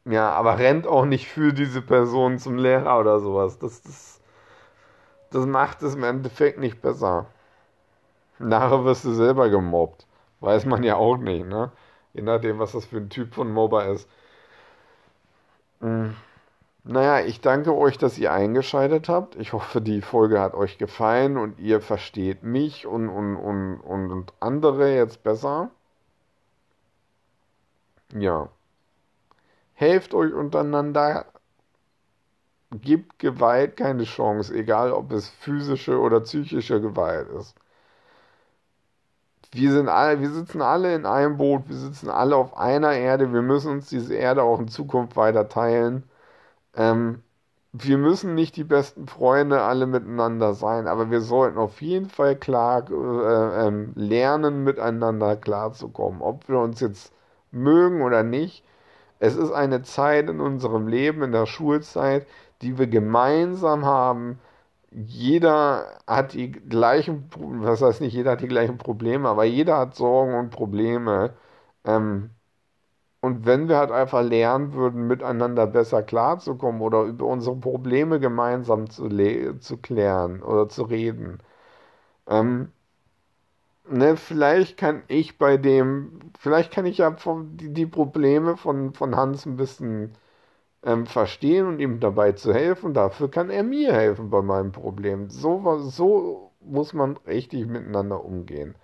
ja, 0.06 0.32
aber 0.32 0.58
rennt 0.60 0.88
auch 0.88 1.06
nicht 1.06 1.28
für 1.28 1.54
diese 1.54 1.82
Person 1.82 2.38
zum 2.40 2.58
Lehrer 2.58 3.00
oder 3.00 3.20
sowas. 3.20 3.58
Das, 3.60 3.82
das, 3.82 4.15
das 5.36 5.46
macht 5.46 5.84
es 5.84 5.96
im 5.96 6.04
Endeffekt 6.04 6.60
nicht 6.60 6.82
besser. 6.82 7.28
Nachher 8.40 8.86
wirst 8.86 9.06
du 9.06 9.14
selber 9.14 9.50
gemobbt. 9.50 10.08
Weiß 10.40 10.66
man 10.66 10.84
ja 10.84 10.96
auch 10.96 11.18
nicht, 11.18 11.46
ne? 11.46 11.72
Je 12.14 12.22
nachdem, 12.22 12.60
was 12.60 12.72
das 12.74 12.86
für 12.86 12.98
ein 12.98 13.10
Typ 13.10 13.34
von 13.36 13.52
MOBA 13.52 13.84
ist. 13.86 14.10
Hm. 15.82 16.16
Naja, 16.86 17.26
ich 17.26 17.42
danke 17.42 17.76
euch, 17.76 17.98
dass 17.98 18.18
ihr 18.18 18.32
eingeschaltet 18.32 19.10
habt. 19.10 19.36
Ich 19.38 19.54
hoffe, 19.54 19.82
die 19.82 20.02
Folge 20.02 20.40
hat 20.40 20.54
euch 20.54 20.78
gefallen 20.78 21.38
und 21.38 21.60
ihr 21.60 21.82
versteht 21.82 22.44
mich 22.44 22.86
und, 22.88 23.10
und, 23.10 23.36
und, 23.38 23.80
und, 23.82 24.12
und 24.12 24.34
andere 24.40 24.96
jetzt 24.96 25.24
besser. 25.24 25.72
Ja. 28.14 28.50
Helft 29.74 30.14
euch 30.14 30.34
untereinander. 30.34 31.26
Gibt 32.82 33.20
Gewalt 33.20 33.78
keine 33.78 34.04
Chance, 34.06 34.54
egal 34.56 34.92
ob 34.94 35.12
es 35.12 35.30
physische 35.30 36.00
oder 36.00 36.22
psychische 36.22 36.82
Gewalt 36.82 37.30
ist 37.30 37.56
wir 39.56 39.72
sind 39.72 39.90
alle, 39.90 40.20
wir 40.22 40.30
sitzen 40.32 40.62
alle 40.62 40.94
in 40.96 41.06
einem 41.06 41.38
Boot, 41.38 41.70
wir 41.70 41.76
sitzen 41.78 42.10
alle 42.10 42.36
auf 42.36 42.58
einer 42.58 42.92
Erde, 42.94 43.32
wir 43.34 43.42
müssen 43.42 43.72
uns 43.72 43.88
diese 43.90 44.14
Erde 44.16 44.44
auch 44.44 44.60
in 44.60 44.68
Zukunft 44.68 45.16
weiter 45.16 45.48
teilen. 45.50 46.04
Ähm, 46.76 47.24
wir 47.74 47.98
müssen 47.98 48.36
nicht 48.36 48.58
die 48.58 48.64
besten 48.66 49.08
Freunde 49.08 49.62
alle 49.64 49.88
miteinander 49.88 50.54
sein, 50.56 50.88
aber 50.88 51.12
wir 51.12 51.22
sollten 51.22 51.58
auf 51.58 51.82
jeden 51.82 52.10
Fall 52.10 52.36
klar 52.38 52.86
äh, 52.92 53.68
äh, 53.70 53.88
lernen, 53.96 54.64
miteinander 54.64 55.36
klarzukommen. 55.38 56.22
Ob 56.22 56.50
wir 56.50 56.60
uns 56.60 56.80
jetzt 56.82 57.14
mögen 57.52 58.02
oder 58.04 58.24
nicht. 58.24 58.64
Es 59.20 59.36
ist 59.36 59.52
eine 59.52 59.84
Zeit 59.84 60.30
in 60.30 60.40
unserem 60.42 60.88
Leben, 60.88 61.24
in 61.24 61.32
der 61.32 61.46
Schulzeit, 61.46 62.28
die 62.62 62.78
wir 62.78 62.88
gemeinsam 62.88 63.86
haben. 63.86 64.40
Jeder 64.92 66.00
hat 66.08 66.34
die 66.34 66.52
gleichen, 66.52 67.30
was 67.38 67.82
heißt 67.82 68.02
nicht, 68.02 68.14
jeder 68.14 68.32
hat 68.34 68.42
die 68.42 68.48
gleichen 68.48 68.78
Probleme, 68.78 69.30
aber 69.30 69.46
jeder 69.46 69.78
hat 69.80 69.96
Sorgen 69.96 70.36
und 70.36 70.52
Probleme. 70.52 71.36
Ähm, 71.86 72.32
und 73.22 73.46
wenn 73.46 73.68
wir 73.70 73.78
halt 73.78 73.92
einfach 73.92 74.22
lernen 74.24 74.74
würden, 74.74 75.08
miteinander 75.08 75.68
besser 75.68 76.04
klarzukommen 76.04 76.82
oder 76.82 77.04
über 77.04 77.26
unsere 77.28 77.56
Probleme 77.58 78.20
gemeinsam 78.20 78.90
zu, 78.90 79.10
zu 79.60 79.78
klären 79.78 80.42
oder 80.44 80.70
zu 80.70 80.84
reden, 80.84 81.40
ähm, 82.28 82.72
ne, 83.90 84.16
vielleicht 84.18 84.78
kann 84.78 85.04
ich 85.08 85.38
bei 85.38 85.58
dem, 85.58 86.20
vielleicht 86.40 86.72
kann 86.72 86.86
ich 86.86 86.98
ja 87.00 87.16
von, 87.18 87.58
die, 87.58 87.74
die 87.74 87.86
Probleme 87.86 88.58
von, 88.58 88.94
von 88.94 89.16
Hans 89.16 89.46
ein 89.46 89.58
bisschen 89.58 90.14
ähm, 90.86 91.06
verstehen 91.08 91.68
und 91.68 91.80
ihm 91.80 92.00
dabei 92.00 92.34
zu 92.34 92.54
helfen. 92.54 92.94
Dafür 92.94 93.30
kann 93.30 93.50
er 93.50 93.64
mir 93.64 93.94
helfen 93.94 94.30
bei 94.30 94.42
meinem 94.42 94.72
Problem. 94.72 95.30
So, 95.30 95.80
so 95.80 96.52
muss 96.62 96.94
man 96.94 97.18
richtig 97.28 97.68
miteinander 97.68 98.24
umgehen. 98.24 98.76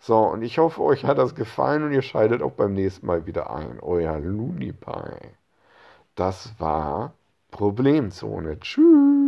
So, 0.00 0.16
und 0.18 0.42
ich 0.42 0.58
hoffe, 0.58 0.82
euch 0.82 1.04
hat 1.04 1.18
das 1.18 1.34
gefallen 1.34 1.84
und 1.84 1.92
ihr 1.92 2.02
schaltet 2.02 2.42
auch 2.42 2.52
beim 2.52 2.72
nächsten 2.72 3.06
Mal 3.06 3.26
wieder 3.26 3.54
ein. 3.54 3.78
Euer 3.80 4.18
Looney 4.18 4.72
Pie. 4.72 5.28
Das 6.14 6.58
war 6.58 7.12
Problemzone. 7.50 8.58
Tschüss. 8.60 9.19